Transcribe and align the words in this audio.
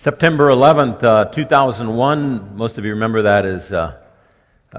September 0.00 0.46
11th, 0.46 1.02
uh, 1.02 1.24
2001, 1.24 2.56
most 2.56 2.78
of 2.78 2.84
you 2.84 2.92
remember 2.92 3.22
that 3.22 3.44
as 3.44 3.72
uh, 3.72 3.96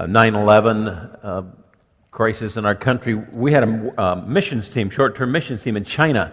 9 0.08 0.34
11 0.34 0.88
uh, 0.88 1.42
crisis 2.10 2.56
in 2.56 2.64
our 2.64 2.74
country. 2.74 3.14
We 3.14 3.52
had 3.52 3.62
a 3.64 4.00
uh, 4.00 4.14
missions 4.14 4.70
team, 4.70 4.88
short 4.88 5.14
term 5.16 5.30
missions 5.30 5.62
team 5.62 5.76
in 5.76 5.84
China 5.84 6.32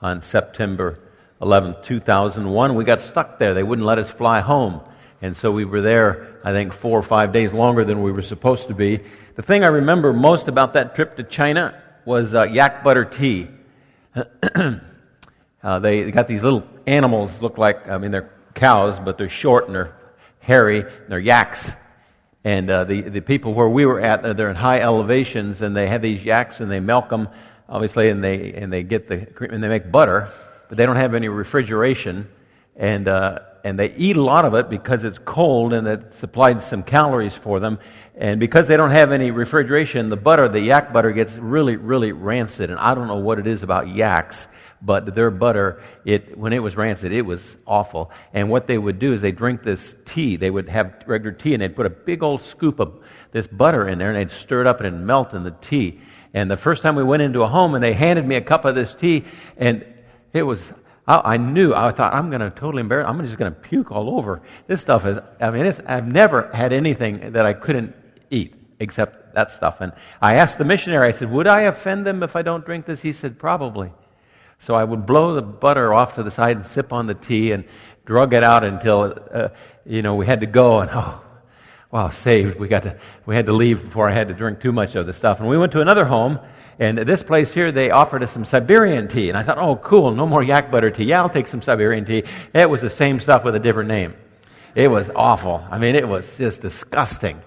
on 0.00 0.22
September 0.22 1.00
11th, 1.42 1.82
2001. 1.82 2.76
We 2.76 2.84
got 2.84 3.00
stuck 3.00 3.40
there. 3.40 3.52
They 3.52 3.64
wouldn't 3.64 3.84
let 3.84 3.98
us 3.98 4.08
fly 4.08 4.38
home. 4.38 4.80
And 5.22 5.36
so 5.36 5.50
we 5.50 5.64
were 5.64 5.80
there, 5.80 6.38
I 6.44 6.52
think, 6.52 6.72
four 6.72 6.96
or 6.96 7.02
five 7.02 7.32
days 7.32 7.52
longer 7.52 7.84
than 7.84 8.00
we 8.00 8.12
were 8.12 8.22
supposed 8.22 8.68
to 8.68 8.74
be. 8.74 9.00
The 9.34 9.42
thing 9.42 9.64
I 9.64 9.70
remember 9.70 10.12
most 10.12 10.46
about 10.46 10.74
that 10.74 10.94
trip 10.94 11.16
to 11.16 11.24
China 11.24 11.82
was 12.04 12.32
uh, 12.32 12.44
yak 12.44 12.84
butter 12.84 13.04
tea. 13.04 13.48
Uh, 15.62 15.78
they 15.78 16.10
got 16.10 16.26
these 16.26 16.42
little 16.42 16.64
animals, 16.86 17.42
look 17.42 17.58
like, 17.58 17.88
I 17.88 17.98
mean, 17.98 18.10
they're 18.10 18.32
cows, 18.54 18.98
but 18.98 19.18
they're 19.18 19.28
short 19.28 19.66
and 19.66 19.74
they're 19.74 19.94
hairy, 20.38 20.80
and 20.80 21.08
they're 21.08 21.18
yaks. 21.18 21.72
And 22.44 22.70
uh, 22.70 22.84
the, 22.84 23.02
the 23.02 23.20
people 23.20 23.52
where 23.52 23.68
we 23.68 23.84
were 23.84 24.00
at, 24.00 24.24
uh, 24.24 24.32
they're 24.32 24.48
in 24.48 24.56
high 24.56 24.80
elevations, 24.80 25.60
and 25.60 25.76
they 25.76 25.86
have 25.86 26.00
these 26.00 26.24
yaks, 26.24 26.60
and 26.60 26.70
they 26.70 26.80
milk 26.80 27.10
them, 27.10 27.28
obviously, 27.68 28.08
and 28.08 28.24
they, 28.24 28.54
and 28.54 28.72
they 28.72 28.82
get 28.82 29.06
the 29.06 29.26
cream, 29.26 29.50
and 29.50 29.62
they 29.62 29.68
make 29.68 29.92
butter, 29.92 30.32
but 30.68 30.78
they 30.78 30.86
don't 30.86 30.96
have 30.96 31.14
any 31.14 31.28
refrigeration. 31.28 32.28
And, 32.76 33.06
uh, 33.06 33.40
and 33.62 33.78
they 33.78 33.94
eat 33.96 34.16
a 34.16 34.22
lot 34.22 34.46
of 34.46 34.54
it 34.54 34.70
because 34.70 35.04
it's 35.04 35.18
cold 35.18 35.74
and 35.74 35.86
it 35.86 36.14
supplied 36.14 36.62
some 36.62 36.82
calories 36.82 37.34
for 37.34 37.60
them. 37.60 37.78
And 38.16 38.40
because 38.40 38.66
they 38.66 38.76
don't 38.78 38.90
have 38.90 39.12
any 39.12 39.30
refrigeration, 39.30 40.08
the 40.08 40.16
butter, 40.16 40.48
the 40.48 40.60
yak 40.60 40.92
butter, 40.94 41.12
gets 41.12 41.36
really, 41.36 41.76
really 41.76 42.12
rancid. 42.12 42.70
And 42.70 42.78
I 42.78 42.94
don't 42.94 43.06
know 43.06 43.18
what 43.18 43.38
it 43.38 43.46
is 43.46 43.62
about 43.62 43.88
yaks 43.88 44.48
but 44.82 45.14
their 45.14 45.30
butter, 45.30 45.82
it, 46.04 46.36
when 46.38 46.52
it 46.52 46.60
was 46.60 46.76
rancid, 46.76 47.12
it 47.12 47.22
was 47.22 47.56
awful. 47.66 48.10
And 48.32 48.48
what 48.48 48.66
they 48.66 48.78
would 48.78 48.98
do 48.98 49.12
is 49.12 49.20
they 49.20 49.32
drink 49.32 49.62
this 49.62 49.94
tea. 50.04 50.36
They 50.36 50.50
would 50.50 50.68
have 50.68 51.04
regular 51.06 51.32
tea 51.32 51.54
and 51.54 51.62
they'd 51.62 51.76
put 51.76 51.86
a 51.86 51.90
big 51.90 52.22
old 52.22 52.42
scoop 52.42 52.80
of 52.80 53.02
this 53.32 53.46
butter 53.46 53.88
in 53.88 53.98
there 53.98 54.08
and 54.10 54.16
they'd 54.16 54.34
stir 54.34 54.62
it 54.62 54.66
up 54.66 54.78
and 54.78 54.86
it'd 54.86 55.00
melt 55.00 55.34
in 55.34 55.44
the 55.44 55.54
tea. 55.60 56.00
And 56.32 56.50
the 56.50 56.56
first 56.56 56.82
time 56.82 56.96
we 56.96 57.04
went 57.04 57.22
into 57.22 57.42
a 57.42 57.46
home 57.46 57.74
and 57.74 57.84
they 57.84 57.92
handed 57.92 58.26
me 58.26 58.36
a 58.36 58.40
cup 58.40 58.64
of 58.64 58.74
this 58.74 58.94
tea 58.94 59.24
and 59.56 59.84
it 60.32 60.42
was, 60.42 60.72
I, 61.06 61.34
I 61.34 61.36
knew, 61.36 61.74
I 61.74 61.92
thought, 61.92 62.14
I'm 62.14 62.30
going 62.30 62.40
to 62.40 62.50
totally 62.50 62.80
embarrass, 62.80 63.08
I'm 63.08 63.24
just 63.26 63.38
going 63.38 63.52
to 63.52 63.60
puke 63.60 63.90
all 63.90 64.16
over. 64.16 64.42
This 64.66 64.80
stuff 64.80 65.04
is, 65.04 65.18
I 65.40 65.50
mean, 65.50 65.74
I've 65.86 66.06
never 66.06 66.50
had 66.54 66.72
anything 66.72 67.32
that 67.32 67.44
I 67.44 67.52
couldn't 67.52 67.94
eat 68.30 68.54
except 68.78 69.34
that 69.34 69.50
stuff. 69.50 69.80
And 69.80 69.92
I 70.22 70.34
asked 70.34 70.58
the 70.58 70.64
missionary, 70.64 71.08
I 71.08 71.12
said, 71.12 71.30
would 71.30 71.46
I 71.46 71.62
offend 71.62 72.06
them 72.06 72.22
if 72.22 72.34
I 72.34 72.42
don't 72.42 72.64
drink 72.64 72.86
this? 72.86 73.00
He 73.00 73.12
said, 73.12 73.38
probably. 73.38 73.92
So 74.60 74.74
I 74.74 74.84
would 74.84 75.04
blow 75.04 75.34
the 75.34 75.42
butter 75.42 75.92
off 75.92 76.14
to 76.14 76.22
the 76.22 76.30
side 76.30 76.56
and 76.56 76.64
sip 76.64 76.92
on 76.92 77.06
the 77.06 77.14
tea 77.14 77.50
and 77.50 77.64
drug 78.04 78.32
it 78.32 78.44
out 78.44 78.62
until, 78.62 79.18
uh, 79.32 79.48
you 79.84 80.02
know, 80.02 80.14
we 80.14 80.26
had 80.26 80.40
to 80.40 80.46
go 80.46 80.78
and, 80.78 80.90
oh, 80.92 81.20
wow, 81.90 82.10
saved. 82.10 82.60
We 82.60 82.68
got 82.68 82.84
to, 82.84 82.98
we 83.26 83.34
had 83.34 83.46
to 83.46 83.52
leave 83.52 83.82
before 83.82 84.08
I 84.08 84.12
had 84.12 84.28
to 84.28 84.34
drink 84.34 84.60
too 84.60 84.72
much 84.72 84.94
of 84.94 85.06
the 85.06 85.12
stuff. 85.12 85.40
And 85.40 85.48
we 85.48 85.58
went 85.58 85.72
to 85.72 85.80
another 85.80 86.04
home 86.04 86.38
and 86.80 86.96
this 86.96 87.22
place 87.22 87.52
here, 87.52 87.70
they 87.72 87.90
offered 87.90 88.22
us 88.22 88.32
some 88.32 88.46
Siberian 88.46 89.06
tea. 89.06 89.28
And 89.28 89.36
I 89.36 89.42
thought, 89.42 89.58
oh, 89.58 89.76
cool, 89.76 90.14
no 90.14 90.26
more 90.26 90.42
yak 90.42 90.70
butter 90.70 90.90
tea. 90.90 91.04
Yeah, 91.04 91.20
I'll 91.20 91.28
take 91.28 91.46
some 91.46 91.60
Siberian 91.60 92.06
tea. 92.06 92.24
It 92.54 92.70
was 92.70 92.80
the 92.80 92.88
same 92.88 93.20
stuff 93.20 93.44
with 93.44 93.54
a 93.54 93.58
different 93.58 93.90
name. 93.90 94.14
It 94.74 94.88
was 94.88 95.10
awful. 95.14 95.62
I 95.70 95.76
mean, 95.76 95.94
it 95.94 96.08
was 96.08 96.38
just 96.38 96.62
disgusting. 96.62 97.42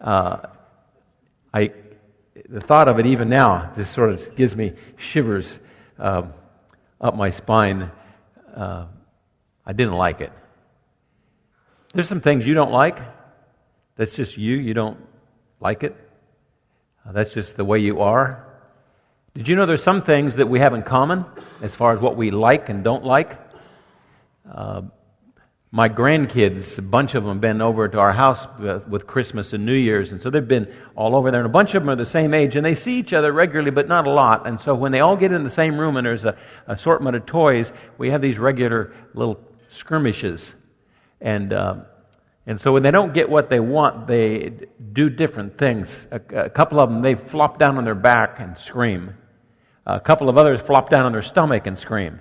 Uh, 0.00 0.48
I, 1.52 1.72
the 2.48 2.60
thought 2.60 2.88
of 2.88 2.98
it 2.98 3.06
even 3.06 3.28
now 3.28 3.72
just 3.76 3.94
sort 3.94 4.10
of 4.10 4.34
gives 4.34 4.56
me 4.56 4.72
shivers. 4.96 5.60
Uh, 5.96 6.22
up 7.04 7.14
my 7.14 7.28
spine. 7.28 7.90
Uh, 8.56 8.86
I 9.66 9.74
didn't 9.74 9.92
like 9.92 10.22
it. 10.22 10.32
There's 11.92 12.08
some 12.08 12.22
things 12.22 12.46
you 12.46 12.54
don't 12.54 12.72
like. 12.72 12.98
That's 13.96 14.16
just 14.16 14.38
you. 14.38 14.56
You 14.56 14.72
don't 14.72 14.98
like 15.60 15.84
it. 15.84 15.94
Uh, 17.06 17.12
that's 17.12 17.34
just 17.34 17.56
the 17.56 17.64
way 17.64 17.78
you 17.78 18.00
are. 18.00 18.46
Did 19.34 19.48
you 19.48 19.54
know 19.54 19.66
there's 19.66 19.82
some 19.82 20.00
things 20.00 20.36
that 20.36 20.48
we 20.48 20.60
have 20.60 20.72
in 20.72 20.82
common 20.82 21.26
as 21.60 21.74
far 21.74 21.92
as 21.92 22.00
what 22.00 22.16
we 22.16 22.30
like 22.30 22.70
and 22.70 22.82
don't 22.82 23.04
like? 23.04 23.38
Uh, 24.50 24.82
my 25.74 25.88
grandkids, 25.88 26.78
a 26.78 26.82
bunch 26.82 27.16
of 27.16 27.24
them, 27.24 27.40
been 27.40 27.60
over 27.60 27.88
to 27.88 27.98
our 27.98 28.12
house 28.12 28.46
with 28.88 29.08
Christmas 29.08 29.54
and 29.54 29.66
New 29.66 29.74
Year's, 29.74 30.12
and 30.12 30.20
so 30.20 30.30
they've 30.30 30.46
been 30.46 30.72
all 30.94 31.16
over 31.16 31.32
there. 31.32 31.40
And 31.40 31.46
a 31.46 31.52
bunch 31.52 31.74
of 31.74 31.82
them 31.82 31.90
are 31.90 31.96
the 31.96 32.06
same 32.06 32.32
age, 32.32 32.54
and 32.54 32.64
they 32.64 32.76
see 32.76 32.96
each 32.96 33.12
other 33.12 33.32
regularly, 33.32 33.72
but 33.72 33.88
not 33.88 34.06
a 34.06 34.10
lot. 34.10 34.46
And 34.46 34.60
so 34.60 34.72
when 34.72 34.92
they 34.92 35.00
all 35.00 35.16
get 35.16 35.32
in 35.32 35.42
the 35.42 35.50
same 35.50 35.76
room 35.76 35.96
and 35.96 36.06
there's 36.06 36.24
an 36.24 36.36
assortment 36.68 37.16
of 37.16 37.26
toys, 37.26 37.72
we 37.98 38.08
have 38.10 38.22
these 38.22 38.38
regular 38.38 38.94
little 39.14 39.40
skirmishes. 39.68 40.54
And 41.20 41.52
uh, 41.52 41.78
and 42.46 42.60
so 42.60 42.72
when 42.72 42.84
they 42.84 42.92
don't 42.92 43.12
get 43.12 43.28
what 43.28 43.50
they 43.50 43.58
want, 43.58 44.06
they 44.06 44.52
do 44.92 45.10
different 45.10 45.58
things. 45.58 45.96
A, 46.12 46.44
a 46.44 46.50
couple 46.50 46.78
of 46.78 46.88
them, 46.88 47.02
they 47.02 47.16
flop 47.16 47.58
down 47.58 47.78
on 47.78 47.84
their 47.84 47.96
back 47.96 48.38
and 48.38 48.56
scream. 48.56 49.12
A 49.86 49.98
couple 49.98 50.28
of 50.28 50.38
others 50.38 50.60
flop 50.60 50.88
down 50.88 51.04
on 51.04 51.10
their 51.10 51.22
stomach 51.22 51.66
and 51.66 51.76
scream. 51.76 52.20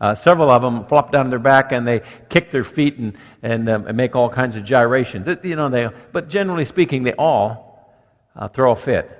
Uh, 0.00 0.14
several 0.14 0.50
of 0.50 0.60
them 0.60 0.84
flop 0.86 1.10
down 1.10 1.30
their 1.30 1.38
back 1.38 1.72
and 1.72 1.86
they 1.86 2.02
kick 2.28 2.50
their 2.50 2.64
feet 2.64 2.98
and, 2.98 3.16
and, 3.42 3.68
um, 3.68 3.86
and 3.86 3.96
make 3.96 4.14
all 4.14 4.28
kinds 4.28 4.54
of 4.54 4.64
gyrations. 4.64 5.26
It, 5.26 5.44
you 5.44 5.56
know, 5.56 5.68
they, 5.68 5.88
but 6.12 6.28
generally 6.28 6.66
speaking, 6.66 7.02
they 7.02 7.14
all 7.14 7.96
uh, 8.34 8.48
throw 8.48 8.72
a 8.72 8.76
fit. 8.76 9.10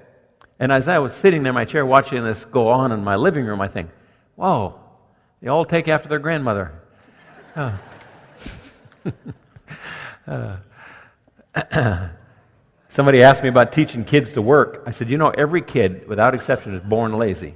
And 0.58 0.70
as 0.70 0.88
I 0.88 0.98
was 0.98 1.14
sitting 1.14 1.42
there 1.42 1.50
in 1.50 1.54
my 1.54 1.64
chair 1.64 1.86
watching 1.86 2.22
this 2.24 2.44
go 2.44 2.68
on 2.68 2.92
in 2.92 3.02
my 3.04 3.16
living 3.16 3.46
room, 3.46 3.60
I 3.60 3.68
think, 3.68 3.90
whoa, 4.36 4.78
they 5.40 5.48
all 5.48 5.64
take 5.64 5.88
after 5.88 6.08
their 6.08 6.18
grandmother. 6.18 6.72
Uh, 7.54 7.72
somebody 12.88 13.22
asked 13.22 13.42
me 13.42 13.48
about 13.48 13.72
teaching 13.72 14.04
kids 14.04 14.32
to 14.34 14.42
work. 14.42 14.82
I 14.86 14.90
said, 14.90 15.08
you 15.08 15.16
know, 15.16 15.30
every 15.30 15.62
kid, 15.62 16.06
without 16.06 16.34
exception, 16.34 16.74
is 16.74 16.82
born 16.82 17.16
lazy. 17.16 17.54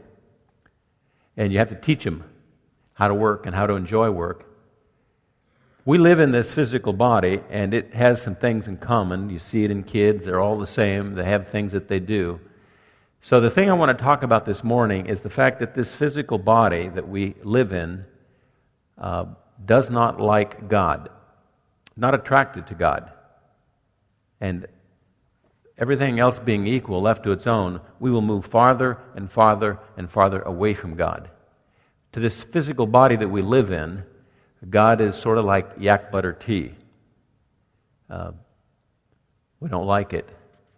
And 1.36 1.52
you 1.52 1.58
have 1.58 1.68
to 1.68 1.74
teach 1.74 2.04
them 2.04 2.24
how 3.00 3.08
to 3.08 3.14
work 3.14 3.46
and 3.46 3.56
how 3.56 3.66
to 3.66 3.74
enjoy 3.74 4.10
work. 4.10 4.44
We 5.86 5.96
live 5.96 6.20
in 6.20 6.32
this 6.32 6.50
physical 6.50 6.92
body, 6.92 7.40
and 7.48 7.72
it 7.72 7.94
has 7.94 8.20
some 8.20 8.36
things 8.36 8.68
in 8.68 8.76
common. 8.76 9.30
You 9.30 9.38
see 9.38 9.64
it 9.64 9.70
in 9.70 9.84
kids, 9.84 10.26
they're 10.26 10.38
all 10.38 10.58
the 10.58 10.66
same, 10.66 11.14
they 11.14 11.24
have 11.24 11.48
things 11.48 11.72
that 11.72 11.88
they 11.88 11.98
do. 11.98 12.38
So, 13.22 13.40
the 13.40 13.48
thing 13.48 13.70
I 13.70 13.72
want 13.72 13.96
to 13.96 14.04
talk 14.04 14.22
about 14.22 14.44
this 14.44 14.62
morning 14.62 15.06
is 15.06 15.22
the 15.22 15.30
fact 15.30 15.60
that 15.60 15.74
this 15.74 15.90
physical 15.90 16.36
body 16.36 16.88
that 16.88 17.08
we 17.08 17.34
live 17.42 17.72
in 17.72 18.04
uh, 18.98 19.24
does 19.64 19.88
not 19.88 20.20
like 20.20 20.68
God, 20.68 21.08
not 21.96 22.14
attracted 22.14 22.66
to 22.66 22.74
God. 22.74 23.10
And 24.42 24.66
everything 25.78 26.20
else 26.20 26.38
being 26.38 26.66
equal, 26.66 27.00
left 27.00 27.24
to 27.24 27.32
its 27.32 27.46
own, 27.46 27.80
we 27.98 28.10
will 28.10 28.22
move 28.22 28.44
farther 28.44 28.98
and 29.16 29.32
farther 29.32 29.78
and 29.96 30.10
farther 30.10 30.42
away 30.42 30.74
from 30.74 30.96
God 30.96 31.30
to 32.12 32.20
this 32.20 32.42
physical 32.42 32.86
body 32.86 33.16
that 33.16 33.28
we 33.28 33.42
live 33.42 33.70
in, 33.70 34.02
God 34.68 35.00
is 35.00 35.16
sort 35.16 35.38
of 35.38 35.44
like 35.44 35.70
yak 35.78 36.10
butter 36.10 36.32
tea. 36.32 36.74
Uh, 38.08 38.32
we 39.60 39.68
don't 39.68 39.86
like 39.86 40.12
it, 40.12 40.28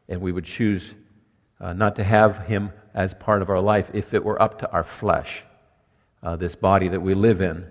and 0.08 0.20
we 0.20 0.32
would 0.32 0.44
choose 0.44 0.94
uh, 1.60 1.72
not 1.72 1.96
to 1.96 2.04
have 2.04 2.46
Him 2.46 2.72
as 2.94 3.14
part 3.14 3.42
of 3.42 3.48
our 3.48 3.60
life 3.60 3.90
if 3.94 4.12
it 4.12 4.24
were 4.24 4.40
up 4.40 4.60
to 4.60 4.70
our 4.70 4.84
flesh, 4.84 5.42
uh, 6.22 6.36
this 6.36 6.54
body 6.54 6.88
that 6.88 7.00
we 7.00 7.14
live 7.14 7.40
in. 7.40 7.66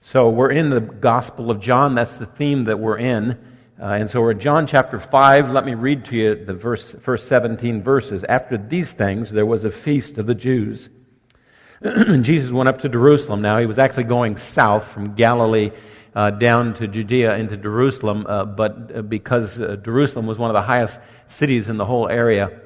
So 0.00 0.28
we're 0.28 0.52
in 0.52 0.70
the 0.70 0.80
Gospel 0.80 1.50
of 1.50 1.60
John. 1.60 1.94
That's 1.94 2.18
the 2.18 2.26
theme 2.26 2.64
that 2.64 2.78
we're 2.78 2.98
in. 2.98 3.38
Uh, 3.80 3.86
and 3.86 4.10
so 4.10 4.20
we're 4.20 4.32
in 4.32 4.40
John 4.40 4.66
chapter 4.66 5.00
5. 5.00 5.50
Let 5.50 5.64
me 5.64 5.74
read 5.74 6.04
to 6.06 6.16
you 6.16 6.44
the 6.44 6.54
verse, 6.54 6.92
first 7.00 7.26
17 7.28 7.82
verses. 7.82 8.24
After 8.24 8.58
these 8.58 8.92
things, 8.92 9.30
there 9.30 9.46
was 9.46 9.64
a 9.64 9.70
feast 9.70 10.18
of 10.18 10.26
the 10.26 10.34
Jews. 10.34 10.88
Jesus 12.22 12.50
went 12.50 12.68
up 12.68 12.80
to 12.80 12.88
Jerusalem. 12.88 13.40
Now, 13.40 13.58
he 13.58 13.66
was 13.66 13.78
actually 13.78 14.04
going 14.04 14.36
south 14.36 14.88
from 14.88 15.14
Galilee 15.14 15.70
uh, 16.14 16.30
down 16.30 16.74
to 16.74 16.88
Judea 16.88 17.36
into 17.36 17.56
Jerusalem, 17.56 18.26
uh, 18.28 18.44
but 18.44 18.90
uh, 18.94 19.02
because 19.02 19.60
uh, 19.60 19.76
Jerusalem 19.84 20.26
was 20.26 20.38
one 20.38 20.50
of 20.50 20.54
the 20.54 20.62
highest 20.62 20.98
cities 21.28 21.68
in 21.68 21.76
the 21.76 21.84
whole 21.84 22.08
area, 22.08 22.60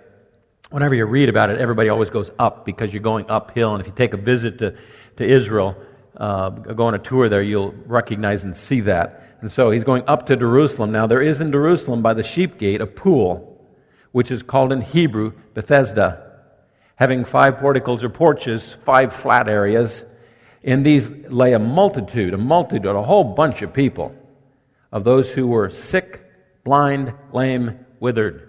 whenever 0.71 0.95
you 0.95 1.05
read 1.05 1.29
about 1.29 1.51
it, 1.51 1.61
everybody 1.61 1.91
always 1.91 2.09
goes 2.09 2.31
up 2.39 2.65
because 2.65 2.95
you're 2.95 3.03
going 3.03 3.27
uphill. 3.29 3.75
And 3.75 3.83
if 3.83 3.87
you 3.87 3.93
take 3.95 4.15
a 4.15 4.17
visit 4.17 4.59
to, 4.61 4.75
to 5.17 5.25
Israel, 5.25 5.77
uh, 6.17 6.49
go 6.49 6.87
on 6.87 6.95
a 6.95 6.99
tour 6.99 7.29
there, 7.29 7.43
you'll 7.43 7.75
recognize 7.85 8.45
and 8.45 8.57
see 8.57 8.81
that. 8.83 9.37
And 9.43 9.53
so 9.53 9.71
he's 9.71 9.85
going 9.85 10.05
up 10.07 10.25
to 10.27 10.37
Jerusalem. 10.37 10.91
Now, 10.91 11.07
there 11.07 11.21
is 11.21 11.41
in 11.41 11.53
Jerusalem 11.53 12.01
by 12.01 12.15
the 12.15 12.23
sheep 12.23 12.59
gate 12.59 12.81
a 12.81 12.87
pool, 12.87 13.67
which 14.13 14.31
is 14.31 14.43
called 14.43 14.73
in 14.73 14.81
Hebrew 14.81 15.33
Bethesda 15.53 16.32
having 16.97 17.25
five 17.25 17.59
porticos 17.59 18.05
or 18.05 18.09
porches, 18.09 18.77
five 18.85 19.13
flat 19.15 19.49
areas. 19.49 20.05
In 20.63 20.83
these 20.83 21.09
lay 21.29 21.55
a 21.55 21.59
multitude, 21.59 22.35
a 22.35 22.39
multitude, 22.39 22.87
a 22.87 23.03
whole 23.03 23.25
bunch 23.25 23.63
of 23.63 23.73
people, 23.73 24.15
of 24.93 25.05
those 25.05 25.31
who 25.31 25.47
were 25.47 25.71
sick, 25.71 26.21
blind, 26.65 27.13
lame, 27.33 27.85
withered. 27.99 28.49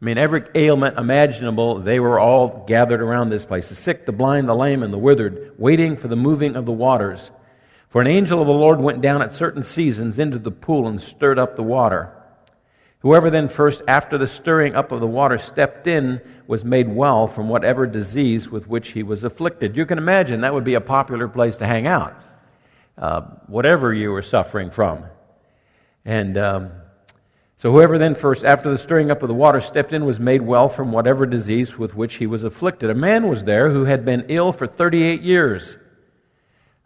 I 0.00 0.04
mean, 0.04 0.18
every 0.18 0.44
ailment 0.54 0.98
imaginable, 0.98 1.80
they 1.80 2.00
were 2.00 2.18
all 2.18 2.64
gathered 2.66 3.00
around 3.00 3.30
this 3.30 3.44
place 3.44 3.68
the 3.68 3.74
sick, 3.74 4.04
the 4.06 4.12
blind, 4.12 4.48
the 4.48 4.54
lame, 4.54 4.82
and 4.82 4.92
the 4.92 4.98
withered, 4.98 5.52
waiting 5.58 5.96
for 5.96 6.08
the 6.08 6.16
moving 6.16 6.56
of 6.56 6.66
the 6.66 6.72
waters. 6.72 7.30
For 7.90 8.00
an 8.00 8.06
angel 8.06 8.40
of 8.40 8.46
the 8.46 8.52
Lord 8.52 8.80
went 8.80 9.02
down 9.02 9.22
at 9.22 9.34
certain 9.34 9.62
seasons 9.62 10.18
into 10.18 10.38
the 10.38 10.50
pool 10.50 10.88
and 10.88 11.00
stirred 11.00 11.38
up 11.38 11.56
the 11.56 11.62
water. 11.62 12.10
Whoever 13.00 13.30
then 13.30 13.48
first, 13.48 13.82
after 13.86 14.16
the 14.16 14.26
stirring 14.26 14.74
up 14.74 14.92
of 14.92 15.00
the 15.00 15.06
water, 15.06 15.36
stepped 15.38 15.86
in 15.86 16.20
was 16.52 16.66
made 16.66 16.86
well 16.86 17.26
from 17.26 17.48
whatever 17.48 17.86
disease 17.86 18.46
with 18.46 18.68
which 18.68 18.88
he 18.88 19.02
was 19.02 19.24
afflicted. 19.24 19.74
You 19.74 19.86
can 19.86 19.96
imagine 19.96 20.42
that 20.42 20.52
would 20.52 20.64
be 20.64 20.74
a 20.74 20.82
popular 20.82 21.26
place 21.26 21.56
to 21.56 21.66
hang 21.66 21.86
out, 21.86 22.14
uh, 22.98 23.22
whatever 23.46 23.94
you 23.94 24.10
were 24.10 24.20
suffering 24.20 24.70
from. 24.70 25.02
And 26.04 26.36
um, 26.36 26.70
so 27.56 27.72
whoever 27.72 27.96
then 27.96 28.14
first, 28.14 28.44
after 28.44 28.70
the 28.70 28.76
stirring 28.76 29.10
up 29.10 29.22
of 29.22 29.28
the 29.28 29.34
water, 29.34 29.62
stepped 29.62 29.94
in 29.94 30.04
was 30.04 30.20
made 30.20 30.42
well 30.42 30.68
from 30.68 30.92
whatever 30.92 31.24
disease 31.24 31.78
with 31.78 31.94
which 31.94 32.16
he 32.16 32.26
was 32.26 32.44
afflicted. 32.44 32.90
A 32.90 32.94
man 32.94 33.30
was 33.30 33.44
there 33.44 33.70
who 33.70 33.86
had 33.86 34.04
been 34.04 34.26
ill 34.28 34.52
for 34.52 34.66
38 34.66 35.22
years. 35.22 35.78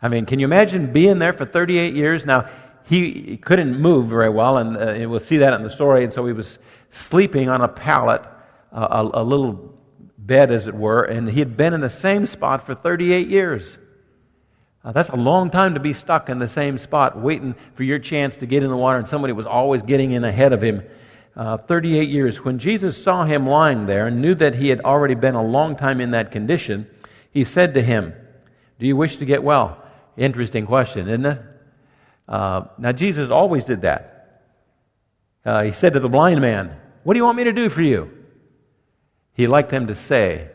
I 0.01 0.07
mean, 0.07 0.27
can 0.27 0.39
you 0.39 0.47
imagine 0.47 0.93
being 0.93 1.19
there 1.19 1.33
for 1.33 1.45
38 1.45 1.93
years? 1.93 2.25
Now, 2.25 2.49
he 2.85 3.37
couldn't 3.39 3.81
move 3.81 4.11
very 4.11 4.31
well, 4.31 4.59
and 4.59 4.77
uh, 4.77 5.09
we'll 5.09 5.19
see 5.19 5.39
that 5.39 5.55
in 5.55 5.65
the 5.65 5.71
story. 5.71 6.05
And 6.05 6.13
so 6.13 6.25
he 6.25 6.33
was 6.33 6.61
sleeping 6.93 7.49
on 7.49 7.63
a 7.63 7.69
pallet, 7.69 8.23
a, 8.81 9.11
a 9.15 9.25
little 9.25 9.75
bed, 10.19 10.53
as 10.53 10.67
it 10.67 10.75
were, 10.75 11.03
and 11.03 11.29
he 11.29 11.39
had 11.39 11.57
been 11.57 11.73
in 11.73 11.81
the 11.81 11.91
same 11.91 12.27
spot 12.27 12.67
for 12.67 12.75
38 12.75 13.29
years. 13.29 13.79
Uh, 14.85 14.93
that's 14.93 15.09
a 15.09 15.17
long 15.17 15.51
time 15.51 15.75
to 15.75 15.81
be 15.81 15.93
stuck 15.93 16.29
in 16.29 16.39
the 16.39 16.49
same 16.49 16.79
spot, 16.79 17.21
waiting 17.21 17.55
for 17.75 17.83
your 17.83 17.99
chance 17.99 18.37
to 18.37 18.47
get 18.47 18.63
in 18.63 18.71
the 18.71 18.77
water, 18.77 18.99
and 18.99 19.09
somebody 19.09 19.33
was 19.33 19.47
always 19.47 19.83
getting 19.83 20.13
in 20.13 20.25
ahead 20.25 20.53
of 20.53 20.63
him. 20.63 20.83
Uh, 21.35 21.59
38 21.59 22.09
years. 22.09 22.43
When 22.43 22.59
Jesus 22.59 23.03
saw 23.03 23.25
him 23.25 23.47
lying 23.47 23.87
there 23.87 24.07
and 24.07 24.23
knew 24.23 24.35
that 24.37 24.55
he 24.55 24.69
had 24.69 24.81
already 24.81 25.15
been 25.15 25.35
a 25.35 25.45
long 25.45 25.77
time 25.77 26.01
in 26.01 26.13
that 26.13 26.33
condition, 26.33 26.89
he 27.31 27.45
said 27.45 27.75
to 27.75 27.83
him, 27.83 28.15
Do 28.79 28.87
you 28.87 28.97
wish 28.97 29.19
to 29.19 29.27
get 29.27 29.43
well? 29.43 29.83
Interesting 30.17 30.67
question, 30.67 31.09
isn't 31.09 31.27
it? 31.27 31.43
Uh, 32.27 32.63
now, 32.79 32.93
Jesus 32.93 33.31
always 33.31 33.67
did 33.67 33.83
that. 33.83 34.43
Uh, 35.45 35.65
he 35.65 35.73
said 35.73 35.93
to 35.93 36.01
the 36.01 36.09
blind 36.09 36.41
man, 36.41 36.75
What 37.03 37.13
do 37.13 37.19
you 37.19 37.25
want 37.25 37.37
me 37.37 37.45
to 37.45 37.53
do 37.53 37.69
for 37.69 37.83
you? 37.83 38.16
He 39.37 39.47
liked 39.47 39.69
them 39.69 39.87
to 39.89 39.95
say, 39.95 40.49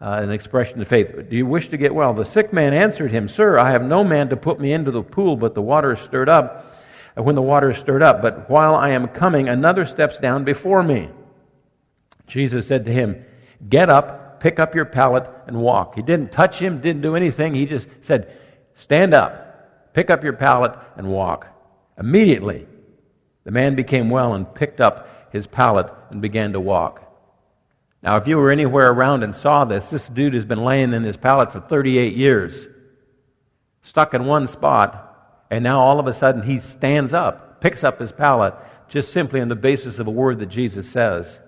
uh, 0.00 0.20
an 0.22 0.30
expression 0.30 0.80
of 0.80 0.86
faith, 0.86 1.28
Do 1.28 1.36
you 1.36 1.46
wish 1.46 1.68
to 1.70 1.76
get 1.76 1.92
well? 1.92 2.14
The 2.14 2.24
sick 2.24 2.52
man 2.52 2.72
answered 2.72 3.10
him, 3.10 3.26
Sir, 3.26 3.58
I 3.58 3.72
have 3.72 3.82
no 3.82 4.04
man 4.04 4.28
to 4.28 4.36
put 4.36 4.60
me 4.60 4.72
into 4.72 4.92
the 4.92 5.02
pool, 5.02 5.36
but 5.36 5.56
the 5.56 5.62
water 5.62 5.94
is 5.94 6.00
stirred 6.00 6.28
up. 6.28 6.76
When 7.16 7.34
the 7.34 7.42
water 7.42 7.72
is 7.72 7.78
stirred 7.78 8.04
up, 8.04 8.22
but 8.22 8.48
while 8.48 8.76
I 8.76 8.90
am 8.90 9.08
coming, 9.08 9.48
another 9.48 9.84
steps 9.84 10.18
down 10.18 10.44
before 10.44 10.84
me. 10.84 11.08
Jesus 12.28 12.68
said 12.68 12.84
to 12.84 12.92
him, 12.92 13.24
Get 13.68 13.90
up, 13.90 14.38
pick 14.38 14.60
up 14.60 14.76
your 14.76 14.84
pallet, 14.84 15.28
and 15.48 15.56
walk. 15.56 15.96
He 15.96 16.02
didn't 16.02 16.30
touch 16.30 16.60
him, 16.60 16.80
didn't 16.80 17.02
do 17.02 17.16
anything. 17.16 17.52
He 17.52 17.66
just 17.66 17.88
said, 18.02 18.32
Stand 18.74 19.12
up, 19.12 19.92
pick 19.92 20.08
up 20.08 20.22
your 20.22 20.34
pallet, 20.34 20.78
and 20.96 21.08
walk. 21.08 21.48
Immediately, 21.98 22.66
the 23.42 23.50
man 23.50 23.74
became 23.74 24.08
well 24.08 24.34
and 24.34 24.54
picked 24.54 24.80
up 24.80 25.32
his 25.32 25.48
pallet 25.48 25.92
and 26.10 26.22
began 26.22 26.52
to 26.52 26.60
walk. 26.60 27.03
Now, 28.04 28.18
if 28.18 28.28
you 28.28 28.36
were 28.36 28.50
anywhere 28.50 28.92
around 28.92 29.22
and 29.22 29.34
saw 29.34 29.64
this, 29.64 29.88
this 29.88 30.08
dude 30.08 30.34
has 30.34 30.44
been 30.44 30.62
laying 30.62 30.92
in 30.92 31.04
his 31.04 31.16
pallet 31.16 31.50
for 31.50 31.60
38 31.60 32.14
years, 32.14 32.66
stuck 33.80 34.12
in 34.12 34.26
one 34.26 34.46
spot, 34.46 35.46
and 35.50 35.64
now 35.64 35.80
all 35.80 35.98
of 35.98 36.06
a 36.06 36.12
sudden 36.12 36.42
he 36.42 36.60
stands 36.60 37.14
up, 37.14 37.62
picks 37.62 37.82
up 37.82 37.98
his 37.98 38.12
pallet, 38.12 38.52
just 38.88 39.10
simply 39.10 39.40
on 39.40 39.48
the 39.48 39.56
basis 39.56 39.98
of 39.98 40.06
a 40.06 40.10
word 40.10 40.38
that 40.40 40.50
Jesus 40.50 40.86
says. 40.86 41.38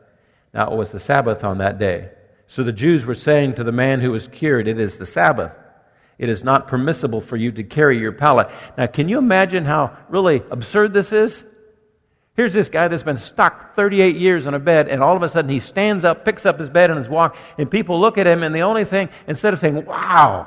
Now, 0.55 0.73
it 0.73 0.77
was 0.77 0.91
the 0.91 0.99
Sabbath 0.99 1.45
on 1.45 1.59
that 1.59 1.79
day. 1.79 2.09
So 2.47 2.65
the 2.65 2.73
Jews 2.73 3.05
were 3.05 3.15
saying 3.15 3.57
to 3.57 3.65
the 3.65 3.71
man 3.71 4.01
who 4.01 4.11
was 4.11 4.27
cured, 4.27 4.67
It 4.67 4.81
is 4.81 4.97
the 4.97 5.05
Sabbath. 5.05 5.53
It 6.19 6.31
is 6.31 6.43
not 6.43 6.69
permissible 6.69 7.21
for 7.21 7.37
you 7.37 7.53
to 7.53 7.65
carry 7.65 7.99
your 7.99 8.13
pallet. 8.13 8.49
Now, 8.79 8.87
can 8.87 9.11
you 9.11 9.19
imagine 9.19 9.67
how 9.67 9.95
really 10.09 10.43
absurd 10.51 10.95
this 10.95 11.13
is? 11.13 11.45
Here's 12.37 12.53
this 12.53 12.69
guy 12.69 12.89
that's 12.89 13.03
been 13.03 13.19
stuck 13.19 13.75
38 13.77 14.17
years 14.17 14.47
on 14.47 14.53
a 14.53 14.59
bed, 14.59 14.89
and 14.89 15.03
all 15.03 15.17
of 15.17 15.23
a 15.23 15.29
sudden 15.29 15.51
he 15.51 15.59
stands 15.59 16.05
up, 16.05 16.25
picks 16.25 16.45
up 16.45 16.59
his 16.59 16.69
bed 16.69 16.91
and 16.91 16.99
his 16.99 17.09
walk, 17.09 17.35
and 17.57 17.71
people 17.71 17.99
look 17.99 18.19
at 18.19 18.27
him, 18.27 18.43
and 18.43 18.55
the 18.55 18.61
only 18.61 18.85
thing, 18.85 19.09
instead 19.27 19.55
of 19.55 19.61
saying, 19.61 19.87
wow, 19.87 20.47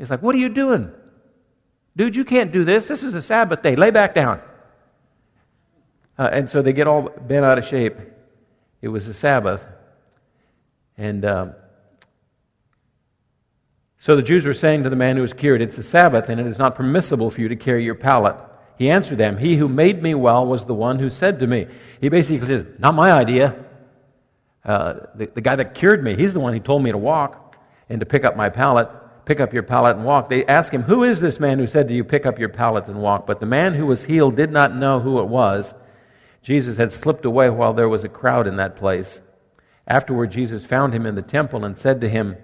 it's 0.00 0.10
like, 0.10 0.20
what 0.20 0.34
are 0.34 0.38
you 0.38 0.48
doing? 0.48 0.90
Dude, 1.94 2.16
you 2.16 2.24
can't 2.24 2.50
do 2.50 2.64
this. 2.64 2.86
This 2.86 3.04
is 3.04 3.14
a 3.14 3.22
Sabbath 3.22 3.62
day. 3.62 3.76
Lay 3.76 3.90
back 3.90 4.14
down. 4.14 4.40
Uh, 6.18 6.28
and 6.32 6.50
so 6.50 6.60
they 6.60 6.72
get 6.72 6.88
all 6.88 7.02
bent 7.02 7.44
out 7.44 7.58
of 7.58 7.64
shape. 7.64 7.96
It 8.80 8.88
was 8.88 9.06
a 9.06 9.14
Sabbath. 9.14 9.62
And 10.98 11.24
um, 11.24 11.54
so 13.98 14.16
the 14.16 14.22
Jews 14.22 14.44
were 14.44 14.54
saying 14.54 14.82
to 14.82 14.90
the 14.90 14.96
man 14.96 15.14
who 15.14 15.22
was 15.22 15.32
cured, 15.32 15.62
It's 15.62 15.78
a 15.78 15.82
Sabbath, 15.82 16.28
and 16.28 16.40
it 16.40 16.46
is 16.48 16.58
not 16.58 16.74
permissible 16.74 17.30
for 17.30 17.40
you 17.40 17.48
to 17.48 17.56
carry 17.56 17.84
your 17.84 17.94
pallet. 17.94 18.34
He 18.82 18.90
answered 18.90 19.18
them, 19.18 19.38
He 19.38 19.54
who 19.54 19.68
made 19.68 20.02
me 20.02 20.12
well 20.12 20.44
was 20.44 20.64
the 20.64 20.74
one 20.74 20.98
who 20.98 21.08
said 21.08 21.38
to 21.38 21.46
me. 21.46 21.68
He 22.00 22.08
basically 22.08 22.44
says, 22.44 22.66
Not 22.80 22.94
my 22.94 23.12
idea. 23.12 23.64
Uh, 24.64 24.94
the, 25.14 25.26
the 25.32 25.40
guy 25.40 25.54
that 25.54 25.76
cured 25.76 26.02
me, 26.02 26.16
he's 26.16 26.32
the 26.32 26.40
one 26.40 26.52
who 26.52 26.58
told 26.58 26.82
me 26.82 26.90
to 26.90 26.98
walk 26.98 27.54
and 27.88 28.00
to 28.00 28.06
pick 28.06 28.24
up 28.24 28.36
my 28.36 28.50
pallet. 28.50 28.88
Pick 29.24 29.38
up 29.38 29.52
your 29.52 29.62
pallet 29.62 29.94
and 29.94 30.04
walk. 30.04 30.28
They 30.28 30.44
ask 30.46 30.74
him, 30.74 30.82
Who 30.82 31.04
is 31.04 31.20
this 31.20 31.38
man 31.38 31.60
who 31.60 31.68
said 31.68 31.86
to 31.86 31.94
you, 31.94 32.02
Pick 32.02 32.26
up 32.26 32.40
your 32.40 32.48
pallet 32.48 32.88
and 32.88 33.00
walk? 33.00 33.24
But 33.24 33.38
the 33.38 33.46
man 33.46 33.74
who 33.74 33.86
was 33.86 34.02
healed 34.02 34.34
did 34.34 34.50
not 34.50 34.74
know 34.74 34.98
who 34.98 35.20
it 35.20 35.28
was. 35.28 35.74
Jesus 36.42 36.76
had 36.76 36.92
slipped 36.92 37.24
away 37.24 37.50
while 37.50 37.74
there 37.74 37.88
was 37.88 38.02
a 38.02 38.08
crowd 38.08 38.48
in 38.48 38.56
that 38.56 38.74
place. 38.74 39.20
Afterward, 39.86 40.32
Jesus 40.32 40.66
found 40.66 40.92
him 40.92 41.06
in 41.06 41.14
the 41.14 41.22
temple 41.22 41.64
and 41.64 41.78
said 41.78 42.00
to 42.00 42.08
him, 42.08 42.36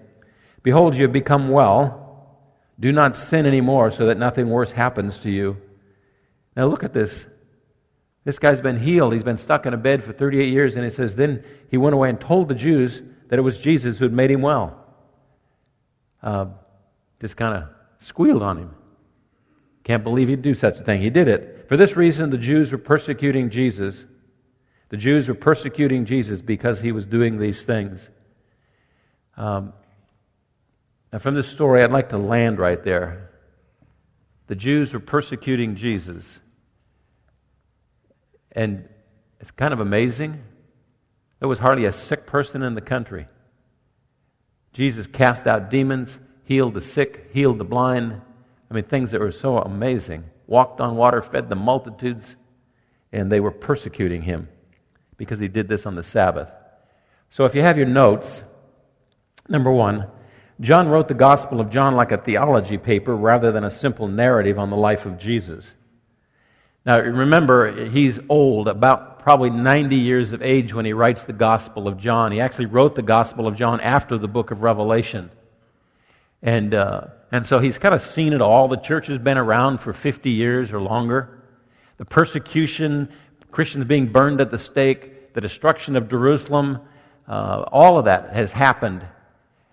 Behold, 0.62 0.94
you 0.94 1.02
have 1.02 1.12
become 1.12 1.48
well. 1.48 2.36
Do 2.78 2.92
not 2.92 3.16
sin 3.16 3.44
anymore 3.44 3.90
so 3.90 4.06
that 4.06 4.18
nothing 4.18 4.48
worse 4.48 4.70
happens 4.70 5.18
to 5.20 5.32
you. 5.32 5.56
Now 6.58 6.66
look 6.66 6.82
at 6.82 6.92
this. 6.92 7.24
This 8.24 8.40
guy's 8.40 8.60
been 8.60 8.80
healed. 8.80 9.12
He's 9.12 9.22
been 9.22 9.38
stuck 9.38 9.64
in 9.64 9.74
a 9.74 9.76
bed 9.76 10.02
for 10.02 10.12
38 10.12 10.52
years, 10.52 10.74
and 10.74 10.82
he 10.82 10.90
says, 10.90 11.14
Then 11.14 11.44
he 11.70 11.76
went 11.76 11.94
away 11.94 12.10
and 12.10 12.20
told 12.20 12.48
the 12.48 12.54
Jews 12.56 13.00
that 13.28 13.38
it 13.38 13.42
was 13.42 13.58
Jesus 13.58 13.96
who 13.96 14.04
had 14.04 14.12
made 14.12 14.32
him 14.32 14.42
well. 14.42 14.84
Uh, 16.20 16.46
just 17.20 17.36
kind 17.36 17.54
of 17.54 17.68
squealed 18.00 18.42
on 18.42 18.58
him. 18.58 18.74
Can't 19.84 20.02
believe 20.02 20.26
he'd 20.26 20.42
do 20.42 20.52
such 20.52 20.80
a 20.80 20.82
thing. 20.82 21.00
He 21.00 21.10
did 21.10 21.28
it. 21.28 21.66
For 21.68 21.76
this 21.76 21.96
reason, 21.96 22.28
the 22.28 22.36
Jews 22.36 22.72
were 22.72 22.78
persecuting 22.78 23.50
Jesus. 23.50 24.04
The 24.88 24.96
Jews 24.96 25.28
were 25.28 25.34
persecuting 25.34 26.06
Jesus 26.06 26.42
because 26.42 26.80
he 26.80 26.90
was 26.90 27.06
doing 27.06 27.38
these 27.38 27.62
things. 27.62 28.10
Um, 29.36 29.72
now, 31.12 31.20
from 31.20 31.36
this 31.36 31.46
story, 31.46 31.84
I'd 31.84 31.92
like 31.92 32.08
to 32.08 32.18
land 32.18 32.58
right 32.58 32.82
there. 32.82 33.30
The 34.48 34.56
Jews 34.56 34.92
were 34.92 35.00
persecuting 35.00 35.76
Jesus. 35.76 36.40
And 38.52 38.88
it's 39.40 39.50
kind 39.50 39.72
of 39.72 39.80
amazing. 39.80 40.42
There 41.40 41.48
was 41.48 41.58
hardly 41.58 41.84
a 41.84 41.92
sick 41.92 42.26
person 42.26 42.62
in 42.62 42.74
the 42.74 42.80
country. 42.80 43.28
Jesus 44.72 45.06
cast 45.06 45.46
out 45.46 45.70
demons, 45.70 46.18
healed 46.44 46.74
the 46.74 46.80
sick, 46.80 47.30
healed 47.32 47.58
the 47.58 47.64
blind. 47.64 48.20
I 48.70 48.74
mean, 48.74 48.84
things 48.84 49.12
that 49.12 49.20
were 49.20 49.32
so 49.32 49.58
amazing. 49.58 50.24
Walked 50.46 50.80
on 50.80 50.96
water, 50.96 51.22
fed 51.22 51.48
the 51.48 51.56
multitudes, 51.56 52.36
and 53.12 53.30
they 53.30 53.40
were 53.40 53.50
persecuting 53.50 54.22
him 54.22 54.48
because 55.16 55.40
he 55.40 55.48
did 55.48 55.68
this 55.68 55.86
on 55.86 55.94
the 55.94 56.02
Sabbath. 56.02 56.48
So 57.30 57.44
if 57.44 57.54
you 57.54 57.62
have 57.62 57.76
your 57.76 57.86
notes, 57.86 58.42
number 59.48 59.70
one, 59.70 60.06
John 60.60 60.88
wrote 60.88 61.08
the 61.08 61.14
Gospel 61.14 61.60
of 61.60 61.70
John 61.70 61.94
like 61.94 62.12
a 62.12 62.18
theology 62.18 62.78
paper 62.78 63.14
rather 63.14 63.52
than 63.52 63.64
a 63.64 63.70
simple 63.70 64.08
narrative 64.08 64.58
on 64.58 64.70
the 64.70 64.76
life 64.76 65.06
of 65.06 65.18
Jesus. 65.18 65.70
Now, 66.88 67.00
remember, 67.00 67.90
he's 67.90 68.18
old, 68.30 68.66
about 68.66 69.18
probably 69.18 69.50
90 69.50 69.94
years 69.94 70.32
of 70.32 70.40
age 70.40 70.72
when 70.72 70.86
he 70.86 70.94
writes 70.94 71.22
the 71.22 71.34
Gospel 71.34 71.86
of 71.86 71.98
John. 71.98 72.32
He 72.32 72.40
actually 72.40 72.64
wrote 72.64 72.94
the 72.94 73.02
Gospel 73.02 73.46
of 73.46 73.56
John 73.56 73.78
after 73.82 74.16
the 74.16 74.26
book 74.26 74.52
of 74.52 74.62
Revelation. 74.62 75.30
And, 76.40 76.72
uh, 76.72 77.08
and 77.30 77.44
so 77.44 77.58
he's 77.58 77.76
kind 77.76 77.94
of 77.94 78.00
seen 78.00 78.32
it 78.32 78.40
all. 78.40 78.68
The 78.68 78.78
church 78.78 79.08
has 79.08 79.18
been 79.18 79.36
around 79.36 79.82
for 79.82 79.92
50 79.92 80.30
years 80.30 80.72
or 80.72 80.80
longer. 80.80 81.42
The 81.98 82.06
persecution, 82.06 83.10
Christians 83.50 83.84
being 83.84 84.10
burned 84.10 84.40
at 84.40 84.50
the 84.50 84.56
stake, 84.56 85.34
the 85.34 85.42
destruction 85.42 85.94
of 85.94 86.08
Jerusalem, 86.08 86.78
uh, 87.28 87.64
all 87.70 87.98
of 87.98 88.06
that 88.06 88.32
has 88.32 88.50
happened 88.50 89.04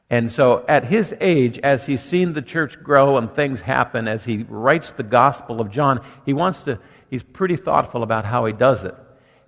and 0.10 0.32
so, 0.32 0.64
at 0.68 0.86
his 0.86 1.16
age, 1.20 1.58
as 1.60 1.86
he's 1.86 2.02
seen 2.02 2.34
the 2.34 2.42
church 2.42 2.82
grow 2.84 3.18
and 3.18 3.34
things 3.34 3.60
happen, 3.60 4.08
as 4.08 4.24
he 4.24 4.46
writes 4.48 4.92
the 4.92 5.04
Gospel 5.04 5.60
of 5.60 5.72
John, 5.72 6.00
he 6.26 6.34
wants 6.34 6.62
to, 6.64 6.80
he's 7.10 7.24
pretty 7.24 7.56
thoughtful 7.56 8.04
about 8.04 8.24
how 8.24 8.46
he 8.46 8.54
does 8.54 8.84
it. 8.84 8.96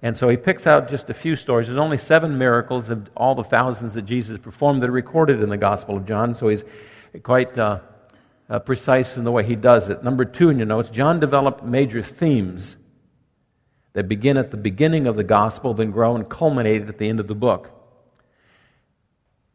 And 0.02 0.18
so 0.18 0.30
he 0.30 0.38
picks 0.38 0.66
out 0.66 0.90
just 0.90 1.12
a 1.12 1.14
few 1.14 1.36
stories. 1.36 1.68
There's 1.68 1.78
only 1.78 1.98
seven 1.98 2.38
miracles 2.40 2.90
of 2.90 3.08
all 3.16 3.36
the 3.36 3.44
thousands 3.44 3.94
that 3.94 4.04
Jesus 4.04 4.38
performed 4.40 4.82
that 4.82 4.90
are 4.90 4.94
recorded 4.94 5.44
in 5.44 5.50
the 5.50 5.58
Gospel 5.58 5.96
of 5.96 6.08
John, 6.08 6.34
so 6.34 6.48
he's 6.48 6.64
quite 7.22 7.58
uh, 7.58 7.80
uh, 8.50 8.58
precise 8.60 9.16
in 9.16 9.26
the 9.26 9.32
way 9.32 9.44
he 9.44 9.56
does 9.56 9.90
it. 9.90 10.04
Number 10.04 10.26
two 10.26 10.50
in 10.50 10.58
your 10.58 10.68
notes, 10.68 10.90
John 10.90 11.20
developed 11.20 11.64
major 11.64 12.02
themes 12.02 12.78
that 13.94 14.08
begin 14.08 14.38
at 14.38 14.50
the 14.50 14.58
beginning 14.58 15.06
of 15.06 15.18
the 15.18 15.24
Gospel, 15.24 15.76
then 15.76 15.92
grow 15.92 16.16
and 16.16 16.28
culminate 16.28 16.88
at 16.88 16.98
the 16.98 17.10
end 17.10 17.20
of 17.20 17.28
the 17.28 17.36
book. 17.36 17.76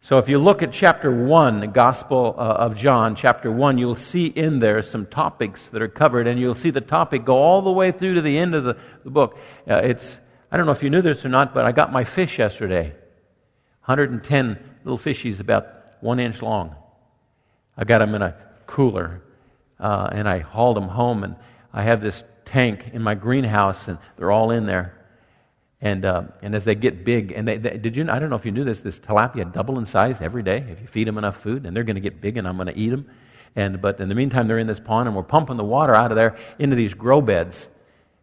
So 0.05 0.19
if 0.19 0.29
you 0.29 0.39
look 0.39 0.65
at 0.65 0.73
chapter 0.73 1.13
1, 1.13 1.61
the 1.61 1.69
Gospel 1.69 2.35
uh, 2.37 2.41
of 2.41 2.77
John, 2.77 3.15
chapter 3.15 3.53
1, 3.53 3.79
you'll 3.79 3.95
see 3.95 4.27
in 4.27 4.59
there 4.59 4.83
some 4.83 5.07
topics 5.07 5.69
that 5.69 5.81
are 5.81 5.87
covered, 5.87 6.27
and 6.27 6.41
you'll 6.41 6.57
see 6.57 6.71
the 6.71 6.81
topic 6.81 7.25
go 7.25 7.37
all 7.37 7.63
the 7.63 7.71
way 7.71 7.93
through 7.93 8.15
to 8.15 8.21
the 8.21 8.37
end 8.37 8.57
of 8.57 8.65
the, 8.65 8.77
the 9.05 9.11
book. 9.11 9.39
Uh, 9.71 9.77
it's, 9.77 10.19
I 10.51 10.57
don't 10.57 10.67
know 10.67 10.73
if 10.73 10.83
you 10.83 10.91
knew 10.91 11.03
this 11.03 11.25
or 11.25 11.29
not, 11.29 11.55
but 11.55 11.65
I 11.65 11.71
got 11.71 11.93
my 11.93 12.03
fish 12.03 12.41
yesterday. 12.41 12.89
110 13.85 14.59
little 14.83 14.99
fishies 14.99 15.39
about 15.39 15.69
one 16.01 16.19
inch 16.19 16.43
long. 16.43 16.75
I 17.77 17.85
got 17.85 17.99
them 17.99 18.17
in 18.17 18.23
a 18.23 18.35
cooler, 18.67 19.23
uh, 19.79 20.09
and 20.11 20.29
I 20.29 20.41
hauled 20.41 20.79
them 20.79 20.89
home, 20.89 21.23
and 21.23 21.37
I 21.73 21.85
have 21.85 22.01
this 22.01 22.25
tank 22.45 22.91
in 22.93 23.03
my 23.03 23.15
greenhouse, 23.15 23.87
and 23.87 23.99
they're 24.17 24.33
all 24.33 24.51
in 24.51 24.67
there. 24.67 25.02
And, 25.83 26.05
uh, 26.05 26.23
and 26.43 26.55
as 26.55 26.65
they 26.65 26.77
get 26.77 27.05
big, 27.05 27.33
and 27.33 27.47
they, 27.47 27.59
they, 27.59 27.77
did 27.77 27.97
you, 27.97 28.09
I 28.09 28.21
don't 28.21 28.31
know 28.31 28.37
if 28.37 28.47
you 28.47 28.53
knew 28.53 28.63
this, 28.63 28.81
this 28.81 29.01
tilapia 29.01 29.53
double 29.53 29.81
in 29.81 29.85
size 29.85 30.21
every 30.21 30.45
day 30.45 30.65
if 30.71 30.81
you 30.81 30.87
feed 30.87 31.09
them 31.09 31.19
enough 31.19 31.43
food, 31.43 31.67
and 31.67 31.77
they're 31.77 31.83
going 31.83 31.97
to 31.97 32.01
get 32.01 32.21
big, 32.21 32.37
and 32.37 32.47
I'm 32.47 32.55
going 32.57 32.69
to 32.69 32.79
eat 32.79 32.91
them. 32.91 33.11
And, 33.57 33.83
but 33.83 33.99
in 34.01 34.09
the 34.09 34.15
meantime, 34.15 34.47
they're 34.47 34.61
in 34.61 34.69
this 34.69 34.79
pond, 34.79 35.09
and 35.09 35.17
we're 35.17 35.25
pumping 35.25 35.57
the 35.57 35.65
water 35.65 35.93
out 35.95 36.13
of 36.13 36.17
there 36.17 36.39
into 36.61 36.77
these 36.77 36.95
grow 36.95 37.21
beds. 37.21 37.67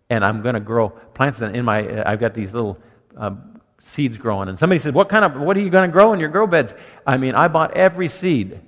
And 0.10 0.24
I'm 0.24 0.42
going 0.42 0.56
to 0.56 0.62
grow 0.62 0.90
plants 0.90 1.42
in 1.42 1.66
my, 1.66 1.86
uh, 1.86 2.04
I've 2.10 2.20
got 2.22 2.34
these 2.34 2.54
little 2.54 2.80
um, 3.18 3.60
seeds 3.82 4.16
growing. 4.16 4.48
And 4.48 4.58
somebody 4.58 4.80
said, 4.80 4.96
what 4.96 5.10
kind 5.10 5.26
of, 5.26 5.40
what 5.40 5.58
are 5.58 5.60
you 5.60 5.70
going 5.70 5.88
to 5.88 5.92
grow 5.92 6.14
in 6.14 6.20
your 6.20 6.30
grow 6.30 6.48
beds? 6.48 6.74
I 7.06 7.18
mean, 7.18 7.36
I 7.36 7.50
bought 7.50 7.76
every 7.76 8.08
seed 8.08 8.62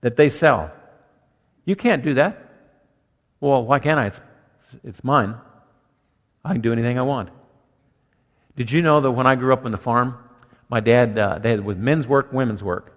that 0.00 0.16
they 0.16 0.30
sell. 0.30 0.70
You 1.64 1.74
can't 1.74 2.04
do 2.04 2.14
that. 2.14 2.38
Well, 3.40 3.64
why 3.64 3.80
can't 3.80 3.98
I? 3.98 4.06
It's, 4.06 4.20
it's 4.84 5.04
mine. 5.04 5.34
I 6.44 6.52
can 6.52 6.60
do 6.60 6.72
anything 6.72 6.98
I 6.98 7.02
want. 7.02 7.30
Did 8.56 8.70
you 8.70 8.80
know 8.80 9.00
that 9.00 9.10
when 9.10 9.26
I 9.26 9.34
grew 9.34 9.52
up 9.52 9.64
on 9.66 9.70
the 9.70 9.78
farm, 9.78 10.16
my 10.68 10.80
dad, 10.80 11.18
uh, 11.18 11.38
was 11.62 11.76
men's 11.76 12.06
work, 12.06 12.32
women's 12.32 12.62
work. 12.62 12.92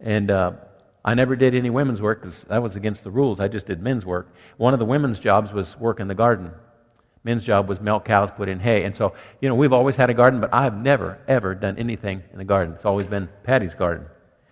And 0.00 0.30
uh, 0.30 0.52
I 1.04 1.14
never 1.14 1.36
did 1.36 1.54
any 1.54 1.68
women's 1.68 2.00
work 2.00 2.22
because 2.22 2.42
that 2.44 2.62
was 2.62 2.76
against 2.76 3.04
the 3.04 3.10
rules. 3.10 3.40
I 3.40 3.48
just 3.48 3.66
did 3.66 3.82
men's 3.82 4.06
work. 4.06 4.32
One 4.56 4.72
of 4.72 4.78
the 4.78 4.86
women's 4.86 5.18
jobs 5.18 5.52
was 5.52 5.76
work 5.78 6.00
in 6.00 6.08
the 6.08 6.14
garden. 6.14 6.52
Men's 7.24 7.44
job 7.44 7.68
was 7.68 7.80
milk 7.80 8.04
cows, 8.04 8.30
put 8.30 8.48
in 8.48 8.58
hay. 8.58 8.84
And 8.84 8.94
so, 8.94 9.14
you 9.40 9.48
know, 9.48 9.54
we've 9.54 9.72
always 9.72 9.96
had 9.96 10.10
a 10.10 10.14
garden, 10.14 10.40
but 10.40 10.52
I've 10.52 10.76
never, 10.76 11.18
ever 11.28 11.54
done 11.54 11.76
anything 11.78 12.22
in 12.32 12.38
the 12.38 12.44
garden. 12.44 12.74
It's 12.74 12.84
always 12.84 13.06
been 13.06 13.28
Patty's 13.44 13.74
garden. 13.74 14.06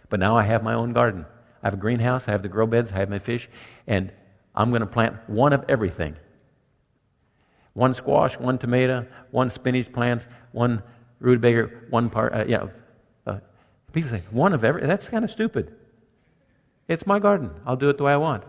But 0.09 0.21
now 0.21 0.37
I 0.37 0.43
have 0.43 0.63
my 0.63 0.75
own 0.75 0.93
garden. 0.93 1.25
I 1.63 1.67
have 1.67 1.75
a 1.75 1.79
greenhouse, 1.79 2.27
I 2.27 2.33
have 2.33 2.43
the 2.43 2.49
grow 2.49 2.67
beds, 2.67 2.91
I 2.91 2.99
have 2.99 3.11
my 3.11 3.19
fish, 3.19 3.49
and 3.87 4.13
I'm 4.55 4.71
going 4.71 4.81
to 4.81 4.87
plant 4.87 5.17
one 5.29 5.53
of 5.53 5.65
everything 5.69 6.17
one 7.75 7.95
squash, 7.95 8.39
one 8.39 8.59
tomato, 8.59 9.07
one 9.31 9.51
spinach 9.51 9.93
plant, 9.93 10.27
one 10.53 10.83
rutabaga, 11.21 11.71
one 11.91 12.11
part, 12.11 12.35
uh, 12.35 12.45
yeah. 12.47 12.67
Uh, 13.27 13.39
people 13.93 14.11
say, 14.11 14.23
one 14.31 14.53
of 14.53 14.65
every, 14.65 14.87
that's 14.87 15.09
kind 15.09 15.25
of 15.25 15.31
stupid. 15.31 15.75
It's 16.89 17.07
my 17.07 17.19
garden. 17.19 17.51
I'll 17.67 17.77
do 17.77 17.89
it 17.89 17.99
the 17.99 18.05
way 18.05 18.13
I 18.13 18.17
want. 18.17 18.45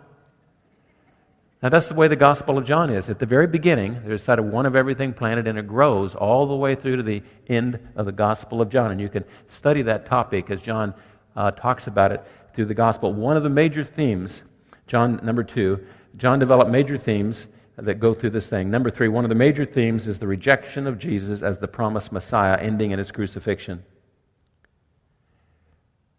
Now, 1.61 1.69
that's 1.69 1.87
the 1.87 1.93
way 1.93 2.07
the 2.07 2.15
Gospel 2.15 2.57
of 2.57 2.65
John 2.65 2.89
is. 2.89 3.07
At 3.07 3.19
the 3.19 3.27
very 3.27 3.45
beginning, 3.45 4.01
there's 4.03 4.23
sort 4.23 4.39
of 4.39 4.45
one 4.45 4.65
of 4.65 4.75
everything 4.75 5.13
planted, 5.13 5.47
and 5.47 5.59
it 5.59 5.67
grows 5.67 6.15
all 6.15 6.47
the 6.47 6.55
way 6.55 6.73
through 6.73 6.97
to 6.97 7.03
the 7.03 7.21
end 7.49 7.77
of 7.95 8.07
the 8.07 8.11
Gospel 8.11 8.61
of 8.61 8.69
John. 8.69 8.89
And 8.89 8.99
you 8.99 9.09
can 9.09 9.23
study 9.47 9.83
that 9.83 10.07
topic 10.07 10.49
as 10.49 10.59
John 10.59 10.95
uh, 11.35 11.51
talks 11.51 11.85
about 11.85 12.11
it 12.11 12.25
through 12.55 12.65
the 12.65 12.73
Gospel. 12.73 13.13
One 13.13 13.37
of 13.37 13.43
the 13.43 13.49
major 13.49 13.83
themes, 13.83 14.41
John 14.87 15.19
number 15.21 15.43
two, 15.43 15.85
John 16.17 16.39
developed 16.39 16.71
major 16.71 16.97
themes 16.97 17.45
that 17.77 17.99
go 17.99 18.13
through 18.13 18.31
this 18.31 18.49
thing. 18.49 18.69
Number 18.69 18.89
three, 18.89 19.07
one 19.07 19.25
of 19.25 19.29
the 19.29 19.35
major 19.35 19.65
themes 19.65 20.07
is 20.07 20.19
the 20.19 20.27
rejection 20.27 20.87
of 20.87 20.99
Jesus 20.99 21.41
as 21.41 21.59
the 21.59 21.67
promised 21.67 22.11
Messiah, 22.11 22.57
ending 22.57 22.91
in 22.91 22.99
his 22.99 23.11
crucifixion. 23.11 23.83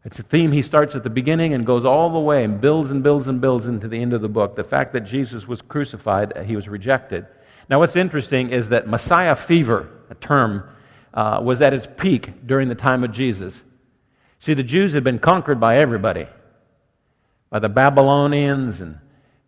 It's 0.04 0.18
a 0.18 0.25
theme 0.25 0.50
he 0.50 0.62
starts 0.62 0.97
at 0.97 1.04
the 1.04 1.11
beginning 1.11 1.54
and 1.54 1.64
goes 1.64 1.85
all 1.85 2.11
the 2.11 2.18
way 2.18 2.42
and 2.42 2.61
builds 2.61 2.90
and 2.90 3.02
builds 3.02 3.28
and 3.28 3.40
builds 3.40 3.66
into 3.66 3.87
the 3.87 4.00
end 4.00 4.12
of 4.12 4.21
the 4.21 4.28
book. 4.28 4.56
The 4.56 4.64
fact 4.64 4.92
that 4.94 5.00
Jesus 5.02 5.47
was 5.47 5.62
crucified, 5.62 6.37
uh, 6.37 6.42
he 6.42 6.56
was 6.56 6.68
rejected. 6.68 7.26
Now, 7.71 7.78
what's 7.78 7.94
interesting 7.94 8.50
is 8.50 8.71
that 8.71 8.88
Messiah 8.88 9.37
fever, 9.37 9.88
a 10.11 10.16
term, 10.16 10.68
uh, 11.14 11.40
was 11.42 11.61
at 11.61 11.73
its 11.73 11.87
peak 11.97 12.47
during 12.47 12.68
the 12.68 12.75
time 12.75 13.04
of 13.04 13.12
Jesus. 13.12 13.62
See, 14.40 14.54
the 14.54 14.64
Jews 14.64 14.92
had 14.92 15.04
been 15.04 15.21
conquered 15.21 15.61
by 15.61 15.78
everybody 15.78 16.26
by 17.49 17.59
the 17.59 17.68
Babylonians 17.68 18.80
and, 18.80 18.99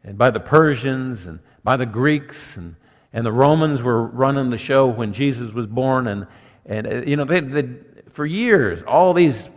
and 0.04 0.18
by 0.18 0.30
the 0.30 0.38
Persians 0.38 1.26
and 1.26 1.40
by 1.64 1.78
the 1.78 1.87
Greeks, 1.87 2.56
and, 2.56 2.76
and 3.12 3.26
the 3.26 3.33
Romans 3.33 3.83
were 3.83 4.06
running 4.06 4.50
the 4.50 4.59
show 4.59 4.87
when 4.87 5.14
Jesus 5.14 5.52
was 5.52 5.66
born. 5.66 6.06
And, 6.06 6.26
and 6.66 6.87
uh, 6.87 7.02
you 7.06 7.16
know, 7.16 7.25
they, 7.25 7.40
they, 7.40 7.68
for 8.12 8.26
years, 8.26 8.83
all 8.87 9.14
these 9.14 9.49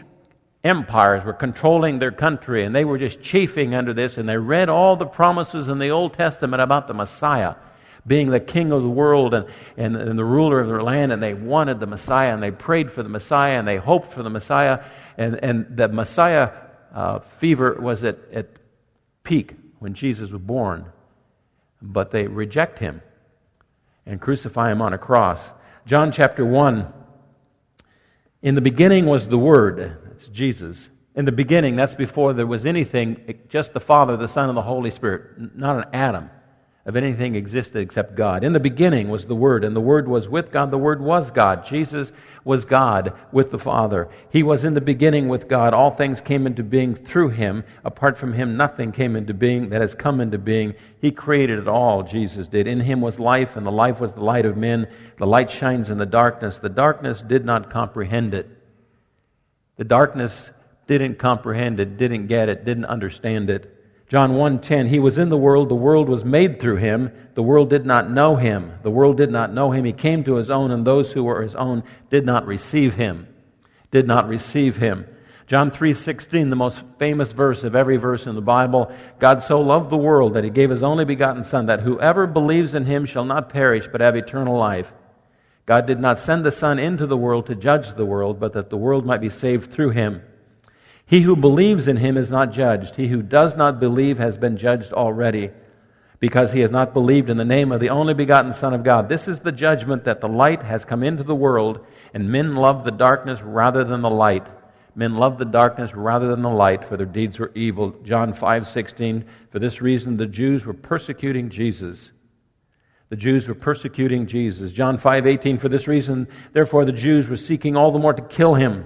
empires 0.63 1.23
were 1.23 1.33
controlling 1.33 1.99
their 1.99 2.11
country, 2.11 2.63
and 2.63 2.73
they 2.73 2.85
were 2.85 2.97
just 2.97 3.21
chafing 3.21 3.75
under 3.75 3.93
this, 3.93 4.17
and 4.17 4.27
they 4.27 4.37
read 4.37 4.69
all 4.69 4.95
the 4.95 5.05
promises 5.05 5.67
in 5.67 5.77
the 5.77 5.89
Old 5.89 6.13
Testament 6.13 6.61
about 6.61 6.87
the 6.87 6.93
Messiah 6.93 7.55
being 8.07 8.29
the 8.29 8.39
king 8.39 8.71
of 8.71 8.81
the 8.81 8.89
world 8.89 9.33
and, 9.33 9.45
and, 9.75 9.97
and, 9.97 10.17
the 10.17 10.23
ruler 10.23 10.61
of 10.61 10.69
their 10.69 10.81
land, 10.81 11.11
and 11.11 11.21
they 11.21 11.33
wanted 11.33 11.77
the 11.77 11.85
Messiah, 11.85 12.33
and 12.33 12.41
they 12.41 12.51
prayed 12.51 12.89
for 12.89 13.03
the 13.03 13.09
Messiah, 13.09 13.59
and 13.59 13.67
they 13.67 13.75
hoped 13.75 14.13
for 14.13 14.23
the 14.23 14.29
Messiah, 14.29 14.81
and, 15.17 15.35
and 15.43 15.75
the 15.75 15.89
Messiah 15.89 16.51
uh, 16.93 17.19
fever 17.37 17.77
was 17.81 18.05
at, 18.05 18.17
at 18.31 18.47
peak 19.23 19.55
when 19.79 19.93
Jesus 19.93 20.31
was 20.31 20.41
born 20.41 20.85
but 21.81 22.11
they 22.11 22.27
reject 22.27 22.79
him 22.79 23.01
and 24.05 24.21
crucify 24.21 24.71
him 24.71 24.81
on 24.81 24.93
a 24.93 24.97
cross. 24.97 25.51
John 25.85 26.11
chapter 26.11 26.45
1 26.45 26.93
In 28.41 28.55
the 28.55 28.61
beginning 28.61 29.05
was 29.05 29.27
the 29.27 29.37
Word, 29.37 29.97
it's 30.11 30.27
Jesus. 30.27 30.89
In 31.15 31.25
the 31.25 31.31
beginning, 31.31 31.75
that's 31.75 31.95
before 31.95 32.33
there 32.33 32.45
was 32.45 32.65
anything, 32.65 33.41
just 33.49 33.73
the 33.73 33.79
Father, 33.79 34.17
the 34.17 34.27
Son, 34.27 34.49
and 34.49 34.57
the 34.57 34.61
Holy 34.61 34.91
Spirit, 34.91 35.55
not 35.55 35.77
an 35.77 35.85
atom 35.93 36.29
of 36.87 36.95
anything 36.95 37.35
existed 37.35 37.79
except 37.79 38.15
God. 38.15 38.45
In 38.45 38.53
the 38.53 38.61
beginning 38.61 39.09
was 39.09 39.25
the 39.25 39.35
Word, 39.35 39.65
and 39.65 39.75
the 39.75 39.81
Word 39.81 40.07
was 40.07 40.29
with 40.29 40.53
God. 40.53 40.71
The 40.71 40.77
Word 40.77 41.01
was 41.01 41.29
God. 41.29 41.65
Jesus 41.65 42.13
was 42.45 42.63
God 42.63 43.11
with 43.33 43.51
the 43.51 43.59
Father. 43.59 44.07
He 44.29 44.41
was 44.41 44.63
in 44.63 44.73
the 44.73 44.79
beginning 44.79 45.27
with 45.27 45.49
God. 45.49 45.73
All 45.73 45.91
things 45.91 46.21
came 46.21 46.47
into 46.47 46.63
being 46.63 46.95
through 46.95 47.29
Him. 47.29 47.65
Apart 47.83 48.17
from 48.17 48.31
Him, 48.31 48.55
nothing 48.55 48.93
came 48.93 49.17
into 49.17 49.33
being 49.33 49.67
that 49.69 49.81
has 49.81 49.93
come 49.93 50.21
into 50.21 50.37
being. 50.37 50.75
He 51.01 51.11
created 51.11 51.59
it 51.59 51.67
all, 51.67 52.03
Jesus 52.03 52.47
did. 52.47 52.67
In 52.67 52.79
Him 52.79 53.01
was 53.01 53.19
life, 53.19 53.57
and 53.57 53.65
the 53.65 53.71
life 53.71 53.99
was 53.99 54.13
the 54.13 54.23
light 54.23 54.45
of 54.45 54.55
men. 54.55 54.87
The 55.17 55.27
light 55.27 55.51
shines 55.51 55.89
in 55.89 55.97
the 55.97 56.05
darkness. 56.05 56.57
The 56.57 56.69
darkness 56.69 57.21
did 57.21 57.43
not 57.43 57.69
comprehend 57.69 58.33
it. 58.33 58.47
The 59.75 59.83
darkness 59.83 60.51
didn't 60.87 61.19
comprehend 61.19 61.81
it, 61.81 61.97
didn't 61.97 62.27
get 62.27 62.47
it, 62.47 62.63
didn't 62.63 62.85
understand 62.85 63.49
it. 63.49 63.76
John 64.09 64.33
1:10 64.35 64.87
He 64.87 64.99
was 64.99 65.17
in 65.17 65.29
the 65.29 65.37
world 65.37 65.67
the 65.67 65.75
world 65.75 66.07
was 66.07 66.23
made 66.23 66.59
through 66.59 66.77
him 66.77 67.11
the 67.33 67.43
world 67.43 67.69
did 67.69 67.85
not 67.85 68.09
know 68.09 68.37
him 68.37 68.71
the 68.83 68.91
world 68.91 69.17
did 69.17 69.31
not 69.31 69.53
know 69.53 69.71
him. 69.71 69.83
He 69.83 69.93
came 69.93 70.23
to 70.23 70.35
his 70.35 70.49
own 70.49 70.71
and 70.71 70.85
those 70.85 71.11
who 71.11 71.23
were 71.23 71.41
his 71.41 71.55
own 71.55 71.83
did 72.09 72.25
not 72.25 72.47
receive 72.47 72.95
him 72.95 73.27
did 73.91 74.07
not 74.07 74.27
receive 74.27 74.77
him. 74.77 75.05
John 75.45 75.71
3:16 75.71 76.49
the 76.49 76.55
most 76.55 76.81
famous 76.99 77.33
verse 77.33 77.65
of 77.65 77.75
every 77.75 77.97
verse 77.97 78.27
in 78.27 78.35
the 78.35 78.41
Bible. 78.41 78.91
God 79.19 79.43
so 79.43 79.59
loved 79.59 79.89
the 79.89 79.97
world 79.97 80.33
that 80.35 80.43
he 80.43 80.49
gave 80.49 80.69
his 80.69 80.83
only 80.83 81.03
begotten 81.03 81.43
son 81.43 81.65
that 81.65 81.81
whoever 81.81 82.27
believes 82.27 82.75
in 82.75 82.85
him 82.85 83.05
shall 83.05 83.25
not 83.25 83.49
perish 83.49 83.89
but 83.91 84.01
have 84.01 84.15
eternal 84.15 84.57
life. 84.57 84.91
God 85.65 85.85
did 85.85 85.99
not 85.99 86.19
send 86.19 86.45
the 86.45 86.51
son 86.51 86.79
into 86.79 87.07
the 87.07 87.17
world 87.17 87.45
to 87.47 87.55
judge 87.55 87.93
the 87.93 88.05
world 88.05 88.39
but 88.39 88.53
that 88.53 88.69
the 88.69 88.77
world 88.77 89.05
might 89.05 89.19
be 89.19 89.29
saved 89.29 89.69
through 89.69 89.89
him 89.89 90.21
he 91.07 91.21
who 91.21 91.37
believes 91.37 91.87
in 91.87 91.95
him 91.95 92.17
is 92.17 92.29
not 92.29 92.51
judged. 92.51 92.97
He 92.97 93.07
who 93.07 93.21
does 93.21 93.55
not 93.55 93.79
believe 93.79 94.17
has 94.17 94.37
been 94.37 94.57
judged 94.57 94.91
already, 94.91 95.51
because 96.19 96.51
he 96.51 96.59
has 96.59 96.69
not 96.69 96.93
believed 96.93 97.29
in 97.29 97.37
the 97.37 97.45
name 97.45 97.71
of 97.71 97.79
the 97.79 97.89
only 97.89 98.13
begotten 98.13 98.51
Son 98.51 98.73
of 98.73 98.83
God. 98.83 99.07
This 99.07 99.25
is 99.25 99.39
the 99.39 99.53
judgment 99.53 100.03
that 100.03 100.19
the 100.19 100.27
light 100.27 100.63
has 100.63 100.83
come 100.83 101.03
into 101.03 101.23
the 101.23 101.33
world, 101.33 101.79
and 102.13 102.29
men 102.29 102.57
love 102.57 102.83
the 102.83 102.91
darkness 102.91 103.41
rather 103.41 103.85
than 103.85 104.01
the 104.01 104.09
light. 104.09 104.45
Men 104.95 105.15
love 105.15 105.37
the 105.37 105.45
darkness 105.45 105.93
rather 105.95 106.27
than 106.27 106.41
the 106.41 106.49
light, 106.49 106.83
for 106.83 106.97
their 106.97 107.05
deeds 107.05 107.39
were 107.39 107.51
evil. 107.55 107.95
John 108.03 108.33
5:16. 108.33 109.23
For 109.49 109.59
this 109.59 109.81
reason 109.81 110.17
the 110.17 110.25
Jews 110.25 110.65
were 110.65 110.73
persecuting 110.73 111.49
Jesus. 111.49 112.11
The 113.07 113.15
Jews 113.15 113.47
were 113.47 113.55
persecuting 113.55 114.25
Jesus. 114.25 114.73
John 114.73 114.97
5:18. 114.97 115.57
For 115.57 115.69
this 115.69 115.87
reason, 115.87 116.27
therefore, 116.51 116.83
the 116.83 116.91
Jews 116.91 117.29
were 117.29 117.37
seeking 117.37 117.77
all 117.77 117.91
the 117.91 117.99
more 117.99 118.11
to 118.11 118.21
kill 118.23 118.55
him 118.55 118.83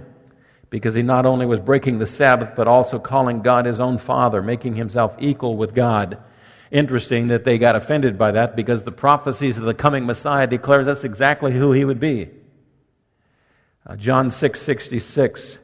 because 0.71 0.93
he 0.93 1.01
not 1.03 1.25
only 1.25 1.45
was 1.45 1.59
breaking 1.59 1.99
the 1.99 2.07
Sabbath, 2.07 2.53
but 2.55 2.67
also 2.67 2.97
calling 2.97 3.41
God 3.41 3.65
his 3.65 3.79
own 3.79 3.99
Father, 3.99 4.41
making 4.41 4.75
himself 4.75 5.13
equal 5.19 5.57
with 5.57 5.75
God. 5.75 6.17
Interesting 6.71 7.27
that 7.27 7.43
they 7.43 7.57
got 7.57 7.75
offended 7.75 8.17
by 8.17 8.31
that 8.31 8.55
because 8.55 8.83
the 8.83 8.91
prophecies 8.91 9.57
of 9.57 9.65
the 9.65 9.73
coming 9.73 10.05
Messiah 10.05 10.47
declares 10.47 10.85
that's 10.85 11.03
exactly 11.03 11.51
who 11.51 11.73
he 11.73 11.83
would 11.83 11.99
be. 11.99 12.29
Uh, 13.85 13.97
John 13.97 14.29
6:66. 14.29 15.57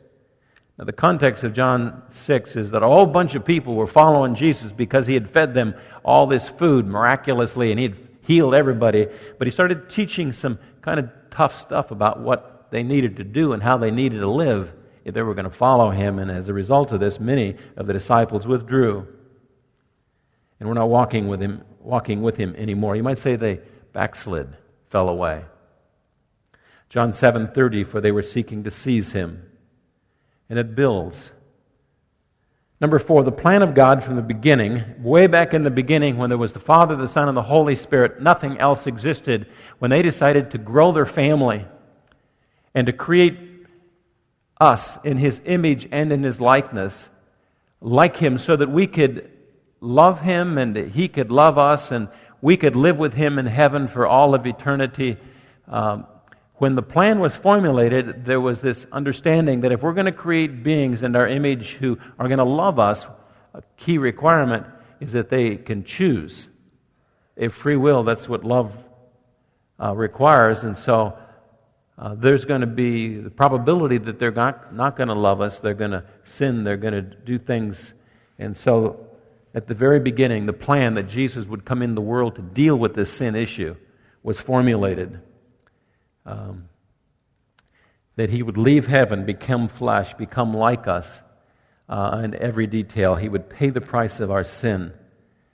now, 0.78 0.84
the 0.84 0.92
context 0.92 1.46
of 1.46 1.54
John 1.54 2.04
6 2.10 2.58
is 2.58 2.72
that 2.72 2.84
a 2.84 2.88
whole 2.88 3.06
bunch 3.06 3.34
of 3.36 3.46
people 3.46 3.76
were 3.76 3.88
following 3.88 4.36
Jesus 4.36 4.74
because 4.74 5.08
he 5.08 5.14
had 5.14 5.30
fed 5.30 5.54
them 5.54 5.74
all 6.04 6.28
this 6.28 6.50
food 6.50 6.86
miraculously 6.86 7.72
and 7.72 7.80
he 7.80 7.88
had 7.88 7.98
healed 8.24 8.54
everybody. 8.54 9.08
But 9.38 9.48
he 9.48 9.52
started 9.52 9.90
teaching 9.90 10.34
some 10.34 10.60
kind 10.82 11.00
of 11.00 11.10
tough 11.32 11.58
stuff 11.58 11.92
about 11.92 12.20
what 12.20 12.68
they 12.72 12.84
needed 12.84 13.16
to 13.18 13.24
do 13.24 13.54
and 13.54 13.64
how 13.64 13.78
they 13.78 13.92
needed 13.92 14.20
to 14.20 14.30
live 14.30 14.74
they 15.14 15.22
were 15.22 15.34
going 15.34 15.50
to 15.50 15.56
follow 15.56 15.90
him. 15.90 16.20
And 16.20 16.30
as 16.30 16.50
a 16.50 16.54
result 16.54 16.92
of 16.92 17.00
this, 17.00 17.20
many 17.20 17.56
of 17.76 17.88
the 17.88 17.94
disciples 17.94 18.46
withdrew. 18.48 19.08
And 20.60 20.68
we're 20.68 20.76
not 20.76 20.90
walking 20.90 21.28
with 21.28 21.42
him, 21.42 21.64
walking 21.80 22.22
with 22.22 22.38
him 22.38 22.56
anymore. 22.56 22.96
You 22.96 23.04
might 23.04 23.20
say 23.20 23.36
they 23.36 23.62
backslid, 23.94 24.56
fell 24.90 25.10
away. 25.10 25.46
John 26.90 27.12
7:30 27.12 27.86
for 27.86 28.02
they 28.02 28.12
were 28.12 28.24
seeking 28.24 28.64
to 28.64 28.72
seize 28.72 29.12
him. 29.12 29.44
And 30.50 30.58
it 30.58 30.76
builds. 30.76 31.32
Number 32.80 33.00
4, 33.00 33.24
the 33.24 33.32
plan 33.32 33.64
of 33.64 33.74
God 33.74 34.04
from 34.04 34.16
the 34.16 34.22
beginning, 34.22 34.84
way 35.02 35.26
back 35.26 35.56
in 35.56 35.64
the 35.64 35.72
beginning 35.72 36.18
when 36.18 36.30
there 36.30 36.38
was 36.38 36.54
the 36.54 36.60
Father, 36.60 36.96
the 36.96 37.08
Son 37.08 37.28
and 37.28 37.36
the 37.36 37.42
Holy 37.42 37.76
Spirit, 37.76 38.22
nothing 38.22 38.58
else 38.60 38.86
existed. 38.86 39.48
When 39.80 39.90
they 39.90 40.04
decided 40.04 40.52
to 40.52 40.60
grow 40.60 40.92
their 40.92 41.08
family 41.08 41.66
and 42.76 42.86
to 42.86 42.94
create 42.94 43.57
us 44.60 44.98
in 45.04 45.18
his 45.18 45.42
image 45.46 45.88
and 45.92 46.12
in 46.12 46.24
his 46.24 46.42
likeness, 46.42 47.10
like 47.82 48.18
him 48.18 48.38
so 48.38 48.56
that 48.56 48.70
we 48.70 48.88
could 48.88 49.30
love 49.80 50.22
him 50.22 50.58
and 50.58 50.76
he 50.76 51.08
could 51.08 51.32
love 51.32 51.58
us 51.58 51.92
and 51.92 52.08
we 52.42 52.58
could 52.58 52.76
live 52.76 52.98
with 52.98 53.14
him 53.14 53.40
in 53.40 53.46
heaven 53.46 53.88
for 53.88 54.08
all 54.08 54.34
of 54.34 54.46
eternity. 54.46 55.18
Um, 55.68 56.08
when 56.56 56.76
the 56.76 56.82
plan 56.82 57.20
was 57.20 57.36
formulated, 57.36 58.26
there 58.26 58.42
was 58.42 58.62
this 58.62 58.86
understanding 58.92 59.62
that 59.62 59.72
if 59.72 59.82
we're 59.82 59.94
going 59.94 60.06
to 60.06 60.12
create 60.12 60.64
beings 60.64 61.04
in 61.04 61.16
our 61.16 61.28
image 61.28 61.74
who 61.74 62.00
are 62.18 62.28
going 62.28 62.40
to 62.40 62.44
love 62.44 62.80
us, 62.80 63.06
a 63.54 63.62
key 63.78 63.98
requirement 63.98 64.66
is 65.00 65.12
that 65.12 65.30
they 65.30 65.58
can 65.58 65.84
choose. 65.84 66.48
If 67.36 67.54
free 67.54 67.76
will, 67.76 68.04
that's 68.04 68.28
what 68.28 68.44
love 68.44 68.76
uh, 69.80 69.96
requires. 69.96 70.64
And 70.64 70.76
so 70.76 71.18
uh, 71.98 72.16
there's 72.16 72.46
going 72.46 72.62
to 72.62 72.68
be 72.68 73.18
the 73.18 73.30
probability 73.30 73.98
that 73.98 74.20
they're 74.20 74.32
not, 74.32 74.74
not 74.74 74.96
going 74.96 75.08
to 75.08 75.16
love 75.16 75.42
us, 75.42 75.60
they're 75.60 75.74
going 75.74 75.92
to 75.92 76.04
sin, 76.26 76.64
they're 76.64 76.78
going 76.78 76.94
to 76.94 77.02
do 77.02 77.40
things. 77.40 77.94
And 78.38 78.56
so 78.56 79.08
at 79.56 79.68
the 79.68 79.74
very 79.74 80.00
beginning, 80.00 80.46
the 80.46 80.54
plan 80.54 80.94
that 80.96 81.08
Jesus 81.08 81.46
would 81.46 81.66
come 81.66 81.82
in 81.82 81.96
the 81.96 82.02
world 82.02 82.36
to 82.36 82.42
deal 82.42 82.76
with 82.76 82.94
this 82.94 83.12
sin 83.12 83.36
issue 83.36 83.76
was 84.22 84.38
formulated 84.38 85.20
um, 86.28 86.70
that 88.18 88.30
he 88.30 88.44
would 88.44 88.58
leave 88.58 88.86
heaven, 88.86 89.26
become 89.26 89.68
flesh, 89.68 90.14
become 90.16 90.54
like 90.54 90.88
us 90.88 91.22
uh, 91.90 92.22
in 92.24 92.36
every 92.36 92.68
detail. 92.68 93.16
He 93.16 93.30
would 93.30 93.50
pay 93.50 93.70
the 93.70 93.82
price 93.82 94.20
of 94.20 94.30
our 94.30 94.44
sin. 94.44 94.94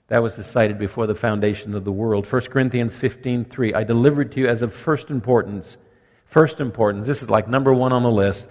That 0.07 0.23
was 0.23 0.35
decided 0.35 0.79
before 0.79 1.07
the 1.07 1.15
foundation 1.15 1.75
of 1.75 1.85
the 1.85 1.91
world. 1.91 2.25
1 2.25 2.41
Corinthians 2.50 2.93
15:3. 2.93 3.73
I 3.73 3.83
delivered 3.83 4.31
to 4.33 4.41
you 4.41 4.47
as 4.47 4.62
of 4.62 4.73
first 4.73 5.09
importance. 5.09 5.77
First 6.33 6.59
importance. 6.59 7.05
This 7.05 7.21
is 7.21 7.29
like 7.29 7.47
number 7.47 7.71
one 7.71 7.93
on 7.93 8.01
the 8.01 8.09
list. 8.09 8.47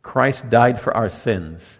Christ 0.00 0.48
died 0.48 0.80
for 0.80 0.96
our 0.96 1.10
sins. 1.10 1.78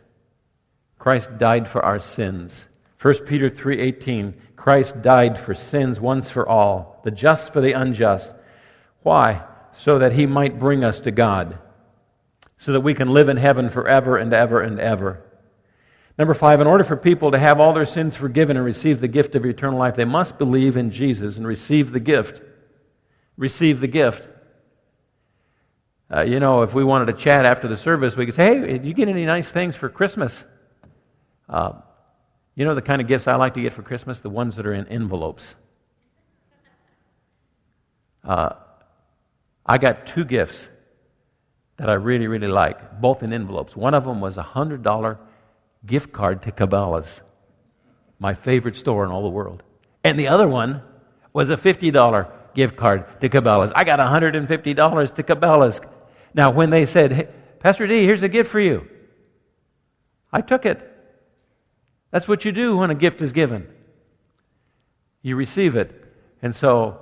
Christ 0.99 1.39
died 1.39 1.67
for 1.67 1.83
our 1.83 1.99
sins. 1.99 2.67
1 3.01 3.25
Peter 3.25 3.49
3:18 3.49 4.35
Christ 4.55 5.01
died 5.01 5.39
for 5.39 5.55
sins 5.55 5.99
once 5.99 6.29
for 6.29 6.47
all, 6.47 7.01
the 7.05 7.11
just 7.11 7.55
for 7.55 7.63
the 7.63 7.73
unjust, 7.73 8.35
why? 9.03 9.45
So 9.73 9.99
that 9.99 10.13
he 10.13 10.27
might 10.27 10.59
bring 10.59 10.85
us 10.85 11.01
to 11.01 11.11
God, 11.11 11.57
so 12.59 12.73
that 12.73 12.83
we 12.83 12.93
can 12.93 13.09
live 13.09 13.31
in 13.31 13.39
heaven 13.39 13.71
forever 13.71 14.19
and 14.19 14.35
ever 14.35 14.61
and 14.61 14.79
ever. 14.79 15.25
Number 16.19 16.35
five, 16.35 16.61
in 16.61 16.67
order 16.67 16.85
for 16.85 16.99
people 16.99 17.31
to 17.31 17.39
have 17.39 17.59
all 17.59 17.73
their 17.73 17.87
sins 17.87 18.15
forgiven 18.15 18.59
and 18.59 18.67
receive 18.67 19.01
the 19.01 19.09
gift 19.09 19.35
of 19.37 19.47
eternal 19.47 19.79
life, 19.79 19.97
they 19.97 20.05
must 20.05 20.37
believe 20.37 20.77
in 20.77 20.91
Jesus 20.91 21.39
and 21.39 21.47
receive 21.47 21.93
the 21.93 21.99
gift. 21.99 22.43
Receive 23.39 23.81
the 23.81 23.87
gift. 23.87 24.29
Uh, 26.13 26.23
you 26.23 26.41
know, 26.41 26.63
if 26.63 26.75
we 26.75 26.85
wanted 26.85 27.07
to 27.07 27.15
chat 27.15 27.47
after 27.47 27.67
the 27.69 27.77
service, 27.77 28.17
we 28.17 28.27
could 28.27 28.35
say, 28.35 28.59
hey, 28.59 28.67
did 28.67 28.85
you 28.85 28.93
get 28.93 29.09
any 29.09 29.25
nice 29.25 29.51
things 29.51 29.75
for 29.75 29.89
Christmas? 29.89 30.45
Uh, 31.49 31.73
you 32.55 32.67
know 32.67 32.75
the 32.75 32.83
kind 32.83 33.01
of 33.01 33.09
gifts 33.09 33.27
I 33.27 33.37
like 33.37 33.55
to 33.55 33.63
get 33.63 33.73
for 33.73 33.83
Christmas? 33.83 34.19
The 34.19 34.29
ones 34.29 34.57
that 34.57 34.67
are 34.67 34.75
in 34.75 34.87
envelopes. 34.89 35.55
Uh, 38.23 38.55
I 39.65 39.79
got 39.79 40.07
two 40.07 40.25
gifts 40.25 40.69
that 41.79 41.89
I 41.89 41.95
really, 41.95 42.27
really 42.27 42.47
like, 42.47 43.01
both 43.01 43.23
in 43.23 43.33
envelopes. 43.33 43.75
One 43.75 43.95
of 43.95 44.05
them 44.05 44.21
was 44.21 44.37
a 44.37 44.43
$100 44.43 45.19
gift 45.87 46.13
card 46.13 46.43
to 46.43 46.53
Cabela's, 46.53 47.23
my 48.19 48.35
favorite 48.35 48.77
store 48.77 49.05
in 49.05 49.11
all 49.11 49.23
the 49.23 49.31
world. 49.31 49.63
And 50.05 50.19
the 50.19 50.29
other 50.29 50.47
one 50.47 50.83
was 51.33 51.49
a 51.49 51.57
$50 51.57 52.31
gift 52.55 52.77
card 52.77 53.21
to 53.23 53.29
Cabela's. 53.29 53.73
I 53.75 53.85
got 53.85 53.99
$150 53.99 55.15
to 55.15 55.23
Cabela's. 55.23 55.81
Now, 56.35 56.51
when 56.51 56.71
they 56.71 56.87
said, 56.87 57.13
hey, 57.13 57.29
Pastor 57.61 57.87
D, 57.87 58.05
here's 58.05 58.23
a 58.23 58.29
gift 58.29 58.51
for 58.51 58.61
you, 58.61 58.89
I 60.33 60.41
took 60.41 60.67
it. 60.67 60.89
That's 62.11 62.29
what 62.29 62.45
you 62.45 62.53
do 62.53 62.77
when 62.77 62.91
a 62.91 62.95
gift 62.95 63.23
is 63.23 63.33
given. 63.33 63.67
You 65.23 65.37
receive 65.37 65.77
it. 65.77 65.99
And 66.43 66.55
so, 66.55 66.99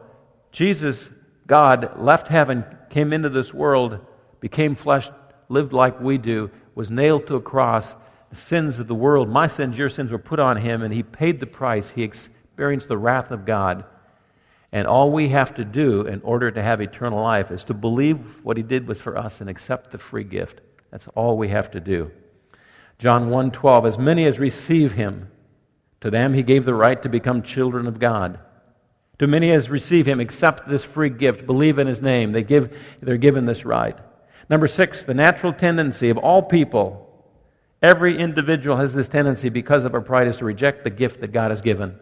Jesus 0.53 1.09
God 1.51 1.99
left 1.99 2.29
heaven, 2.29 2.65
came 2.91 3.13
into 3.13 3.29
this 3.29 3.53
world, 3.53 3.99
became 4.39 4.77
flesh, 4.77 5.11
lived 5.49 5.73
like 5.73 6.01
we 6.01 6.17
do, 6.17 6.49
was 6.77 6.93
nailed 6.93 7.27
to 7.27 7.35
a 7.35 7.41
cross. 7.41 7.97
The 8.31 8.37
sins 8.37 8.79
of 8.79 8.87
the 8.87 8.95
world, 8.95 9.29
my 9.29 9.49
sins, 9.49 9.77
your 9.77 9.89
sins, 9.89 10.13
were 10.13 10.19
put 10.19 10.39
on 10.39 10.57
him, 10.57 10.83
and 10.83 10.95
he 10.95 11.03
paid 11.03 11.41
the 11.41 11.47
price. 11.47 11.91
He 11.91 12.05
experienced 12.05 12.87
the 12.87 12.97
wrath 12.97 13.33
of 13.33 13.45
God. 13.45 13.85
And 14.73 14.87
all 14.87 15.11
we 15.11 15.29
have 15.31 15.55
to 15.55 15.65
do 15.65 16.03
in 16.03 16.21
order 16.23 16.51
to 16.51 16.63
have 16.63 16.81
eternal 16.81 17.23
life 17.23 17.51
is 17.51 17.65
to 17.65 17.75
believe 17.75 18.19
what 18.45 18.57
he 18.57 18.63
did 18.63 18.87
was 18.87 19.01
for 19.01 19.17
us 19.17 19.41
and 19.41 19.51
accept 19.51 19.91
the 19.91 19.99
free 19.99 20.25
gift. 20.25 20.61
That's 20.91 21.09
all 21.15 21.37
we 21.37 21.49
have 21.49 21.71
to 21.73 21.81
do. 21.81 22.11
John 22.99 23.31
1:12 23.31 23.87
As 23.87 23.99
many 23.99 24.27
as 24.27 24.39
receive 24.39 24.93
him 24.93 25.29
to 26.01 26.11
them 26.11 26.35
he 26.35 26.43
gave 26.43 26.65
the 26.65 26.75
right 26.75 27.01
to 27.03 27.09
become 27.09 27.43
children 27.43 27.87
of 27.87 27.99
God. 27.99 28.39
To 29.19 29.27
many 29.27 29.53
as 29.53 29.69
receive 29.69 30.07
him, 30.07 30.19
accept 30.19 30.67
this 30.67 30.83
free 30.83 31.11
gift, 31.11 31.47
believe 31.47 31.79
in 31.79 31.87
his 31.87 32.01
name. 32.01 32.33
They 32.33 32.43
give, 32.43 32.75
they're 33.03 33.19
given 33.19 33.45
this 33.45 33.67
right. 33.67 33.99
Number 34.49 34.67
six, 34.67 35.05
the 35.05 35.13
natural 35.13 35.53
tendency 35.53 36.09
of 36.09 36.17
all 36.17 36.41
people, 36.43 37.07
every 37.83 38.19
individual 38.19 38.79
has 38.79 38.95
this 38.95 39.11
tendency 39.11 39.51
because 39.51 39.85
of 39.85 39.93
our 39.93 40.01
pride 40.01 40.27
is 40.27 40.39
to 40.39 40.47
reject 40.47 40.85
the 40.85 40.91
gift 40.91 41.21
that 41.21 41.33
God 41.33 41.51
has 41.51 41.61
given. 41.61 41.99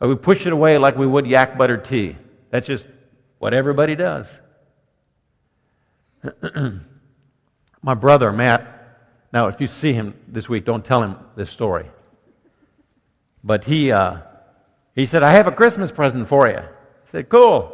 Or 0.00 0.08
we 0.08 0.14
push 0.16 0.46
it 0.46 0.52
away 0.52 0.78
like 0.78 0.96
we 0.96 1.06
would 1.06 1.26
yak 1.26 1.56
butter 1.56 1.76
tea. 1.76 2.16
That's 2.50 2.66
just 2.66 2.86
what 3.38 3.54
everybody 3.54 3.96
does. 3.96 4.38
My 7.82 7.94
brother, 7.94 8.32
Matt, 8.32 8.72
now 9.32 9.48
if 9.48 9.60
you 9.60 9.66
see 9.66 9.92
him 9.92 10.14
this 10.28 10.48
week, 10.48 10.64
don't 10.64 10.84
tell 10.84 11.02
him 11.02 11.18
this 11.36 11.50
story. 11.50 11.86
But 13.42 13.64
he, 13.64 13.92
uh, 13.92 14.18
he 14.94 15.06
said, 15.06 15.22
I 15.22 15.32
have 15.32 15.46
a 15.46 15.52
Christmas 15.52 15.92
present 15.92 16.28
for 16.28 16.48
you. 16.48 16.58
I 16.58 16.68
said, 17.12 17.28
Cool. 17.28 17.72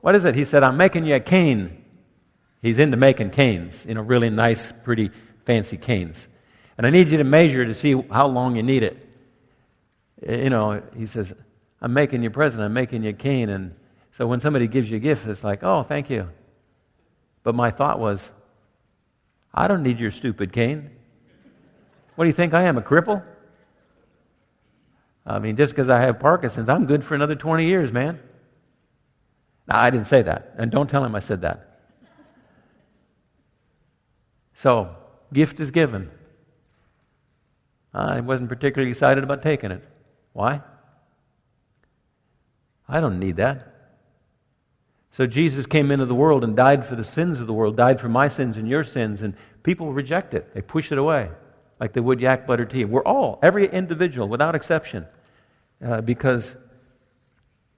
What 0.00 0.14
is 0.14 0.24
it? 0.24 0.36
He 0.36 0.44
said, 0.44 0.62
I'm 0.62 0.76
making 0.76 1.04
you 1.04 1.16
a 1.16 1.20
cane. 1.20 1.84
He's 2.62 2.78
into 2.78 2.96
making 2.96 3.30
canes, 3.30 3.84
you 3.86 3.94
know, 3.94 4.00
really 4.00 4.30
nice, 4.30 4.72
pretty, 4.84 5.10
fancy 5.44 5.76
canes. 5.76 6.26
And 6.76 6.86
I 6.86 6.90
need 6.90 7.10
you 7.10 7.18
to 7.18 7.24
measure 7.24 7.64
to 7.64 7.74
see 7.74 7.94
how 8.10 8.28
long 8.28 8.56
you 8.56 8.62
need 8.62 8.84
it. 8.84 8.96
You 10.28 10.50
know, 10.50 10.82
he 10.96 11.06
says, 11.06 11.32
I'm 11.80 11.92
making 11.92 12.22
you 12.22 12.28
a 12.28 12.32
present, 12.32 12.62
I'm 12.62 12.72
making 12.72 13.04
you 13.04 13.12
cane. 13.12 13.48
And 13.48 13.74
so 14.12 14.26
when 14.26 14.40
somebody 14.40 14.66
gives 14.66 14.90
you 14.90 14.96
a 14.96 15.00
gift, 15.00 15.26
it's 15.26 15.44
like, 15.44 15.62
oh, 15.62 15.82
thank 15.82 16.10
you. 16.10 16.28
But 17.42 17.54
my 17.54 17.70
thought 17.70 17.98
was, 17.98 18.30
I 19.54 19.68
don't 19.68 19.82
need 19.82 19.98
your 19.98 20.10
stupid 20.10 20.52
cane. 20.52 20.90
What 22.16 22.24
do 22.24 22.28
you 22.28 22.34
think 22.34 22.52
I 22.52 22.64
am, 22.64 22.76
a 22.76 22.82
cripple? 22.82 23.22
I 25.24 25.38
mean, 25.38 25.56
just 25.56 25.72
because 25.72 25.88
I 25.88 26.00
have 26.00 26.18
Parkinson's, 26.18 26.68
I'm 26.68 26.86
good 26.86 27.04
for 27.04 27.14
another 27.14 27.34
20 27.34 27.66
years, 27.66 27.92
man. 27.92 28.18
Now, 29.68 29.78
I 29.80 29.90
didn't 29.90 30.06
say 30.06 30.22
that. 30.22 30.54
And 30.56 30.70
don't 30.70 30.88
tell 30.88 31.04
him 31.04 31.14
I 31.14 31.20
said 31.20 31.42
that. 31.42 31.80
So, 34.54 34.96
gift 35.32 35.60
is 35.60 35.70
given. 35.70 36.10
I 37.94 38.20
wasn't 38.20 38.48
particularly 38.48 38.90
excited 38.90 39.22
about 39.22 39.42
taking 39.42 39.70
it. 39.70 39.84
Why? 40.32 40.62
I 42.88 43.00
don't 43.00 43.18
need 43.18 43.36
that. 43.36 43.74
So 45.12 45.26
Jesus 45.26 45.66
came 45.66 45.90
into 45.90 46.06
the 46.06 46.14
world 46.14 46.44
and 46.44 46.56
died 46.56 46.86
for 46.86 46.94
the 46.94 47.04
sins 47.04 47.40
of 47.40 47.46
the 47.46 47.52
world, 47.52 47.76
died 47.76 48.00
for 48.00 48.08
my 48.08 48.28
sins 48.28 48.56
and 48.56 48.68
your 48.68 48.84
sins, 48.84 49.22
and 49.22 49.34
people 49.62 49.92
reject 49.92 50.34
it. 50.34 50.54
They 50.54 50.62
push 50.62 50.92
it 50.92 50.98
away 50.98 51.30
like 51.80 51.92
they 51.92 52.00
would 52.00 52.20
yak 52.20 52.46
butter 52.46 52.64
tea. 52.64 52.84
We're 52.84 53.04
all, 53.04 53.38
every 53.42 53.70
individual, 53.70 54.28
without 54.28 54.54
exception, 54.54 55.06
uh, 55.84 56.00
because 56.00 56.54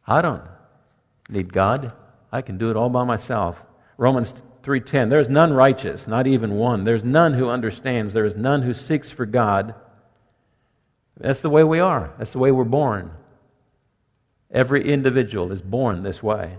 I 0.07 0.23
don't 0.23 0.43
need 1.29 1.53
God. 1.53 1.93
I 2.33 2.43
can 2.43 2.59
do 2.59 2.71
it 2.71 2.77
all 2.77 2.89
by 2.89 3.05
myself. 3.05 3.61
Romans 3.97 4.33
3:10 4.63 5.11
There's 5.11 5.29
none 5.29 5.53
righteous, 5.53 6.07
not 6.07 6.27
even 6.27 6.55
one. 6.55 6.85
There's 6.85 7.05
none 7.05 7.35
who 7.35 7.49
understands. 7.49 8.13
There 8.13 8.25
is 8.25 8.37
none 8.37 8.63
who 8.63 8.75
seeks 8.75 9.11
for 9.11 9.27
God. 9.27 9.75
That's 11.19 11.41
the 11.41 11.51
way 11.51 11.65
we 11.65 11.81
are. 11.81 12.15
That's 12.19 12.33
the 12.33 12.39
way 12.39 12.51
we're 12.51 12.65
born. 12.65 13.11
Every 14.53 14.91
individual 14.93 15.53
is 15.53 15.63
born 15.63 16.03
this 16.03 16.23
way. 16.23 16.59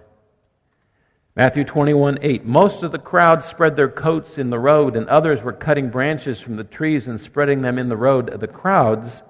Matthew 1.36 1.64
21 1.64 2.20
8. 2.22 2.46
Most 2.46 2.84
of 2.84 2.92
the 2.92 3.00
crowd 3.00 3.44
spread 3.44 3.76
their 3.76 3.90
coats 3.90 4.38
in 4.38 4.50
the 4.50 4.60
road, 4.60 4.96
and 4.96 5.08
others 5.08 5.44
were 5.44 5.54
cutting 5.54 5.90
branches 5.90 6.40
from 6.40 6.58
the 6.58 6.64
trees 6.64 7.08
and 7.08 7.20
spreading 7.20 7.62
them 7.62 7.78
in 7.78 7.90
the 7.90 7.98
road. 7.98 8.40
The 8.40 8.48
crowds 8.48 9.24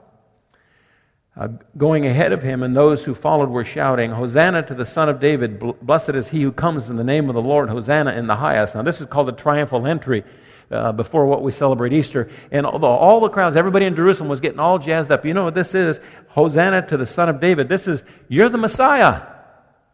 uh, 1.38 1.48
going 1.78 2.06
ahead 2.06 2.32
of 2.32 2.44
him, 2.44 2.62
and 2.64 2.76
those 2.76 3.04
who 3.04 3.16
followed 3.16 3.50
were 3.50 3.64
shouting, 3.64 4.12
Hosanna 4.12 4.64
to 4.64 4.74
the 4.74 4.86
Son 4.86 5.10
of 5.10 5.20
David! 5.20 5.60
Blessed 5.82 6.10
is 6.10 6.28
he 6.28 6.42
who 6.42 6.52
comes 6.52 6.90
in 6.90 6.98
the 6.98 7.04
name 7.04 7.30
of 7.30 7.36
the 7.36 7.42
Lord! 7.42 7.70
Hosanna 7.70 8.12
in 8.14 8.28
the 8.28 8.36
highest. 8.36 8.76
Now, 8.76 8.82
this 8.82 9.00
is 9.00 9.08
called 9.08 9.30
a 9.30 9.34
triumphal 9.34 9.88
entry. 9.88 10.24
Uh, 10.72 10.94
before 10.94 11.26
what 11.26 11.44
we 11.44 11.52
celebrate 11.52 11.92
Easter. 11.92 12.32
And 12.50 12.66
although 12.66 12.88
all 12.88 13.20
the 13.20 13.28
crowds, 13.28 13.58
everybody 13.58 13.86
in 13.86 13.94
Jerusalem 13.94 14.30
was 14.30 14.40
getting 14.40 14.60
all 14.60 14.80
jazzed 14.80 15.12
up. 15.12 15.26
You 15.26 15.34
know 15.34 15.44
what 15.44 15.54
this 15.54 15.76
is? 15.76 16.00
Hosanna 16.30 16.88
to 16.88 16.96
the 16.96 17.06
Son 17.06 17.28
of 17.28 17.42
David. 17.42 17.68
This 17.68 17.88
is, 17.88 18.02
you're 18.30 18.48
the 18.48 18.58
Messiah. 18.58 19.24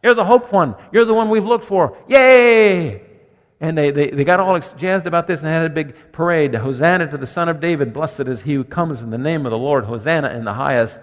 You're 0.04 0.14
the 0.14 0.24
hope 0.24 0.52
one. 0.52 0.76
You're 0.92 1.04
the 1.04 1.14
one 1.14 1.30
we've 1.30 1.44
looked 1.44 1.64
for. 1.64 1.98
Yay! 2.06 3.02
And 3.60 3.76
they, 3.76 3.90
they, 3.90 4.10
they 4.10 4.22
got 4.22 4.38
all 4.38 4.56
jazzed 4.60 5.08
about 5.08 5.26
this 5.26 5.40
and 5.40 5.48
had 5.48 5.64
a 5.64 5.70
big 5.70 6.12
parade. 6.12 6.54
Hosanna 6.54 7.10
to 7.10 7.16
the 7.16 7.26
Son 7.26 7.48
of 7.48 7.60
David. 7.60 7.92
Blessed 7.92 8.20
is 8.20 8.42
he 8.42 8.54
who 8.54 8.62
comes 8.62 9.00
in 9.00 9.10
the 9.10 9.18
name 9.18 9.46
of 9.46 9.50
the 9.50 9.58
Lord. 9.58 9.84
Hosanna 9.84 10.30
in 10.30 10.44
the 10.44 10.54
highest. 10.54 10.96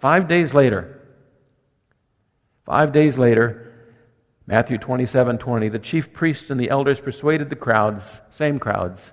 Five 0.00 0.28
days 0.28 0.52
later, 0.52 1.00
five 2.66 2.92
days 2.92 3.16
later, 3.16 3.63
Matthew 4.46 4.78
27 4.78 5.38
20, 5.38 5.68
the 5.68 5.78
chief 5.78 6.12
priests 6.12 6.50
and 6.50 6.60
the 6.60 6.70
elders 6.70 7.00
persuaded 7.00 7.48
the 7.48 7.56
crowds, 7.56 8.20
same 8.30 8.58
crowds, 8.58 9.12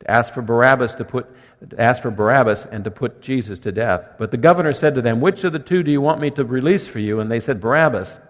to 0.00 0.10
ask 0.10 0.32
for 0.32 0.42
Barabbas 0.42 0.94
to 0.94 1.04
put 1.04 1.28
to 1.70 1.80
ask 1.80 2.02
for 2.02 2.10
Barabbas 2.10 2.66
and 2.70 2.84
to 2.84 2.90
put 2.90 3.20
Jesus 3.20 3.58
to 3.60 3.72
death. 3.72 4.06
But 4.18 4.30
the 4.30 4.36
governor 4.36 4.72
said 4.72 4.94
to 4.94 5.02
them, 5.02 5.20
Which 5.20 5.44
of 5.44 5.52
the 5.52 5.58
two 5.58 5.82
do 5.82 5.90
you 5.90 6.00
want 6.00 6.20
me 6.20 6.30
to 6.32 6.44
release 6.44 6.86
for 6.86 6.98
you? 6.98 7.20
And 7.20 7.30
they 7.30 7.40
said, 7.40 7.60
Barabbas. 7.60 8.20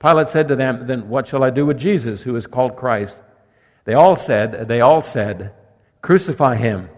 Pilate 0.00 0.28
said 0.28 0.48
to 0.48 0.56
them, 0.56 0.86
Then 0.86 1.08
what 1.08 1.28
shall 1.28 1.44
I 1.44 1.50
do 1.50 1.66
with 1.66 1.78
Jesus, 1.78 2.22
who 2.22 2.36
is 2.36 2.46
called 2.46 2.76
Christ? 2.76 3.16
They 3.84 3.94
all 3.94 4.16
said, 4.16 4.66
They 4.68 4.80
all 4.80 5.02
said, 5.02 5.52
Crucify 6.02 6.56
him. 6.56 6.88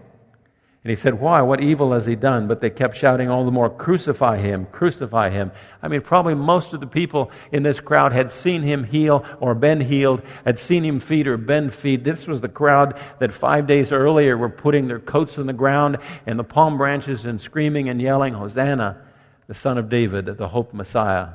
And 0.87 0.91
he 0.95 1.01
said, 1.01 1.19
Why? 1.19 1.41
What 1.41 1.59
evil 1.59 1.91
has 1.91 2.05
he 2.05 2.15
done? 2.15 2.47
But 2.47 2.61
they 2.61 2.69
kept 2.69 2.95
shouting 2.95 3.29
all 3.29 3.43
the 3.43 3.51
more, 3.51 3.69
Crucify 3.69 4.37
him, 4.37 4.65
crucify 4.71 5.29
him. 5.29 5.51
I 5.83 5.89
mean, 5.89 5.99
probably 5.99 6.33
most 6.33 6.73
of 6.73 6.79
the 6.79 6.87
people 6.87 7.29
in 7.51 7.61
this 7.61 7.81
crowd 7.81 8.13
had 8.13 8.31
seen 8.31 8.61
him 8.61 8.85
heal 8.85 9.25
or 9.41 9.53
been 9.53 9.81
healed, 9.81 10.21
had 10.45 10.59
seen 10.59 10.85
him 10.85 11.01
feed 11.01 11.27
or 11.27 11.35
been 11.35 11.71
feed. 11.71 12.05
This 12.05 12.25
was 12.25 12.39
the 12.39 12.47
crowd 12.47 12.97
that 13.19 13.33
five 13.33 13.67
days 13.67 13.91
earlier 13.91 14.37
were 14.37 14.47
putting 14.47 14.87
their 14.87 15.01
coats 15.01 15.37
on 15.37 15.45
the 15.45 15.51
ground 15.51 15.97
and 16.25 16.39
the 16.39 16.45
palm 16.45 16.77
branches 16.77 17.25
and 17.25 17.41
screaming 17.41 17.89
and 17.89 18.01
yelling, 18.01 18.33
Hosanna, 18.33 19.01
the 19.47 19.53
Son 19.53 19.77
of 19.77 19.89
David, 19.89 20.37
the 20.37 20.47
Hope 20.47 20.73
Messiah. 20.73 21.31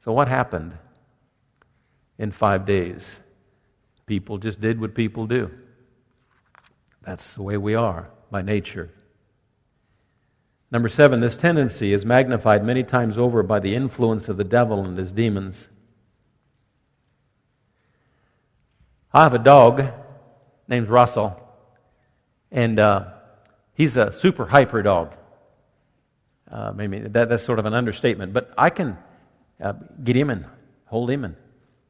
So, 0.00 0.12
what 0.12 0.28
happened 0.28 0.76
in 2.18 2.30
five 2.30 2.66
days? 2.66 3.20
People 4.04 4.36
just 4.36 4.60
did 4.60 4.78
what 4.78 4.94
people 4.94 5.26
do. 5.26 5.50
That's 7.00 7.36
the 7.36 7.42
way 7.42 7.56
we 7.56 7.74
are 7.74 8.10
by 8.30 8.42
nature. 8.42 8.90
Number 10.70 10.88
seven, 10.88 11.20
this 11.20 11.36
tendency 11.36 11.92
is 11.92 12.04
magnified 12.04 12.64
many 12.64 12.82
times 12.82 13.18
over 13.18 13.42
by 13.42 13.60
the 13.60 13.74
influence 13.74 14.28
of 14.28 14.36
the 14.36 14.44
devil 14.44 14.84
and 14.84 14.98
his 14.98 15.12
demons. 15.12 15.68
I 19.12 19.22
have 19.22 19.34
a 19.34 19.38
dog 19.38 19.84
named 20.68 20.88
Russell, 20.88 21.40
and 22.50 22.78
uh, 22.80 23.06
he's 23.74 23.96
a 23.96 24.12
super 24.12 24.44
hyper 24.44 24.82
dog. 24.82 25.14
Uh, 26.50 26.72
maybe 26.72 27.00
that, 27.00 27.28
that's 27.28 27.44
sort 27.44 27.58
of 27.58 27.66
an 27.66 27.74
understatement, 27.74 28.32
but 28.32 28.52
I 28.58 28.70
can 28.70 28.98
uh, 29.62 29.72
get 30.02 30.16
him 30.16 30.30
and 30.30 30.44
hold 30.86 31.10
him 31.10 31.24
and 31.24 31.36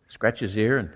scratch 0.09 0.41
his 0.41 0.57
ear 0.57 0.79
and 0.79 0.91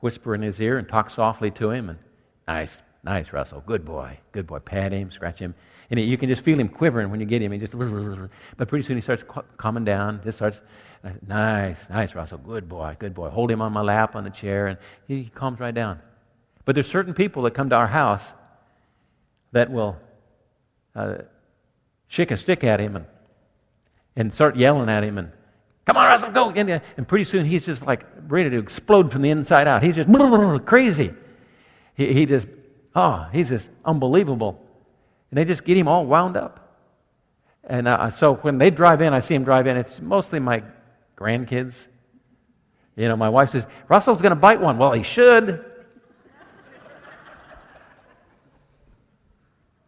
whisper 0.00 0.34
in 0.34 0.42
his 0.42 0.60
ear 0.60 0.78
and 0.78 0.88
talk 0.88 1.10
softly 1.10 1.50
to 1.52 1.70
him. 1.70 1.90
And 1.90 1.98
nice, 2.46 2.80
nice, 3.04 3.32
Russell, 3.32 3.62
good 3.66 3.84
boy, 3.84 4.18
good 4.32 4.46
boy. 4.46 4.58
Pat 4.58 4.92
him, 4.92 5.10
scratch 5.10 5.38
him, 5.38 5.54
and 5.90 6.00
you 6.00 6.18
can 6.18 6.28
just 6.28 6.42
feel 6.42 6.58
him 6.58 6.68
quivering 6.68 7.10
when 7.10 7.20
you 7.20 7.26
get 7.26 7.42
him. 7.42 7.52
He 7.52 7.58
just, 7.58 7.72
but 7.76 8.68
pretty 8.68 8.84
soon 8.84 8.96
he 8.96 9.02
starts 9.02 9.24
calming 9.56 9.84
down. 9.84 10.20
Just 10.24 10.38
starts, 10.38 10.60
nice, 11.26 11.78
nice, 11.88 12.14
Russell, 12.14 12.38
good 12.38 12.68
boy, 12.68 12.96
good 12.98 13.14
boy. 13.14 13.28
Hold 13.28 13.50
him 13.50 13.62
on 13.62 13.72
my 13.72 13.82
lap 13.82 14.16
on 14.16 14.24
the 14.24 14.30
chair, 14.30 14.68
and 14.68 14.78
he 15.06 15.30
calms 15.34 15.60
right 15.60 15.74
down. 15.74 16.00
But 16.64 16.74
there's 16.74 16.88
certain 16.88 17.14
people 17.14 17.42
that 17.44 17.54
come 17.54 17.70
to 17.70 17.76
our 17.76 17.86
house 17.86 18.32
that 19.52 19.70
will 19.70 19.96
uh, 20.94 21.18
shake 22.08 22.30
a 22.30 22.36
stick 22.36 22.64
at 22.64 22.80
him 22.80 22.96
and, 22.96 23.06
and 24.16 24.34
start 24.34 24.56
yelling 24.56 24.88
at 24.88 25.04
him 25.04 25.18
and 25.18 25.32
Come 25.88 25.96
on, 25.96 26.06
Russell, 26.10 26.30
go. 26.32 26.50
And 26.50 27.08
pretty 27.08 27.24
soon 27.24 27.46
he's 27.46 27.64
just 27.64 27.80
like 27.80 28.04
ready 28.26 28.50
to 28.50 28.58
explode 28.58 29.10
from 29.10 29.22
the 29.22 29.30
inside 29.30 29.66
out. 29.66 29.82
He's 29.82 29.96
just 29.96 30.06
crazy. 30.66 31.14
He, 31.94 32.12
he 32.12 32.26
just, 32.26 32.46
oh, 32.98 33.28
he's 33.32 33.48
just 33.48 33.70
unbelievable. 33.84 34.60
And 35.30 35.38
they 35.38 35.44
just 35.44 35.64
get 35.64 35.76
him 35.76 35.86
all 35.86 36.04
wound 36.04 36.36
up. 36.36 36.64
And 37.62 37.86
uh, 37.86 38.10
so 38.10 38.34
when 38.34 38.58
they 38.58 38.70
drive 38.70 39.00
in, 39.00 39.14
I 39.14 39.20
see 39.20 39.36
him 39.36 39.44
drive 39.44 39.68
in. 39.68 39.76
It's 39.76 40.00
mostly 40.00 40.40
my 40.40 40.64
grandkids. 41.16 41.86
You 42.96 43.06
know, 43.08 43.16
my 43.16 43.28
wife 43.28 43.50
says, 43.50 43.64
Russell's 43.88 44.20
going 44.20 44.30
to 44.30 44.36
bite 44.36 44.60
one. 44.60 44.78
Well, 44.78 44.92
he 44.92 45.04
should. 45.04 45.64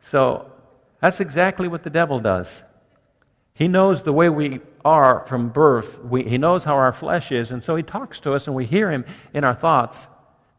so 0.02 0.52
that's 1.00 1.18
exactly 1.18 1.66
what 1.66 1.82
the 1.82 1.90
devil 1.90 2.20
does. 2.20 2.62
He 3.54 3.66
knows 3.66 4.02
the 4.02 4.12
way 4.12 4.28
we 4.28 4.60
are 4.84 5.26
from 5.26 5.48
birth. 5.48 6.02
We, 6.04 6.22
he 6.22 6.38
knows 6.38 6.62
how 6.62 6.76
our 6.76 6.92
flesh 6.92 7.32
is, 7.32 7.50
and 7.50 7.62
so 7.62 7.74
He 7.76 7.82
talks 7.82 8.20
to 8.20 8.32
us, 8.34 8.46
and 8.46 8.54
we 8.54 8.64
hear 8.64 8.90
Him 8.90 9.04
in 9.34 9.42
our 9.42 9.54
thoughts. 9.54 10.06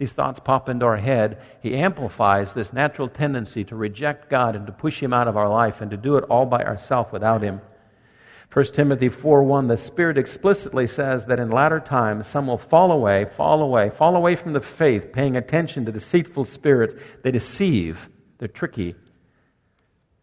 These 0.02 0.14
thoughts 0.14 0.40
pop 0.40 0.68
into 0.68 0.84
our 0.84 0.98
head. 0.98 1.38
He 1.62 1.76
amplifies 1.76 2.54
this 2.54 2.74
natural 2.74 3.08
tendency 3.08 3.64
to 3.66 3.76
reject 3.76 4.32
God 4.32 4.56
and 4.56 4.66
to 4.66 4.72
push 4.72 5.00
Him 5.00 5.14
out 5.14 5.28
of 5.28 5.38
our 5.38 5.48
life 5.48 5.80
and 5.80 5.92
to 5.92 5.96
do 5.96 6.18
it 6.18 6.24
all 6.24 6.48
by 6.48 6.64
ourselves 6.64 7.12
without 7.12 7.44
Him. 7.44 7.62
1 8.52 8.66
Timothy 8.74 9.10
4 9.10 9.44
1, 9.44 9.68
the 9.68 9.78
Spirit 9.78 10.18
explicitly 10.18 10.88
says 10.88 11.26
that 11.26 11.40
in 11.40 11.52
latter 11.52 11.80
times 11.80 12.28
some 12.28 12.48
will 12.48 12.58
fall 12.58 12.92
away, 12.92 13.28
fall 13.38 13.62
away, 13.62 13.92
fall 13.92 14.16
away 14.16 14.36
from 14.36 14.54
the 14.54 14.60
faith, 14.60 15.14
paying 15.14 15.38
attention 15.38 15.86
to 15.86 15.92
deceitful 15.92 16.46
spirits. 16.46 16.96
They 17.22 17.30
deceive, 17.30 18.10
they're 18.40 18.48
tricky 18.48 18.96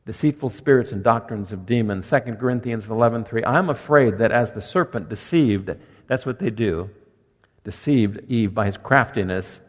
deceitful 0.06 0.50
spirits 0.50 0.90
and 0.90 1.04
doctrines 1.04 1.52
of 1.52 1.66
demons 1.66 2.08
2 2.08 2.18
corinthians 2.40 2.86
11.3 2.86 3.42
i'm 3.46 3.68
afraid 3.68 4.16
that 4.16 4.32
as 4.32 4.50
the 4.52 4.60
serpent 4.60 5.06
deceived 5.10 5.70
that's 6.06 6.24
what 6.24 6.38
they 6.38 6.48
do 6.48 6.88
deceived 7.62 8.18
eve 8.26 8.54
by 8.54 8.64
his 8.64 8.78
craftiness 8.78 9.60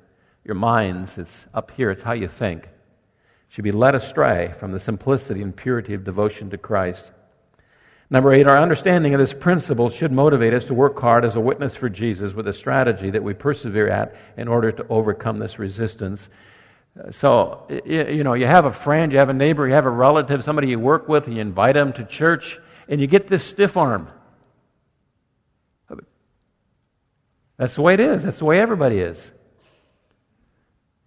your 0.43 0.55
minds 0.55 1.17
it's 1.17 1.45
up 1.53 1.71
here 1.71 1.91
it's 1.91 2.01
how 2.01 2.13
you 2.13 2.27
think 2.27 2.67
should 3.49 3.63
be 3.63 3.71
led 3.71 3.95
astray 3.95 4.53
from 4.59 4.71
the 4.71 4.79
simplicity 4.79 5.41
and 5.41 5.55
purity 5.55 5.93
of 5.93 6.03
devotion 6.03 6.49
to 6.49 6.57
christ 6.57 7.11
number 8.09 8.33
eight 8.33 8.47
our 8.47 8.57
understanding 8.57 9.13
of 9.13 9.19
this 9.19 9.33
principle 9.33 9.89
should 9.89 10.11
motivate 10.11 10.53
us 10.53 10.65
to 10.65 10.73
work 10.73 10.99
hard 10.99 11.25
as 11.25 11.35
a 11.35 11.39
witness 11.39 11.75
for 11.75 11.89
jesus 11.89 12.33
with 12.33 12.47
a 12.47 12.53
strategy 12.53 13.09
that 13.09 13.23
we 13.23 13.33
persevere 13.33 13.89
at 13.89 14.15
in 14.37 14.47
order 14.47 14.71
to 14.71 14.85
overcome 14.89 15.37
this 15.39 15.59
resistance 15.59 16.29
uh, 16.99 17.11
so, 17.11 17.67
you 17.85 18.23
know, 18.23 18.33
you 18.33 18.47
have 18.47 18.65
a 18.65 18.73
friend, 18.73 19.11
you 19.11 19.19
have 19.19 19.29
a 19.29 19.33
neighbor, 19.33 19.67
you 19.67 19.73
have 19.73 19.85
a 19.85 19.89
relative, 19.89 20.43
somebody 20.43 20.69
you 20.69 20.79
work 20.79 21.07
with, 21.07 21.27
and 21.27 21.35
you 21.35 21.41
invite 21.41 21.75
them 21.75 21.93
to 21.93 22.05
church, 22.05 22.59
and 22.87 22.99
you 22.99 23.07
get 23.07 23.27
this 23.27 23.43
stiff 23.43 23.77
arm. 23.77 24.09
That's 27.57 27.75
the 27.75 27.81
way 27.81 27.93
it 27.93 27.99
is. 27.99 28.23
That's 28.23 28.37
the 28.37 28.45
way 28.45 28.59
everybody 28.59 28.99
is. 28.99 29.31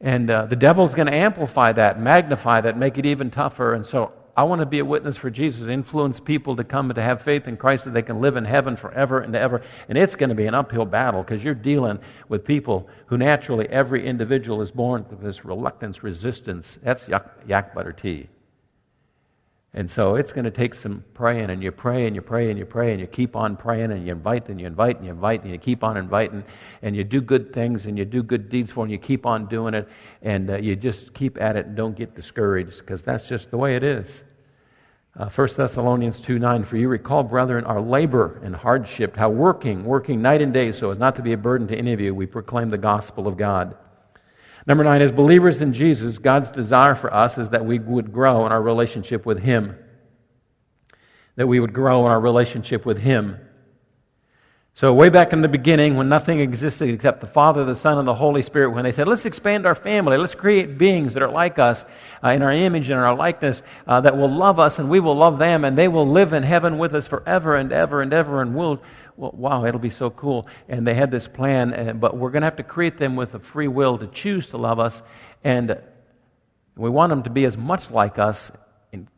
And 0.03 0.29
uh, 0.31 0.47
the 0.47 0.57
devil's 0.57 0.95
going 0.95 1.07
to 1.07 1.15
amplify 1.15 1.73
that, 1.73 2.01
magnify 2.01 2.61
that, 2.63 2.77
make 2.77 2.99
it 2.99 3.07
even 3.07 3.31
tougher. 3.31 3.75
And 3.75 3.87
so 3.87 4.13
I 4.37 4.43
want 4.43 4.61
to 4.61 4.67
be 4.67 4.81
a 4.81 4.85
witness 4.85 5.17
for 5.17 5.31
Jesus, 5.31 5.69
influence 5.69 6.19
people 6.19 6.57
to 6.57 6.65
come 6.65 6.91
and 6.91 6.97
to 6.97 7.03
have 7.03 7.23
faith 7.23 7.47
in 7.47 7.57
Christ 7.57 7.85
that 7.85 7.93
they 7.93 8.03
can 8.03 8.21
live 8.21 8.37
in 8.37 8.45
heaven 8.45 8.77
forever 8.77 9.21
and 9.21 9.37
ever. 9.37 9.63
And 9.89 9.97
it's 9.97 10.17
going 10.17 10.31
to 10.31 10.35
be 10.35 10.47
an 10.47 10.55
uphill 10.55 10.87
battle 10.87 11.23
because 11.23 11.45
you're 11.45 11.55
dealing 11.55 12.01
with 12.29 12.45
people 12.45 12.89
who 13.07 13.17
naturally, 13.17 13.69
every 13.69 14.07
individual 14.07 14.61
is 14.61 14.73
born 14.73 15.07
with 15.09 15.21
this 15.21 15.45
reluctance, 15.45 16.03
resistance. 16.03 16.79
That's 16.83 17.07
yak, 17.07 17.27
yak 17.47 17.75
butter 17.75 17.93
tea. 17.93 18.29
And 19.75 19.91
so 19.91 20.17
it's 20.17 20.33
going 20.33 20.45
to 20.45 20.51
take 20.51 20.75
some 20.75 21.03
praying, 21.15 21.49
and 21.49 21.63
you 21.63 21.73
pray 21.73 22.07
and 22.07 22.15
you 22.15 22.21
pray 22.21 22.51
and 22.51 22.59
you 22.59 22.67
pray 22.67 22.93
and 22.93 23.01
you 23.01 23.07
keep 23.07 23.35
on 23.35 23.57
praying 23.57 23.91
and 23.91 24.05
you 24.05 24.13
invite 24.13 24.51
and 24.51 24.61
you 24.61 24.67
invite 24.67 24.97
and 24.99 25.07
you 25.07 25.13
invite 25.13 25.43
and 25.45 25.51
you 25.51 25.57
keep 25.57 25.83
on 25.83 25.97
inviting 25.97 26.45
and 26.83 26.95
you 26.95 27.05
do 27.05 27.23
good 27.23 27.55
things 27.55 27.87
and 27.87 27.97
you 27.97 28.05
do 28.05 28.23
good 28.23 28.51
deeds 28.51 28.71
for 28.71 28.85
and 28.85 28.93
you 28.93 28.99
keep 28.99 29.25
on 29.25 29.47
doing 29.47 29.73
it 29.73 29.89
and 30.21 30.51
uh, 30.51 30.59
you 30.59 30.77
just 30.77 31.15
keep 31.15 31.41
at 31.41 31.57
it 31.57 31.65
and 31.67 31.75
don't 31.75 31.97
get 31.97 32.15
discouraged 32.15 32.81
because 32.81 33.01
that's 33.01 33.27
just 33.27 33.51
the 33.51 33.57
way 33.57 33.75
it 33.75 33.83
is. 33.83 34.23
Uh, 35.17 35.31
1 35.31 35.49
Thessalonians 35.57 36.21
2 36.21 36.39
9, 36.39 36.65
for 36.65 36.77
you 36.77 36.89
recall, 36.89 37.23
brethren, 37.23 37.65
our 37.65 37.81
labor 37.81 38.41
and 38.45 38.55
hardship, 38.55 39.17
how 39.17 39.31
working, 39.31 39.85
working 39.85 40.21
night 40.21 40.43
and 40.43 40.53
day 40.53 40.71
so 40.71 40.91
as 40.91 40.99
not 40.99 41.17
to 41.17 41.23
be 41.23 41.33
a 41.33 41.37
burden 41.37 41.67
to 41.69 41.77
any 41.77 41.95
of 41.95 42.01
you, 42.01 42.15
we 42.15 42.27
proclaim 42.27 42.69
the 42.69 42.79
gospel 42.79 43.27
of 43.27 43.39
God. 43.39 43.75
Number 44.67 44.85
nine, 44.85 45.03
as 45.03 45.11
believers 45.11 45.61
in 45.61 45.73
Jesus, 45.73 46.19
God's 46.19 46.51
desire 46.51 46.95
for 46.95 47.13
us 47.13 47.39
is 47.39 47.51
that 47.51 47.65
we 47.65 47.79
would 47.79 48.13
grow 48.13 48.47
in 48.47 48.53
our 48.53 48.63
relationship 48.63 49.27
with 49.27 49.41
Him. 49.41 49.77
That 51.37 51.49
we 51.49 51.59
would 51.59 51.73
grow 51.73 52.07
in 52.07 52.13
our 52.13 52.21
relationship 52.21 52.87
with 52.87 52.99
Him. 52.99 53.39
So, 54.75 54.95
way 54.95 55.11
back 55.11 55.35
in 55.35 55.43
the 55.43 55.49
beginning, 55.49 55.97
when 55.97 56.09
nothing 56.09 56.41
existed 56.41 56.89
except 56.89 57.21
the 57.21 57.27
Father, 57.27 57.63
the 57.67 57.77
Son, 57.77 57.99
and 57.99 58.09
the 58.09 58.15
Holy 58.15 58.41
Spirit, 58.41 58.71
when 58.71 58.85
they 58.85 58.93
said, 58.93 59.07
let's 59.07 59.27
expand 59.27 59.67
our 59.67 59.75
family, 59.75 60.17
let's 60.17 60.35
create 60.35 60.79
beings 60.79 61.13
that 61.13 61.23
are 61.23 61.31
like 61.31 61.59
us, 61.59 61.85
uh, 62.25 62.31
in 62.31 62.41
our 62.41 62.53
image 62.53 62.89
and 62.89 62.99
our 62.99 63.15
likeness, 63.15 63.61
uh, 63.87 64.01
that 64.01 64.17
will 64.17 64.35
love 64.35 64.59
us 64.59 64.79
and 64.79 64.89
we 64.89 64.99
will 64.99 65.15
love 65.15 65.39
them, 65.39 65.67
and 65.67 65.77
they 65.77 65.89
will 65.89 66.09
live 66.09 66.33
in 66.33 66.43
heaven 66.43 66.79
with 66.79 66.95
us 66.95 67.07
forever 67.07 67.57
and 67.57 67.71
ever 67.71 68.01
and 68.01 68.15
ever, 68.15 68.41
and 68.41 68.55
we'll, 68.55 68.81
well, 69.23 69.33
wow, 69.35 69.65
it'll 69.65 69.81
be 69.81 69.91
so 69.91 70.11
cool. 70.11 70.47
And 70.69 70.87
they 70.87 70.95
had 70.95 71.11
this 71.11 71.29
plan, 71.29 71.73
uh, 71.73 71.93
but 71.93 72.17
we're 72.17 72.31
going 72.31 72.43
to 72.43 72.47
have 72.47 72.57
to 72.57 72.63
create 72.63 72.99
them 72.99 73.17
with 73.17 73.35
a 73.35 73.39
free 73.39 73.69
will 73.69 73.99
to 73.99 74.07
choose 74.09 74.49
to 74.49 74.57
love 74.57 74.79
us, 74.79 75.03
and 75.45 75.79
we 76.77 76.91
want 76.91 77.11
them 77.11 77.23
to 77.23 77.31
be 77.31 77.45
as 77.45 77.57
much 77.57 77.91
like 77.91 78.19
us 78.19 78.51
in, 78.93 79.09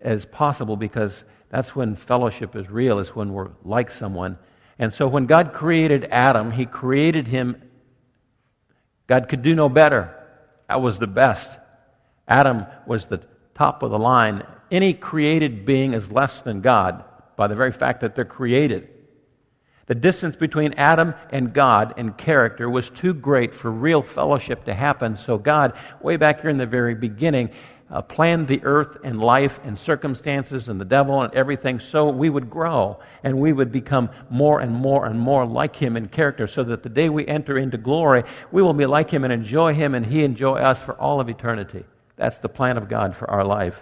as 0.00 0.24
possible 0.24 0.76
because 0.76 1.24
that's 1.50 1.74
when 1.74 1.96
fellowship 1.96 2.56
is 2.56 2.68
real, 2.68 2.98
is 2.98 3.14
when 3.14 3.32
we're 3.32 3.50
like 3.64 3.90
someone 3.90 4.38
and 4.78 4.94
so 4.94 5.08
when 5.08 5.26
God 5.26 5.52
created 5.52 6.06
Adam, 6.10 6.52
he 6.52 6.64
created 6.64 7.26
him, 7.26 7.60
God 9.06 9.28
could 9.28 9.42
do 9.42 9.54
no 9.54 9.68
better. 9.68 10.14
That 10.68 10.80
was 10.80 10.98
the 10.98 11.06
best. 11.06 11.58
Adam 12.28 12.66
was 12.86 13.06
the 13.06 13.20
top 13.54 13.82
of 13.82 13.90
the 13.90 13.98
line. 13.98 14.44
Any 14.70 14.94
created 14.94 15.64
being 15.64 15.94
is 15.94 16.10
less 16.12 16.42
than 16.42 16.60
God 16.60 17.04
by 17.36 17.48
the 17.48 17.56
very 17.56 17.72
fact 17.72 18.02
that 18.02 18.14
they're 18.14 18.24
created. 18.24 18.88
The 19.88 19.94
distance 19.94 20.36
between 20.36 20.74
Adam 20.74 21.14
and 21.30 21.52
God 21.52 21.94
in 21.96 22.12
character 22.12 22.68
was 22.68 22.90
too 22.90 23.14
great 23.14 23.54
for 23.54 23.70
real 23.70 24.02
fellowship 24.02 24.64
to 24.66 24.74
happen. 24.74 25.16
So, 25.16 25.38
God, 25.38 25.72
way 26.02 26.16
back 26.16 26.42
here 26.42 26.50
in 26.50 26.58
the 26.58 26.66
very 26.66 26.94
beginning, 26.94 27.50
uh, 27.90 28.02
planned 28.02 28.48
the 28.48 28.62
earth 28.64 28.98
and 29.02 29.18
life 29.18 29.58
and 29.64 29.78
circumstances 29.78 30.68
and 30.68 30.78
the 30.78 30.84
devil 30.84 31.22
and 31.22 31.32
everything 31.34 31.80
so 31.80 32.10
we 32.10 32.28
would 32.28 32.50
grow 32.50 32.98
and 33.24 33.40
we 33.40 33.52
would 33.54 33.72
become 33.72 34.10
more 34.28 34.60
and 34.60 34.74
more 34.74 35.06
and 35.06 35.18
more 35.18 35.46
like 35.46 35.74
him 35.74 35.96
in 35.96 36.06
character 36.06 36.46
so 36.46 36.62
that 36.62 36.82
the 36.82 36.88
day 36.90 37.08
we 37.08 37.26
enter 37.26 37.56
into 37.56 37.78
glory, 37.78 38.24
we 38.52 38.60
will 38.60 38.74
be 38.74 38.84
like 38.84 39.10
him 39.10 39.24
and 39.24 39.32
enjoy 39.32 39.72
him 39.72 39.94
and 39.94 40.04
he 40.04 40.22
enjoy 40.22 40.56
us 40.56 40.82
for 40.82 40.94
all 41.00 41.18
of 41.18 41.30
eternity. 41.30 41.82
That's 42.16 42.36
the 42.36 42.48
plan 42.50 42.76
of 42.76 42.90
God 42.90 43.16
for 43.16 43.30
our 43.30 43.44
life. 43.44 43.80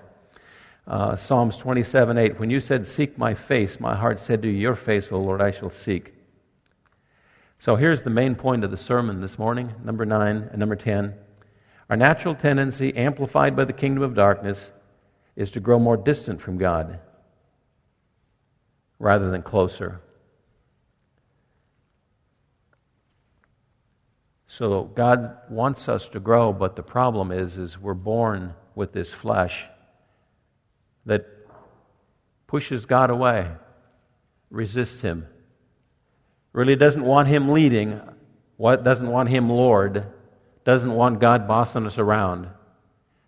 Uh, 0.86 1.16
Psalms 1.16 1.58
27 1.58 2.16
8. 2.16 2.38
When 2.38 2.48
you 2.48 2.60
said, 2.60 2.86
Seek 2.86 3.18
my 3.18 3.34
face, 3.34 3.80
my 3.80 3.96
heart 3.96 4.20
said 4.20 4.42
to 4.42 4.48
you, 4.48 4.54
Your 4.54 4.76
face, 4.76 5.10
O 5.10 5.18
Lord, 5.18 5.40
I 5.40 5.50
shall 5.50 5.70
seek. 5.70 6.14
So 7.58 7.74
here's 7.74 8.02
the 8.02 8.10
main 8.10 8.36
point 8.36 8.62
of 8.62 8.70
the 8.70 8.76
sermon 8.76 9.20
this 9.20 9.38
morning, 9.38 9.74
number 9.82 10.04
9 10.04 10.48
and 10.50 10.58
number 10.58 10.76
10. 10.76 11.14
Our 11.90 11.96
natural 11.96 12.34
tendency, 12.34 12.94
amplified 12.96 13.56
by 13.56 13.64
the 13.64 13.72
kingdom 13.72 14.04
of 14.04 14.14
darkness, 14.14 14.70
is 15.34 15.50
to 15.52 15.60
grow 15.60 15.78
more 15.78 15.96
distant 15.96 16.40
from 16.40 16.58
God 16.58 17.00
rather 18.98 19.30
than 19.30 19.42
closer. 19.42 20.00
So 24.46 24.84
God 24.84 25.36
wants 25.50 25.88
us 25.88 26.08
to 26.08 26.20
grow, 26.20 26.52
but 26.52 26.76
the 26.76 26.82
problem 26.82 27.32
is, 27.32 27.56
is 27.56 27.78
we're 27.78 27.94
born 27.94 28.54
with 28.74 28.92
this 28.92 29.12
flesh 29.12 29.66
that 31.06 31.26
pushes 32.46 32.84
God 32.84 33.10
away, 33.10 33.50
resists 34.50 35.00
Him, 35.00 35.26
really 36.52 36.76
doesn't 36.76 37.04
want 37.04 37.28
Him 37.28 37.48
leading, 37.48 38.00
doesn't 38.58 39.10
want 39.10 39.28
Him 39.28 39.48
Lord, 39.48 40.06
doesn't 40.64 40.92
want 40.92 41.20
God 41.20 41.48
bossing 41.48 41.86
us 41.86 41.98
around, 41.98 42.48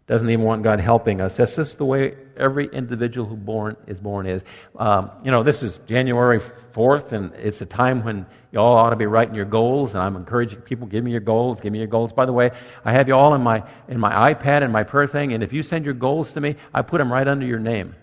doesn't 0.09 0.31
even 0.31 0.43
want 0.43 0.63
God 0.63 0.81
helping 0.81 1.21
us. 1.21 1.37
That's 1.37 1.55
just 1.55 1.77
the 1.77 1.85
way 1.85 2.17
every 2.39 2.69
individual 2.69 3.29
who 3.29 3.37
born 3.37 3.77
is 3.87 4.01
born 4.01 4.27
is. 4.27 4.43
Um, 4.79 5.11
you 5.23 5.31
know, 5.31 5.43
this 5.43 5.63
is 5.63 5.81
January 5.87 6.41
4th, 6.75 7.13
and 7.13 7.31
it's 7.35 7.61
a 7.61 7.67
time 7.67 8.03
when 8.03 8.25
you 8.51 8.59
all 8.59 8.75
ought 8.75 8.89
to 8.91 8.97
be 8.97 9.05
writing 9.05 9.35
your 9.35 9.45
goals, 9.45 9.93
and 9.93 10.03
I'm 10.03 10.17
encouraging 10.17 10.63
people, 10.63 10.87
give 10.87 11.05
me 11.05 11.11
your 11.11 11.21
goals, 11.21 11.61
give 11.61 11.75
me 11.75 11.79
your 11.79 11.89
goals. 11.89 12.11
By 12.11 12.25
the 12.25 12.33
way, 12.33 12.51
I 12.87 12.93
have 12.93 13.07
you 13.07 13.15
all 13.15 13.35
in 13.35 13.43
my, 13.43 13.63
in 13.89 14.01
my 14.01 14.33
iPad 14.33 14.63
and 14.63 14.73
my 14.73 14.83
prayer 14.83 15.07
thing, 15.07 15.35
and 15.35 15.45
if 15.45 15.53
you 15.53 15.63
send 15.63 15.85
your 15.85 15.95
goals 15.95 16.33
to 16.33 16.41
me, 16.41 16.57
I 16.73 16.81
put 16.81 16.99
them 16.99 17.13
right 17.13 17.29
under 17.29 17.45
your 17.45 17.61
name. 17.61 17.95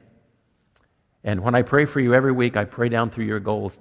And 1.24 1.40
when 1.40 1.56
I 1.56 1.64
pray 1.64 1.86
for 1.86 2.02
you 2.02 2.14
every 2.14 2.32
week, 2.32 2.56
I 2.56 2.66
pray 2.66 2.88
down 2.88 3.10
through 3.10 3.26
your 3.26 3.40
goals. 3.40 3.80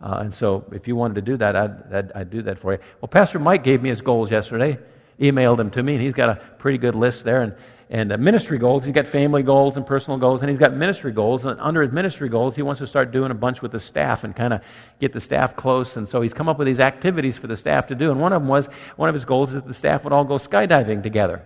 Uh, 0.00 0.20
and 0.20 0.34
so 0.34 0.64
if 0.72 0.88
you 0.88 0.96
wanted 0.96 1.16
to 1.16 1.22
do 1.22 1.36
that, 1.36 1.54
I'd, 1.54 1.92
I'd, 1.92 2.12
I'd 2.12 2.30
do 2.30 2.40
that 2.40 2.58
for 2.58 2.72
you. 2.72 2.78
Well, 3.02 3.08
Pastor 3.08 3.38
Mike 3.38 3.64
gave 3.64 3.82
me 3.82 3.90
his 3.90 4.00
goals 4.00 4.30
yesterday 4.30 4.78
emailed 5.20 5.56
them 5.56 5.70
to 5.70 5.82
me, 5.82 5.94
and 5.94 6.02
he's 6.02 6.14
got 6.14 6.28
a 6.28 6.36
pretty 6.58 6.78
good 6.78 6.94
list 6.94 7.24
there. 7.24 7.42
And, 7.42 7.54
and 7.88 8.12
uh, 8.12 8.16
ministry 8.16 8.58
goals, 8.58 8.84
he's 8.84 8.94
got 8.94 9.06
family 9.06 9.42
goals 9.42 9.76
and 9.76 9.86
personal 9.86 10.18
goals, 10.18 10.42
and 10.42 10.50
he's 10.50 10.58
got 10.58 10.74
ministry 10.74 11.12
goals. 11.12 11.44
And 11.44 11.60
under 11.60 11.82
his 11.82 11.92
ministry 11.92 12.28
goals, 12.28 12.56
he 12.56 12.62
wants 12.62 12.80
to 12.80 12.86
start 12.86 13.12
doing 13.12 13.30
a 13.30 13.34
bunch 13.34 13.62
with 13.62 13.72
the 13.72 13.80
staff 13.80 14.24
and 14.24 14.34
kind 14.34 14.52
of 14.52 14.60
get 15.00 15.12
the 15.12 15.20
staff 15.20 15.56
close. 15.56 15.96
And 15.96 16.08
so 16.08 16.20
he's 16.20 16.34
come 16.34 16.48
up 16.48 16.58
with 16.58 16.66
these 16.66 16.80
activities 16.80 17.38
for 17.38 17.46
the 17.46 17.56
staff 17.56 17.86
to 17.88 17.94
do. 17.94 18.10
And 18.10 18.20
one 18.20 18.32
of 18.32 18.42
them 18.42 18.48
was, 18.48 18.68
one 18.96 19.08
of 19.08 19.14
his 19.14 19.24
goals 19.24 19.50
is 19.50 19.54
that 19.54 19.66
the 19.66 19.74
staff 19.74 20.04
would 20.04 20.12
all 20.12 20.24
go 20.24 20.34
skydiving 20.34 21.02
together. 21.02 21.42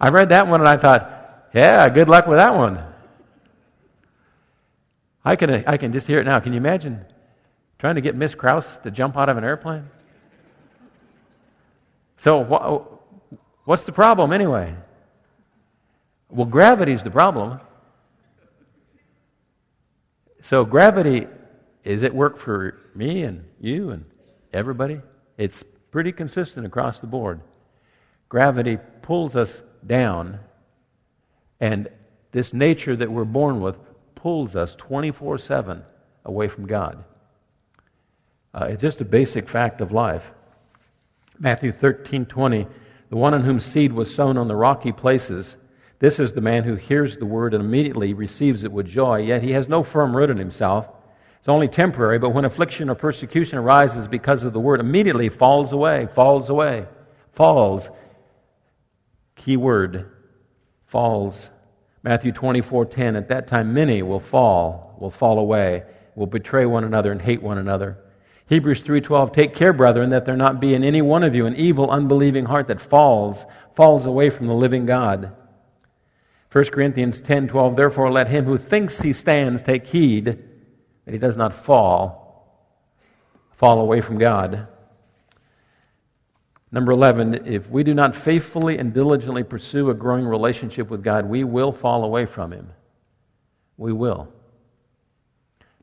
I 0.00 0.10
read 0.10 0.28
that 0.28 0.46
one 0.46 0.60
and 0.60 0.68
I 0.68 0.76
thought, 0.76 1.48
yeah, 1.52 1.88
good 1.88 2.08
luck 2.08 2.26
with 2.26 2.38
that 2.38 2.54
one. 2.54 2.84
I 5.24 5.36
can, 5.36 5.64
I 5.66 5.76
can 5.76 5.92
just 5.92 6.06
hear 6.06 6.20
it 6.20 6.24
now. 6.24 6.38
Can 6.38 6.52
you 6.52 6.58
imagine 6.58 7.04
trying 7.78 7.96
to 7.96 8.00
get 8.00 8.14
Miss 8.14 8.34
Kraus 8.34 8.78
to 8.78 8.90
jump 8.90 9.16
out 9.16 9.28
of 9.28 9.36
an 9.36 9.44
airplane? 9.44 9.90
So, 12.18 12.44
wh- 12.44 13.66
what's 13.66 13.84
the 13.84 13.92
problem 13.92 14.32
anyway? 14.32 14.74
Well, 16.28 16.46
gravity's 16.46 17.04
the 17.04 17.10
problem. 17.10 17.60
So, 20.42 20.64
gravity 20.64 21.28
is 21.84 22.02
at 22.02 22.12
work 22.12 22.38
for 22.38 22.80
me 22.94 23.22
and 23.22 23.44
you 23.60 23.90
and 23.90 24.04
everybody. 24.52 25.00
It's 25.36 25.62
pretty 25.92 26.10
consistent 26.10 26.66
across 26.66 26.98
the 26.98 27.06
board. 27.06 27.40
Gravity 28.28 28.78
pulls 29.00 29.36
us 29.36 29.62
down, 29.86 30.40
and 31.60 31.88
this 32.32 32.52
nature 32.52 32.96
that 32.96 33.10
we're 33.10 33.24
born 33.24 33.60
with 33.60 33.76
pulls 34.16 34.56
us 34.56 34.74
24 34.74 35.38
7 35.38 35.84
away 36.24 36.48
from 36.48 36.66
God. 36.66 37.04
Uh, 38.52 38.66
it's 38.70 38.82
just 38.82 39.00
a 39.00 39.04
basic 39.04 39.48
fact 39.48 39.80
of 39.80 39.92
life. 39.92 40.32
Matthew 41.40 41.72
13, 41.72 42.26
20, 42.26 42.66
the 43.10 43.16
one 43.16 43.32
in 43.32 43.42
whom 43.42 43.60
seed 43.60 43.92
was 43.92 44.12
sown 44.12 44.36
on 44.36 44.48
the 44.48 44.56
rocky 44.56 44.92
places. 44.92 45.56
This 46.00 46.18
is 46.18 46.32
the 46.32 46.40
man 46.40 46.64
who 46.64 46.74
hears 46.74 47.16
the 47.16 47.26
word 47.26 47.54
and 47.54 47.62
immediately 47.62 48.12
receives 48.12 48.64
it 48.64 48.72
with 48.72 48.86
joy, 48.86 49.18
yet 49.18 49.42
he 49.42 49.52
has 49.52 49.68
no 49.68 49.82
firm 49.82 50.16
root 50.16 50.30
in 50.30 50.36
himself. 50.36 50.88
It's 51.38 51.48
only 51.48 51.68
temporary, 51.68 52.18
but 52.18 52.34
when 52.34 52.44
affliction 52.44 52.90
or 52.90 52.96
persecution 52.96 53.58
arises 53.58 54.08
because 54.08 54.42
of 54.42 54.52
the 54.52 54.60
word, 54.60 54.80
immediately 54.80 55.28
falls 55.28 55.72
away, 55.72 56.08
falls 56.14 56.50
away, 56.50 56.86
falls. 57.32 57.88
Key 59.36 59.56
word, 59.56 60.10
falls. 60.86 61.50
Matthew 62.02 62.32
24, 62.32 62.86
10, 62.86 63.16
at 63.16 63.28
that 63.28 63.46
time 63.46 63.72
many 63.72 64.02
will 64.02 64.20
fall, 64.20 64.96
will 64.98 65.10
fall 65.10 65.38
away, 65.38 65.84
will 66.16 66.26
betray 66.26 66.66
one 66.66 66.82
another 66.82 67.12
and 67.12 67.22
hate 67.22 67.42
one 67.42 67.58
another. 67.58 67.98
Hebrews 68.48 68.82
3:12 68.82 69.32
Take 69.32 69.54
care 69.54 69.74
brethren 69.74 70.10
that 70.10 70.24
there 70.24 70.36
not 70.36 70.58
be 70.58 70.74
in 70.74 70.82
any 70.82 71.02
one 71.02 71.22
of 71.22 71.34
you 71.34 71.44
an 71.44 71.56
evil 71.56 71.90
unbelieving 71.90 72.46
heart 72.46 72.66
that 72.68 72.80
falls 72.80 73.44
falls 73.74 74.06
away 74.06 74.30
from 74.30 74.46
the 74.46 74.54
living 74.54 74.86
God. 74.86 75.32
1 76.50 76.72
Corinthians 76.72 77.20
10:12 77.20 77.76
Therefore 77.76 78.10
let 78.10 78.28
him 78.28 78.46
who 78.46 78.56
thinks 78.56 79.02
he 79.02 79.12
stands 79.12 79.62
take 79.62 79.86
heed 79.86 80.38
that 81.04 81.12
he 81.12 81.18
does 81.18 81.36
not 81.36 81.64
fall 81.64 82.24
fall 83.52 83.80
away 83.80 84.00
from 84.00 84.16
God. 84.16 84.66
Number 86.72 86.92
11 86.92 87.46
if 87.46 87.68
we 87.68 87.82
do 87.82 87.92
not 87.92 88.16
faithfully 88.16 88.78
and 88.78 88.94
diligently 88.94 89.42
pursue 89.42 89.90
a 89.90 89.94
growing 89.94 90.26
relationship 90.26 90.88
with 90.88 91.04
God 91.04 91.26
we 91.26 91.44
will 91.44 91.72
fall 91.72 92.02
away 92.02 92.24
from 92.24 92.52
him. 92.52 92.70
We 93.76 93.92
will 93.92 94.32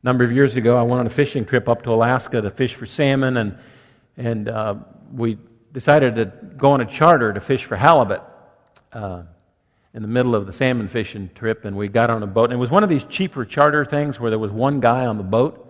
number 0.05 0.23
of 0.23 0.31
years 0.31 0.55
ago, 0.55 0.77
I 0.77 0.83
went 0.83 0.99
on 0.99 1.07
a 1.07 1.09
fishing 1.09 1.45
trip 1.45 1.67
up 1.67 1.81
to 1.83 1.91
Alaska 1.91 2.39
to 2.39 2.51
fish 2.51 2.75
for 2.75 2.85
salmon, 2.85 3.37
and, 3.37 3.57
and 4.17 4.47
uh, 4.47 4.75
we 5.11 5.39
decided 5.73 6.15
to 6.15 6.25
go 6.55 6.73
on 6.73 6.81
a 6.81 6.85
charter 6.85 7.33
to 7.33 7.41
fish 7.41 7.65
for 7.65 7.75
halibut 7.75 8.21
uh, 8.93 9.23
in 9.95 10.03
the 10.03 10.07
middle 10.07 10.35
of 10.35 10.45
the 10.45 10.53
salmon 10.53 10.87
fishing 10.87 11.31
trip. 11.33 11.65
And 11.65 11.75
we 11.75 11.87
got 11.87 12.11
on 12.11 12.21
a 12.21 12.27
boat, 12.27 12.45
and 12.45 12.53
it 12.53 12.57
was 12.57 12.69
one 12.69 12.83
of 12.83 12.89
these 12.89 13.03
cheaper 13.05 13.45
charter 13.45 13.83
things 13.83 14.19
where 14.19 14.29
there 14.29 14.37
was 14.37 14.51
one 14.51 14.79
guy 14.79 15.07
on 15.07 15.17
the 15.17 15.23
boat. 15.23 15.63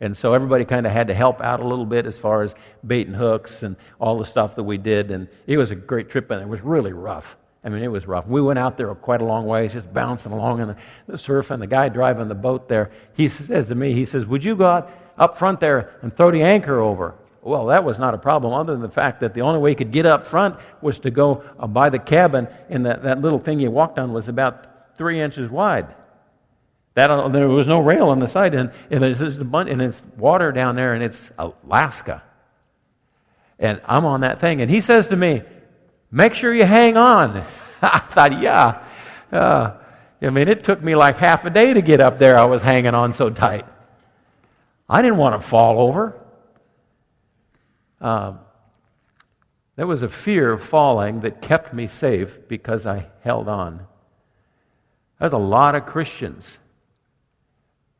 And 0.00 0.16
so 0.16 0.34
everybody 0.34 0.64
kind 0.64 0.84
of 0.84 0.90
had 0.90 1.06
to 1.06 1.14
help 1.14 1.40
out 1.40 1.60
a 1.60 1.66
little 1.66 1.86
bit 1.86 2.06
as 2.06 2.18
far 2.18 2.42
as 2.42 2.56
bait 2.84 3.06
and 3.06 3.14
hooks 3.14 3.62
and 3.62 3.76
all 4.00 4.18
the 4.18 4.26
stuff 4.26 4.56
that 4.56 4.64
we 4.64 4.78
did. 4.78 5.12
And 5.12 5.28
it 5.46 5.58
was 5.58 5.70
a 5.70 5.76
great 5.76 6.10
trip, 6.10 6.28
and 6.32 6.42
it 6.42 6.48
was 6.48 6.60
really 6.60 6.92
rough. 6.92 7.36
I 7.66 7.68
mean, 7.68 7.82
it 7.82 7.90
was 7.90 8.06
rough. 8.06 8.28
We 8.28 8.40
went 8.40 8.60
out 8.60 8.76
there 8.76 8.94
quite 8.94 9.20
a 9.20 9.24
long 9.24 9.44
ways, 9.44 9.72
just 9.72 9.92
bouncing 9.92 10.30
along 10.30 10.60
in 10.60 10.68
the, 10.68 10.76
the 11.08 11.18
surf, 11.18 11.50
and 11.50 11.60
the 11.60 11.66
guy 11.66 11.88
driving 11.88 12.28
the 12.28 12.34
boat 12.36 12.68
there, 12.68 12.92
he 13.14 13.28
says 13.28 13.66
to 13.66 13.74
me, 13.74 13.92
he 13.92 14.04
says, 14.04 14.24
Would 14.24 14.44
you 14.44 14.54
go 14.54 14.66
out 14.66 14.90
up 15.18 15.36
front 15.36 15.58
there 15.58 15.98
and 16.00 16.16
throw 16.16 16.30
the 16.30 16.42
anchor 16.42 16.78
over? 16.78 17.16
Well, 17.42 17.66
that 17.66 17.82
was 17.82 17.98
not 17.98 18.14
a 18.14 18.18
problem, 18.18 18.52
other 18.52 18.72
than 18.72 18.82
the 18.82 18.88
fact 18.88 19.20
that 19.20 19.34
the 19.34 19.40
only 19.40 19.58
way 19.58 19.70
you 19.70 19.76
could 19.76 19.90
get 19.90 20.06
up 20.06 20.26
front 20.28 20.56
was 20.80 21.00
to 21.00 21.10
go 21.10 21.42
uh, 21.58 21.66
by 21.66 21.90
the 21.90 21.98
cabin, 21.98 22.46
and 22.68 22.86
that, 22.86 23.02
that 23.02 23.20
little 23.20 23.40
thing 23.40 23.58
you 23.58 23.72
walked 23.72 23.98
on 23.98 24.12
was 24.12 24.28
about 24.28 24.96
three 24.96 25.20
inches 25.20 25.50
wide. 25.50 25.92
That, 26.94 27.08
there 27.32 27.48
was 27.48 27.66
no 27.66 27.80
rail 27.80 28.10
on 28.10 28.20
the 28.20 28.28
side, 28.28 28.54
and, 28.54 28.70
and, 28.92 29.04
it's, 29.04 29.20
and 29.20 29.82
it's 29.82 30.00
water 30.16 30.52
down 30.52 30.76
there, 30.76 30.94
and 30.94 31.02
it's 31.02 31.32
Alaska. 31.36 32.22
And 33.58 33.80
I'm 33.86 34.04
on 34.04 34.20
that 34.20 34.40
thing, 34.40 34.60
and 34.60 34.70
he 34.70 34.80
says 34.80 35.08
to 35.08 35.16
me, 35.16 35.42
Make 36.10 36.34
sure 36.34 36.54
you 36.54 36.64
hang 36.64 36.96
on. 36.96 37.44
I 37.82 37.98
thought, 37.98 38.40
Yeah. 38.40 38.82
Uh, 39.32 39.76
I 40.22 40.30
mean, 40.30 40.48
it 40.48 40.64
took 40.64 40.82
me 40.82 40.94
like 40.94 41.16
half 41.16 41.44
a 41.44 41.50
day 41.50 41.74
to 41.74 41.82
get 41.82 42.00
up 42.00 42.18
there. 42.18 42.38
I 42.38 42.44
was 42.44 42.62
hanging 42.62 42.94
on 42.94 43.12
so 43.12 43.28
tight. 43.28 43.66
I 44.88 45.02
didn't 45.02 45.18
want 45.18 45.40
to 45.40 45.46
fall 45.46 45.80
over. 45.80 46.14
Uh, 48.00 48.34
there 49.76 49.86
was 49.86 50.02
a 50.02 50.08
fear 50.08 50.52
of 50.52 50.62
falling 50.64 51.20
that 51.20 51.42
kept 51.42 51.74
me 51.74 51.86
safe 51.86 52.48
because 52.48 52.86
I 52.86 53.08
held 53.20 53.48
on. 53.48 53.86
There's 55.20 55.32
a 55.32 55.38
lot 55.38 55.74
of 55.74 55.86
Christians 55.86 56.58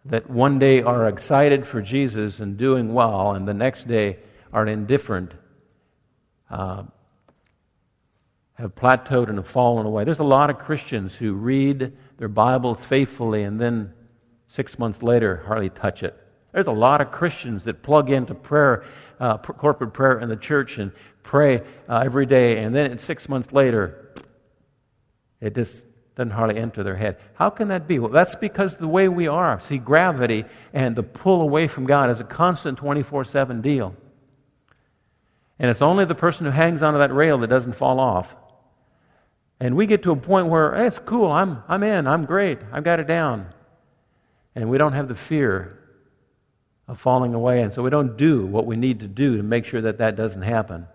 that 0.07 0.31
one 0.31 0.59
day 0.59 0.83
are 0.83 1.09
excited 1.09 1.67
for 1.67 1.83
Jesus 1.83 2.41
and 2.41 2.57
doing 2.57 2.95
well, 2.95 3.33
and 3.33 3.47
the 3.47 3.55
next 3.55 3.89
day 3.89 4.19
are 4.53 4.67
indifferent, 4.67 5.33
uh, 6.51 6.85
have 8.57 8.75
plateaued 8.75 9.29
and 9.29 9.39
have 9.39 9.49
fallen 9.49 9.87
away. 9.87 10.05
There's 10.05 10.19
a 10.19 10.25
lot 10.25 10.51
of 10.51 10.59
Christians 10.59 11.15
who 11.15 11.35
read 11.35 11.93
their 12.19 12.29
Bibles 12.29 12.83
faithfully 12.85 13.43
and 13.43 13.61
then 13.61 13.93
six 14.49 14.79
months 14.79 15.03
later 15.03 15.43
hardly 15.47 15.71
touch 15.71 16.03
it. 16.03 16.17
There's 16.53 16.67
a 16.67 16.73
lot 16.73 17.03
of 17.03 17.11
Christians 17.11 17.65
that 17.65 17.83
plug 17.83 18.11
into 18.11 18.35
prayer, 18.35 18.85
uh, 19.21 19.37
corporate 19.39 19.93
prayer 19.93 20.21
in 20.21 20.31
the 20.31 20.37
church 20.37 20.79
and 20.79 20.91
pray 21.23 21.61
uh, 21.89 22.03
every 22.05 22.25
day, 22.25 22.63
and 22.63 22.75
then 22.75 22.99
six 22.99 23.29
months 23.29 23.53
later, 23.53 24.15
it 25.41 25.55
just 25.55 25.85
doesn't 26.15 26.31
hardly 26.31 26.59
enter 26.59 26.83
their 26.83 26.97
head. 26.97 27.19
How 27.35 27.51
can 27.51 27.69
that 27.69 27.87
be? 27.87 27.99
Well, 27.99 28.11
that's 28.11 28.37
because 28.37 28.75
the 28.75 28.89
way 28.89 29.09
we 29.09 29.27
are. 29.27 29.61
See, 29.61 29.77
gravity 29.77 30.47
and 30.73 30.97
the 30.97 31.03
pull 31.03 31.43
away 31.43 31.69
from 31.69 31.85
God 31.85 32.09
is 32.09 32.21
a 32.21 32.25
constant 32.25 32.79
24 32.79 33.27
7 33.27 33.61
deal. 33.61 33.95
And 35.59 35.71
it's 35.71 35.83
only 35.83 36.07
the 36.07 36.15
person 36.15 36.47
who 36.47 36.53
hangs 36.53 36.83
onto 36.83 37.01
that 37.01 37.13
rail 37.13 37.39
that 37.39 37.49
doesn't 37.49 37.77
fall 37.77 38.01
off. 38.01 38.35
And 39.59 39.77
we 39.77 39.87
get 39.87 40.03
to 40.03 40.13
a 40.13 40.17
point 40.17 40.49
where 40.49 40.75
hey, 40.75 40.87
it's 40.87 40.99
cool, 40.99 41.31
I'm, 41.31 41.63
I'm 41.69 41.83
in, 41.83 42.07
I'm 42.07 42.25
great, 42.25 42.59
I've 42.73 42.85
got 42.85 43.01
it 43.01 43.07
down. 43.07 43.47
And 44.55 44.71
we 44.71 44.79
don't 44.79 44.93
have 44.93 45.09
the 45.09 45.15
fear 45.15 45.79
of 46.89 47.01
falling 47.01 47.35
away, 47.35 47.63
and 47.63 47.73
so 47.73 47.83
we 47.83 47.91
don't 47.91 48.17
do 48.17 48.47
what 48.47 48.67
we 48.67 48.77
need 48.77 49.01
to 49.01 49.09
do 49.09 49.37
to 49.37 49.43
make 49.43 49.65
sure 49.65 49.81
that 49.83 49.99
that 49.99 50.17
doesn't 50.17 50.43
happen. 50.43 50.87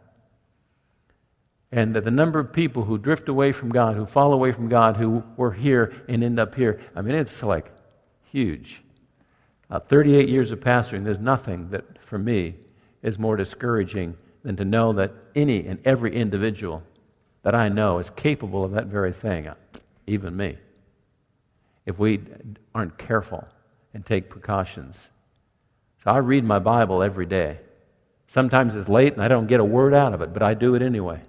And 1.72 1.96
that 1.96 2.04
the 2.04 2.12
number 2.12 2.40
of 2.40 2.52
people 2.52 2.84
who 2.84 2.98
drift 2.98 3.30
away 3.30 3.52
from 3.52 3.70
God, 3.70 3.96
who 3.96 4.06
fall 4.06 4.34
away 4.34 4.52
from 4.52 4.68
God, 4.68 4.98
who 4.98 5.24
were 5.38 5.54
here 5.54 5.94
and 6.08 6.24
end 6.24 6.40
up 6.40 6.56
here, 6.56 6.82
I 6.96 7.02
mean, 7.02 7.16
it's 7.16 7.42
like 7.44 7.72
huge. 8.32 8.84
Uh, 9.70 9.80
38 9.80 10.28
years 10.28 10.52
of 10.52 10.60
pastoring, 10.60 11.04
there's 11.04 11.20
nothing 11.20 11.70
that, 11.70 11.86
for 12.06 12.18
me, 12.18 12.56
is 13.04 13.18
more 13.18 13.38
discouraging 13.38 14.18
than 14.44 14.58
to 14.58 14.66
know 14.66 14.92
that 14.94 15.14
any 15.34 15.66
and 15.66 15.80
every 15.86 16.14
individual 16.16 16.84
that 17.44 17.56
I 17.56 17.70
know 17.70 18.00
is 18.00 18.10
capable 18.10 18.64
of 18.64 18.72
that 18.72 18.88
very 18.88 19.14
thing, 19.14 19.48
uh, 19.48 19.56
even 20.08 20.36
me. 20.36 20.58
If 21.86 21.98
we 21.98 22.22
aren't 22.76 22.98
careful 22.98 23.48
and 23.94 24.06
take 24.06 24.30
precautions. 24.30 25.10
So 26.04 26.12
I 26.12 26.18
read 26.18 26.44
my 26.44 26.60
Bible 26.60 27.04
every 27.04 27.26
day. 27.26 27.60
Sometimes 28.28 28.76
it's 28.76 28.90
late 28.90 29.14
and 29.14 29.22
I 29.22 29.28
don't 29.28 29.48
get 29.48 29.60
a 29.60 29.66
word 29.66 29.94
out 29.94 30.14
of 30.14 30.22
it, 30.22 30.34
but 30.34 30.42
I 30.42 30.54
do 30.54 30.76
it 30.76 30.82
anyway. 30.82 31.20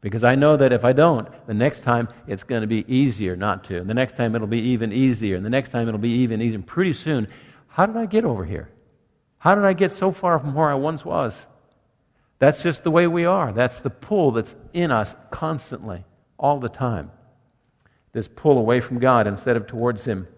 Because 0.00 0.22
I 0.22 0.34
know 0.34 0.56
that 0.56 0.72
if 0.72 0.84
I 0.84 0.92
don't, 0.92 1.28
the 1.46 1.54
next 1.54 1.80
time 1.80 2.08
it's 2.26 2.44
going 2.44 2.60
to 2.60 2.68
be 2.68 2.84
easier 2.86 3.34
not 3.34 3.64
to. 3.64 3.78
And 3.78 3.90
the 3.90 3.94
next 3.94 4.16
time 4.16 4.34
it'll 4.34 4.46
be 4.46 4.60
even 4.60 4.92
easier. 4.92 5.36
And 5.36 5.44
the 5.44 5.50
next 5.50 5.70
time 5.70 5.88
it'll 5.88 5.98
be 5.98 6.10
even 6.10 6.40
easier. 6.40 6.56
And 6.56 6.66
pretty 6.66 6.92
soon, 6.92 7.28
how 7.66 7.86
did 7.86 7.96
I 7.96 8.06
get 8.06 8.24
over 8.24 8.44
here? 8.44 8.68
How 9.38 9.54
did 9.54 9.64
I 9.64 9.72
get 9.72 9.92
so 9.92 10.12
far 10.12 10.38
from 10.38 10.54
where 10.54 10.70
I 10.70 10.74
once 10.74 11.04
was? 11.04 11.46
That's 12.38 12.62
just 12.62 12.84
the 12.84 12.90
way 12.90 13.06
we 13.06 13.24
are. 13.24 13.52
That's 13.52 13.80
the 13.80 13.90
pull 13.90 14.32
that's 14.32 14.54
in 14.72 14.90
us 14.90 15.14
constantly, 15.30 16.04
all 16.38 16.60
the 16.60 16.68
time. 16.68 17.10
This 18.12 18.28
pull 18.28 18.58
away 18.58 18.80
from 18.80 18.98
God 18.98 19.26
instead 19.26 19.56
of 19.56 19.66
towards 19.66 20.04
Him. 20.04 20.28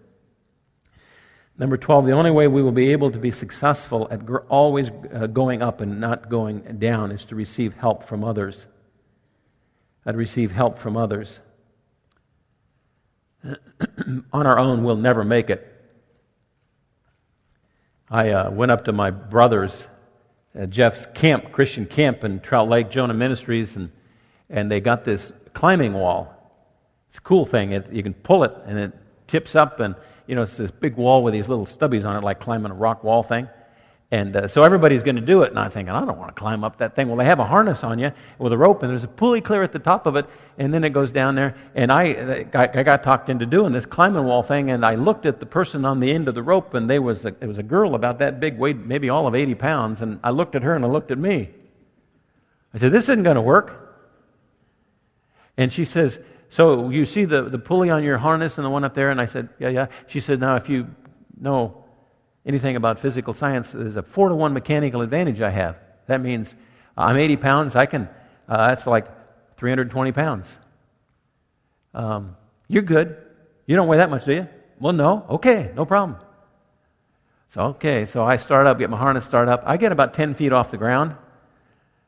Number 1.57 1.77
12, 1.77 2.07
the 2.07 2.11
only 2.13 2.31
way 2.31 2.47
we 2.47 2.63
will 2.63 2.71
be 2.71 2.91
able 2.91 3.11
to 3.11 3.19
be 3.19 3.29
successful 3.29 4.07
at 4.09 4.25
gr- 4.25 4.37
always 4.49 4.89
uh, 5.13 5.27
going 5.27 5.61
up 5.61 5.81
and 5.81 5.99
not 5.99 6.27
going 6.29 6.61
down 6.79 7.11
is 7.11 7.23
to 7.25 7.35
receive 7.35 7.75
help 7.75 8.03
from 8.03 8.23
others. 8.23 8.65
I'd 10.05 10.15
receive 10.15 10.51
help 10.51 10.79
from 10.79 10.97
others. 10.97 11.39
On 14.33 14.47
our 14.47 14.57
own, 14.57 14.83
we'll 14.83 14.95
never 14.95 15.23
make 15.23 15.51
it. 15.51 15.67
I 18.09 18.29
uh, 18.31 18.49
went 18.49 18.71
up 18.71 18.85
to 18.85 18.91
my 18.91 19.11
brother's 19.11 19.87
uh, 20.59 20.65
Jeff's 20.65 21.07
camp, 21.13 21.51
Christian 21.51 21.85
camp 21.85 22.23
in 22.23 22.39
Trout 22.39 22.67
Lake, 22.67 22.89
Jonah 22.89 23.13
Ministries, 23.13 23.75
and, 23.75 23.91
and 24.49 24.71
they 24.71 24.79
got 24.79 25.05
this 25.05 25.31
climbing 25.53 25.93
wall. 25.93 26.33
It's 27.09 27.17
a 27.17 27.21
cool 27.21 27.45
thing. 27.45 27.71
It, 27.71 27.91
you 27.91 28.03
can 28.03 28.13
pull 28.13 28.43
it, 28.43 28.53
and 28.65 28.77
it 28.77 28.93
tips 29.27 29.55
up, 29.55 29.79
and 29.79 29.95
you 30.27 30.35
know 30.35 30.43
it's 30.43 30.57
this 30.57 30.71
big 30.71 30.95
wall 30.95 31.23
with 31.23 31.33
these 31.33 31.47
little 31.47 31.65
stubbies 31.65 32.05
on 32.05 32.15
it, 32.15 32.23
like 32.23 32.39
climbing 32.39 32.71
a 32.71 32.75
rock 32.75 33.03
wall 33.03 33.23
thing. 33.23 33.47
And 34.13 34.35
uh, 34.35 34.47
so 34.49 34.63
everybody's 34.63 35.03
going 35.03 35.15
to 35.15 35.21
do 35.21 35.43
it. 35.43 35.51
And 35.51 35.59
I'm 35.59 35.71
thinking, 35.71 35.95
I 35.95 36.03
don't 36.03 36.17
want 36.17 36.35
to 36.35 36.39
climb 36.39 36.65
up 36.65 36.79
that 36.79 36.97
thing. 36.97 37.07
Well, 37.07 37.15
they 37.15 37.23
have 37.23 37.39
a 37.39 37.45
harness 37.45 37.81
on 37.81 37.97
you 37.97 38.11
with 38.39 38.51
a 38.51 38.57
rope, 38.57 38.83
and 38.83 38.91
there's 38.91 39.05
a 39.05 39.07
pulley 39.07 39.39
clear 39.39 39.63
at 39.63 39.71
the 39.71 39.79
top 39.79 40.05
of 40.05 40.17
it, 40.17 40.25
and 40.57 40.73
then 40.73 40.83
it 40.83 40.89
goes 40.89 41.11
down 41.11 41.35
there. 41.35 41.55
And 41.75 41.91
I, 41.91 42.45
I 42.53 42.83
got 42.83 43.03
talked 43.03 43.29
into 43.29 43.45
doing 43.45 43.71
this 43.71 43.85
climbing 43.85 44.25
wall 44.25 44.43
thing, 44.43 44.69
and 44.69 44.85
I 44.85 44.95
looked 44.95 45.25
at 45.25 45.39
the 45.39 45.45
person 45.45 45.85
on 45.85 46.01
the 46.01 46.11
end 46.11 46.27
of 46.27 46.35
the 46.35 46.43
rope, 46.43 46.73
and 46.73 46.89
there 46.89 47.01
was 47.01 47.23
a, 47.23 47.29
it 47.39 47.47
was 47.47 47.57
a 47.57 47.63
girl 47.63 47.95
about 47.95 48.19
that 48.19 48.41
big, 48.41 48.57
weighed 48.57 48.85
maybe 48.85 49.09
all 49.09 49.27
of 49.27 49.33
80 49.33 49.55
pounds. 49.55 50.01
And 50.01 50.19
I 50.25 50.31
looked 50.31 50.55
at 50.55 50.63
her, 50.63 50.75
and 50.75 50.83
I 50.83 50.89
looked 50.89 51.11
at 51.11 51.17
me. 51.17 51.49
I 52.73 52.79
said, 52.79 52.91
This 52.91 53.05
isn't 53.05 53.23
going 53.23 53.35
to 53.35 53.41
work. 53.41 53.77
And 55.55 55.71
she 55.71 55.85
says, 55.85 56.19
So 56.49 56.89
you 56.89 57.05
see 57.05 57.23
the, 57.23 57.43
the 57.43 57.59
pulley 57.59 57.89
on 57.89 58.03
your 58.03 58.17
harness 58.17 58.57
and 58.57 58.65
the 58.65 58.69
one 58.69 58.83
up 58.83 58.93
there? 58.93 59.09
And 59.09 59.21
I 59.21 59.25
said, 59.25 59.47
Yeah, 59.57 59.69
yeah. 59.69 59.87
She 60.07 60.19
said, 60.19 60.41
Now, 60.41 60.57
if 60.57 60.67
you 60.67 60.87
know 61.39 61.80
anything 62.45 62.75
about 62.75 62.99
physical 62.99 63.33
science, 63.33 63.71
there's 63.71 63.95
a 63.95 64.03
four 64.03 64.29
to 64.29 64.35
one 64.35 64.53
mechanical 64.53 65.01
advantage 65.01 65.41
I 65.41 65.49
have. 65.49 65.77
That 66.07 66.21
means 66.21 66.55
I'm 66.97 67.17
80 67.17 67.37
pounds, 67.37 67.75
I 67.75 67.85
can, 67.85 68.09
uh, 68.47 68.67
that's 68.67 68.87
like 68.87 69.07
320 69.57 70.11
pounds. 70.11 70.57
Um, 71.93 72.35
you're 72.67 72.83
good. 72.83 73.17
You 73.65 73.75
don't 73.75 73.87
weigh 73.87 73.97
that 73.97 74.09
much, 74.09 74.25
do 74.25 74.33
you? 74.33 74.47
Well, 74.79 74.93
no. 74.93 75.25
Okay, 75.29 75.71
no 75.75 75.85
problem. 75.85 76.17
So, 77.49 77.61
okay, 77.61 78.05
so 78.05 78.23
I 78.23 78.37
start 78.37 78.65
up, 78.65 78.79
get 78.79 78.89
my 78.89 78.97
harness 78.97 79.25
start 79.25 79.49
up. 79.49 79.63
I 79.65 79.77
get 79.77 79.91
about 79.91 80.13
10 80.13 80.35
feet 80.35 80.53
off 80.53 80.71
the 80.71 80.77
ground, 80.77 81.15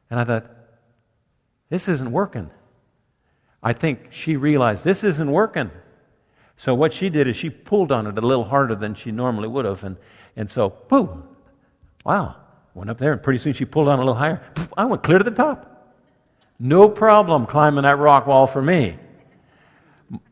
and 0.09 0.19
I 0.19 0.23
thought, 0.23 0.49
this 1.69 1.87
isn't 1.87 2.11
working. 2.11 2.49
I 3.61 3.73
think 3.73 4.07
she 4.11 4.35
realized 4.35 4.83
this 4.83 5.03
isn't 5.03 5.29
working. 5.29 5.69
So 6.57 6.73
what 6.73 6.93
she 6.93 7.09
did 7.09 7.27
is 7.27 7.35
she 7.35 7.49
pulled 7.49 7.91
on 7.91 8.07
it 8.07 8.17
a 8.17 8.21
little 8.21 8.45
harder 8.45 8.75
than 8.75 8.95
she 8.95 9.11
normally 9.11 9.47
would 9.47 9.65
have, 9.65 9.83
and 9.83 9.97
and 10.35 10.49
so, 10.49 10.69
boom, 10.89 11.23
wow, 12.05 12.35
went 12.73 12.89
up 12.89 12.97
there, 12.97 13.11
and 13.11 13.21
pretty 13.21 13.39
soon 13.39 13.53
she 13.53 13.65
pulled 13.65 13.87
on 13.87 13.99
a 13.99 14.01
little 14.01 14.15
higher. 14.15 14.41
I 14.75 14.85
went 14.85 15.03
clear 15.03 15.17
to 15.17 15.23
the 15.23 15.31
top. 15.31 15.69
No 16.59 16.89
problem 16.89 17.45
climbing 17.45 17.83
that 17.83 17.97
rock 17.97 18.27
wall 18.27 18.47
for 18.47 18.61
me. 18.61 18.97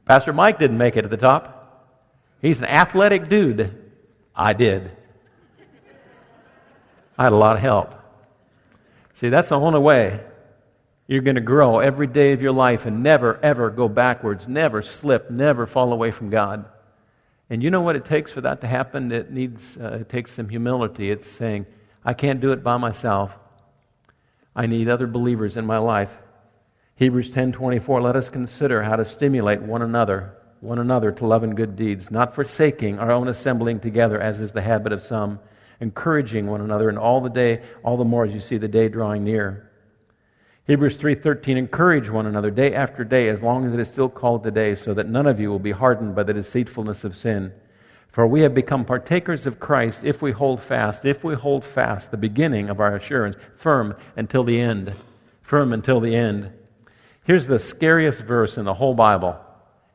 Pastor 0.05 0.33
Mike 0.33 0.59
didn't 0.59 0.77
make 0.77 0.97
it 0.97 1.03
to 1.03 1.07
the 1.07 1.17
top. 1.17 1.97
He's 2.41 2.59
an 2.59 2.65
athletic 2.65 3.29
dude. 3.29 3.91
I 4.35 4.53
did. 4.53 4.91
I 7.17 7.23
had 7.25 7.33
a 7.33 7.35
lot 7.37 7.55
of 7.55 7.61
help. 7.61 7.93
See, 9.15 9.29
that's 9.29 9.49
the 9.49 9.55
only 9.55 9.79
way 9.79 10.21
you're 11.07 11.21
going 11.21 11.35
to 11.35 11.41
grow 11.41 11.79
every 11.79 12.07
day 12.07 12.31
of 12.31 12.41
your 12.41 12.53
life 12.53 12.85
and 12.85 13.03
never, 13.03 13.39
ever 13.43 13.69
go 13.69 13.87
backwards, 13.87 14.47
never 14.47 14.81
slip, 14.81 15.29
never 15.29 15.67
fall 15.67 15.93
away 15.93 16.09
from 16.09 16.29
God. 16.29 16.65
And 17.51 17.61
you 17.61 17.69
know 17.69 17.81
what 17.81 17.97
it 17.97 18.05
takes 18.05 18.31
for 18.31 18.39
that 18.41 18.61
to 18.61 18.67
happen? 18.67 19.11
It 19.11 19.29
needs, 19.29 19.77
uh, 19.77 19.99
it 19.99 20.09
takes 20.09 20.31
some 20.31 20.47
humility. 20.47 21.11
It's 21.11 21.29
saying, 21.29 21.65
I 22.05 22.13
can't 22.13 22.39
do 22.39 22.53
it 22.53 22.63
by 22.63 22.77
myself. 22.77 23.33
I 24.55 24.67
need 24.67 24.87
other 24.87 25.05
believers 25.05 25.57
in 25.57 25.65
my 25.65 25.77
life. 25.77 26.11
Hebrews 26.95 27.29
10:24 27.29 28.01
let 28.01 28.15
us 28.15 28.29
consider 28.29 28.83
how 28.83 28.95
to 28.95 29.03
stimulate 29.03 29.61
one 29.61 29.81
another 29.81 30.33
one 30.61 30.77
another 30.77 31.11
to 31.11 31.25
love 31.25 31.41
and 31.41 31.57
good 31.57 31.75
deeds 31.75 32.11
not 32.11 32.35
forsaking 32.35 32.99
our 32.99 33.11
own 33.11 33.27
assembling 33.27 33.79
together 33.79 34.21
as 34.21 34.39
is 34.39 34.51
the 34.51 34.61
habit 34.61 34.93
of 34.93 35.01
some 35.01 35.39
encouraging 35.79 36.45
one 36.45 36.61
another 36.61 36.89
and 36.89 36.99
all 36.99 37.19
the 37.19 37.29
day 37.29 37.63
all 37.83 37.97
the 37.97 38.05
more 38.05 38.25
as 38.25 38.33
you 38.33 38.39
see 38.39 38.57
the 38.57 38.67
day 38.67 38.87
drawing 38.87 39.23
near 39.23 39.70
Hebrews 40.71 40.95
3:13 40.95 41.57
encourage 41.57 42.09
one 42.09 42.27
another 42.27 42.49
day 42.49 42.73
after 42.73 43.03
day 43.03 43.27
as 43.27 43.43
long 43.43 43.65
as 43.65 43.73
it 43.73 43.79
is 43.81 43.89
still 43.89 44.07
called 44.07 44.41
today 44.41 44.73
so 44.73 44.93
that 44.93 45.09
none 45.09 45.27
of 45.27 45.37
you 45.37 45.49
will 45.49 45.59
be 45.59 45.71
hardened 45.71 46.15
by 46.15 46.23
the 46.23 46.33
deceitfulness 46.33 47.03
of 47.03 47.17
sin. 47.17 47.51
For 48.07 48.25
we 48.25 48.39
have 48.39 48.53
become 48.53 48.85
partakers 48.85 49.45
of 49.45 49.59
Christ 49.59 50.05
if 50.05 50.21
we 50.21 50.31
hold 50.31 50.61
fast, 50.61 51.03
if 51.03 51.25
we 51.25 51.35
hold 51.35 51.65
fast 51.65 52.09
the 52.09 52.15
beginning 52.15 52.69
of 52.69 52.79
our 52.79 52.95
assurance 52.95 53.35
firm 53.57 53.95
until 54.15 54.45
the 54.45 54.61
end. 54.61 54.93
Firm 55.41 55.73
until 55.73 55.99
the 55.99 56.15
end. 56.15 56.53
Here's 57.25 57.47
the 57.47 57.59
scariest 57.59 58.21
verse 58.21 58.57
in 58.57 58.63
the 58.63 58.75
whole 58.75 58.93
Bible. 58.93 59.35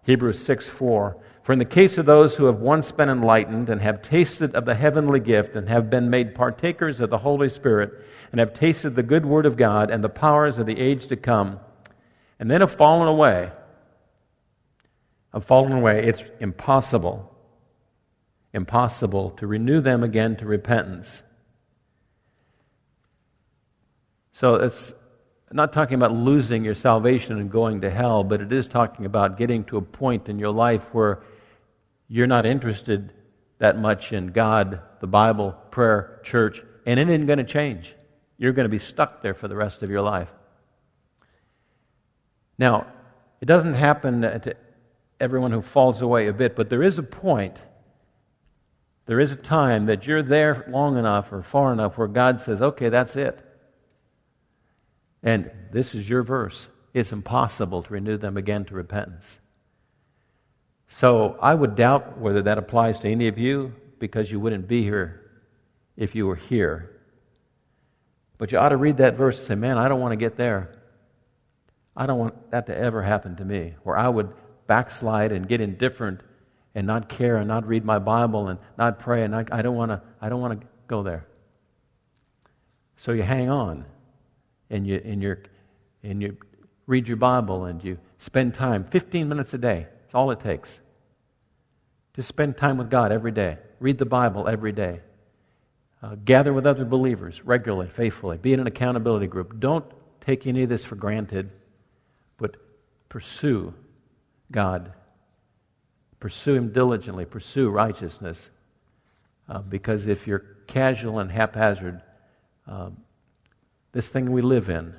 Hebrews 0.03 0.45
6 0.45 0.69
4. 0.69 1.17
For 1.47 1.53
in 1.53 1.61
the 1.61 1.65
case 1.65 1.97
of 1.97 2.07
those 2.07 2.35
who 2.35 2.47
have 2.47 2.59
once 2.59 2.91
been 2.91 3.09
enlightened 3.09 3.69
and 3.69 3.81
have 3.81 4.03
tasted 4.03 4.57
of 4.57 4.65
the 4.65 4.75
heavenly 4.75 5.21
gift 5.21 5.55
and 5.55 5.69
have 5.69 5.89
been 5.89 6.11
made 6.11 6.35
partakers 6.35 7.01
of 7.01 7.09
the 7.09 7.19
Holy 7.19 7.49
Spirit 7.49 8.05
and 8.33 8.41
have 8.41 8.53
tasted 8.53 8.97
the 8.97 9.05
good 9.05 9.25
word 9.25 9.47
of 9.47 9.57
God 9.57 9.89
and 9.89 10.03
the 10.03 10.09
powers 10.09 10.59
of 10.59 10.67
the 10.67 10.77
age 10.77 11.07
to 11.07 11.15
come, 11.15 11.61
and 12.41 12.51
then 12.51 12.63
have 12.63 12.73
fallen 12.73 13.07
away, 13.07 13.53
have 15.33 15.45
fallen 15.45 15.71
away, 15.71 16.09
it's 16.09 16.25
impossible, 16.41 17.33
impossible 18.53 19.31
to 19.37 19.47
renew 19.47 19.81
them 19.81 20.03
again 20.03 20.35
to 20.39 20.47
repentance. 20.47 21.23
So 24.33 24.57
it's 24.57 24.93
not 25.53 25.73
talking 25.73 25.95
about 25.95 26.11
losing 26.11 26.65
your 26.65 26.75
salvation 26.75 27.39
and 27.39 27.49
going 27.49 27.83
to 27.83 27.91
hell, 27.91 28.25
but 28.25 28.41
it 28.41 28.53
is 28.53 28.67
talking 28.67 29.07
about 29.07 29.39
getting 29.39 29.63
to 29.67 29.77
a 29.77 29.83
point 29.83 30.29
in 30.29 30.41
your 30.41 30.51
life 30.51 30.83
where 30.91 31.21
you're 32.09 32.27
not 32.27 32.47
interested 32.47 33.13
that 33.59 33.79
much 33.79 34.13
in 34.13 34.29
God, 34.29 34.81
the 35.01 35.07
Bible, 35.07 35.53
prayer, 35.71 36.21
church, 36.25 36.63
and 36.85 37.01
it 37.01 37.09
isn't 37.09 37.27
going 37.27 37.39
to 37.39 37.45
change. 37.45 37.95
You're 38.39 38.53
going 38.53 38.65
to 38.65 38.71
be 38.71 38.79
stuck 38.79 39.23
there 39.23 39.35
for 39.35 39.49
the 39.49 39.57
rest 39.57 39.83
of 39.83 39.91
your 39.91 40.03
life. 40.03 40.29
Now, 42.59 42.87
it 43.41 43.47
doesn't 43.47 43.75
happen 43.75 44.23
to 44.23 44.57
everyone 45.21 45.53
who 45.53 45.63
falls 45.63 46.03
away 46.03 46.29
a 46.29 46.33
bit, 46.33 46.57
but 46.57 46.71
there 46.71 46.83
is 46.83 46.99
a 46.99 47.03
point, 47.03 47.57
there 49.07 49.21
is 49.21 49.33
a 49.33 49.37
time 49.37 49.87
that 49.87 50.07
you're 50.07 50.23
there 50.23 50.67
long 50.69 50.99
enough 50.99 51.33
or 51.33 51.43
far 51.43 51.73
enough 51.73 51.97
where 51.97 52.09
God 52.09 52.41
says, 52.41 52.61
okay, 52.61 52.89
that's 52.89 53.17
it. 53.17 53.39
And 55.23 55.51
this 55.73 55.95
is 55.95 56.09
your 56.09 56.23
verse. 56.23 56.69
It's 56.95 57.13
impossible 57.13 57.83
to 57.83 57.93
renew 57.93 58.17
them 58.17 58.37
again 58.37 58.65
to 58.67 58.75
repentance. 58.75 59.39
So 60.89 61.37
I 61.41 61.55
would 61.55 61.75
doubt 61.75 62.19
whether 62.19 62.43
that 62.43 62.59
applies 62.59 63.01
to 63.01 63.09
any 63.09 63.29
of 63.29 63.39
you 63.39 63.75
because 63.99 64.31
you 64.31 64.39
wouldn't 64.39 64.69
be 64.69 64.83
here 64.83 65.31
if 65.97 66.15
you 66.15 66.27
were 66.27 66.37
here. 66.37 67.01
But 68.39 68.53
you 68.53 68.59
ought 68.59 68.69
to 68.69 68.77
read 68.77 68.99
that 68.99 69.17
verse 69.17 69.39
and 69.39 69.47
say, 69.47 69.55
man, 69.55 69.79
I 69.79 69.89
don't 69.89 70.01
want 70.01 70.13
to 70.13 70.17
get 70.17 70.37
there. 70.37 70.73
I 71.97 72.07
don't 72.07 72.19
want 72.19 72.51
that 72.51 72.67
to 72.67 72.77
ever 72.77 73.03
happen 73.03 73.37
to 73.37 73.45
me, 73.45 73.75
where 73.83 73.97
I 73.97 74.09
would 74.09 74.33
backslide 74.67 75.33
and 75.33 75.49
get 75.49 75.61
indifferent 75.61 76.21
and 76.75 76.87
not 76.87 77.09
care 77.09 77.39
and 77.39 77.49
not 77.49 77.67
read 77.67 77.85
my 77.85 77.99
Bible 77.99 78.49
and 78.49 78.59
not 78.77 78.99
pray 78.99 79.25
and 79.25 79.35
I 79.35 79.63
don't 79.63 79.77
want 79.77 79.91
to 79.91 80.03
I 80.21 80.29
don't 80.29 80.41
want 80.41 80.61
to 80.61 80.67
go 80.89 81.03
there. 81.03 81.27
So 82.97 83.13
you 83.13 83.23
hang 83.23 83.49
on 83.49 83.87
and 84.69 84.87
you 84.87 85.01
and 85.03 85.23
you 85.23 85.37
and 86.03 86.21
you 86.21 86.37
read 86.87 87.09
your 87.09 87.17
Bible 87.17 87.65
and 87.65 87.83
you 87.83 87.99
spend 88.19 88.53
time, 88.53 88.85
15 88.85 89.27
minutes 89.27 89.55
a 89.55 89.59
day 89.59 89.87
all 90.15 90.31
it 90.31 90.41
takes. 90.41 90.81
To 92.15 92.23
spend 92.23 92.57
time 92.57 92.79
with 92.79 92.91
God 92.91 93.13
every 93.13 93.33
day, 93.33 93.59
read 93.79 93.99
the 93.99 94.07
Bible 94.07 94.49
every 94.49 94.73
day, 94.73 95.01
uh, 96.03 96.17
gather 96.25 96.53
with 96.53 96.67
other 96.67 96.85
believers 96.85 97.45
regularly, 97.45 97.89
faithfully, 97.89 98.39
be 98.39 98.53
in 98.53 98.61
an 98.61 98.67
accountability 98.67 99.27
group. 99.27 99.59
Don't 99.61 99.85
take 100.21 100.47
any 100.47 100.63
of 100.63 100.69
this 100.69 100.85
for 100.85 100.97
granted, 100.97 101.51
but 102.39 102.57
pursue 103.09 103.75
God. 104.51 104.93
Pursue 106.21 106.55
Him 106.55 106.73
diligently, 106.73 107.25
pursue 107.25 107.69
righteousness. 107.69 108.51
Uh, 109.49 109.61
because 109.61 110.07
if 110.07 110.27
you're 110.27 110.45
casual 110.67 111.21
and 111.21 111.31
haphazard, 111.31 112.01
uh, 112.67 112.91
this 113.93 114.09
thing 114.09 114.33
we 114.33 114.43
live 114.43 114.69
in 114.69 114.95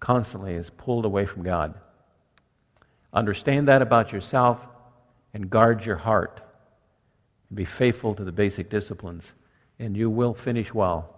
constantly 0.00 0.54
is 0.54 0.70
pulled 0.70 1.04
away 1.04 1.26
from 1.26 1.42
God. 1.42 1.74
Understand 3.12 3.68
that 3.68 3.82
about 3.82 4.12
yourself 4.12 4.58
and 5.32 5.48
guard 5.48 5.84
your 5.84 5.96
heart. 5.96 6.40
And 7.48 7.56
Be 7.56 7.64
faithful 7.64 8.14
to 8.14 8.24
the 8.24 8.32
basic 8.32 8.70
disciplines, 8.70 9.32
and 9.78 9.96
you 9.96 10.10
will 10.10 10.34
finish 10.34 10.72
well. 10.72 11.14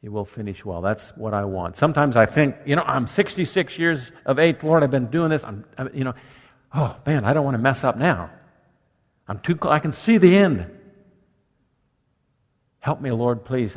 You 0.00 0.10
will 0.10 0.24
finish 0.24 0.64
well. 0.64 0.80
That's 0.80 1.10
what 1.16 1.32
I 1.32 1.44
want. 1.44 1.76
Sometimes 1.76 2.16
I 2.16 2.26
think, 2.26 2.56
you 2.66 2.74
know, 2.74 2.82
I'm 2.82 3.06
66 3.06 3.78
years 3.78 4.10
of 4.26 4.38
age, 4.38 4.56
Lord, 4.62 4.82
I've 4.82 4.90
been 4.90 5.10
doing 5.10 5.30
this. 5.30 5.44
I'm, 5.44 5.64
I'm 5.78 5.90
you 5.94 6.04
know, 6.04 6.14
oh 6.74 6.96
man, 7.06 7.24
I 7.24 7.32
don't 7.32 7.44
want 7.44 7.54
to 7.54 7.62
mess 7.62 7.84
up 7.84 7.96
now. 7.96 8.30
I'm 9.28 9.38
too, 9.38 9.56
I 9.62 9.78
can 9.78 9.92
see 9.92 10.18
the 10.18 10.36
end. 10.36 10.66
Help 12.80 13.00
me, 13.00 13.12
Lord, 13.12 13.44
please. 13.44 13.76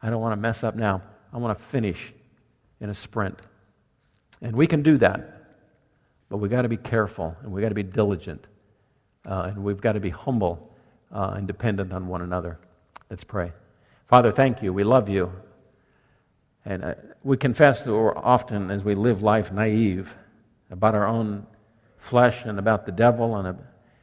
I 0.00 0.10
don't 0.10 0.20
want 0.20 0.32
to 0.32 0.36
mess 0.36 0.62
up 0.62 0.76
now. 0.76 1.02
I 1.32 1.38
want 1.38 1.58
to 1.58 1.64
finish 1.66 2.14
in 2.80 2.88
a 2.88 2.94
sprint. 2.94 3.38
And 4.40 4.54
we 4.54 4.68
can 4.68 4.82
do 4.82 4.98
that. 4.98 5.37
But 6.28 6.38
we've 6.38 6.50
got 6.50 6.62
to 6.62 6.68
be 6.68 6.76
careful 6.76 7.36
and 7.42 7.52
we've 7.52 7.62
got 7.62 7.70
to 7.70 7.74
be 7.74 7.82
diligent 7.82 8.46
uh, 9.24 9.50
and 9.52 9.64
we've 9.64 9.80
got 9.80 9.92
to 9.92 10.00
be 10.00 10.10
humble 10.10 10.74
uh, 11.12 11.34
and 11.36 11.46
dependent 11.46 11.92
on 11.92 12.06
one 12.06 12.22
another. 12.22 12.58
Let's 13.10 13.24
pray. 13.24 13.52
Father, 14.08 14.32
thank 14.32 14.62
you. 14.62 14.72
We 14.72 14.84
love 14.84 15.08
you. 15.08 15.32
And 16.64 16.84
uh, 16.84 16.94
we 17.22 17.36
confess 17.36 17.80
that 17.82 17.92
we're 17.92 18.16
often, 18.16 18.70
as 18.70 18.82
we 18.82 18.94
live 18.94 19.22
life, 19.22 19.52
naive 19.52 20.08
about 20.70 20.94
our 20.94 21.06
own 21.06 21.46
flesh 21.98 22.44
and 22.44 22.58
about 22.58 22.84
the 22.84 22.92
devil 22.92 23.36
and 23.36 23.58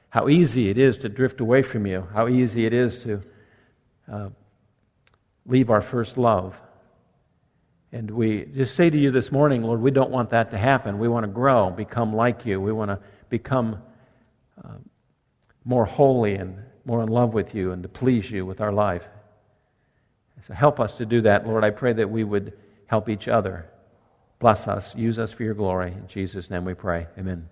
how 0.10 0.30
easy 0.30 0.70
it 0.70 0.78
is 0.78 0.98
to 1.00 1.10
drift 1.10 1.42
away 1.42 1.62
from 1.62 1.86
you, 1.86 2.08
how 2.14 2.28
easy 2.28 2.66
it 2.66 2.74
is 2.74 3.00
to 3.00 3.22
uh, 4.12 4.30
leave 5.46 5.70
our 5.70 5.82
first 5.82 6.18
love. 6.18 6.56
And 7.96 8.12
we 8.12 8.44
just 8.54 8.76
say 8.76 8.90
to 8.90 8.98
you 8.98 9.10
this 9.10 9.32
morning, 9.32 9.64
Lord, 9.64 9.80
we 9.80 9.90
don't 9.90 10.12
want 10.12 10.30
that 10.32 10.52
to 10.52 10.58
happen. 10.58 11.00
We 11.00 11.08
want 11.08 11.24
to 11.24 11.32
grow, 11.32 11.70
become 11.70 12.14
like 12.14 12.46
you. 12.46 12.60
We 12.60 12.74
want 12.74 12.92
to 12.92 13.00
become 13.30 13.82
uh, 14.62 14.74
more 15.64 15.86
holy 15.86 16.36
and 16.36 16.58
more 16.84 17.02
in 17.04 17.08
love 17.08 17.34
with 17.34 17.56
you 17.56 17.72
and 17.72 17.82
to 17.84 17.88
please 17.88 18.30
you 18.30 18.46
with 18.46 18.60
our 18.60 18.74
life. 18.74 19.06
So 20.46 20.54
help 20.54 20.82
us 20.82 20.98
to 20.98 21.06
do 21.06 21.22
that, 21.22 21.48
Lord. 21.48 21.64
I 21.64 21.70
pray 21.70 21.94
that 21.94 22.10
we 22.10 22.26
would 22.26 22.52
help 22.88 23.08
each 23.08 23.30
other. 23.30 23.66
Bless 24.40 24.68
us. 24.68 24.94
Use 24.94 25.18
us 25.18 25.32
for 25.32 25.44
your 25.44 25.54
glory. 25.54 25.94
In 25.94 26.06
Jesus' 26.10 26.50
name 26.50 26.66
we 26.66 26.74
pray. 26.74 27.08
Amen. 27.18 27.48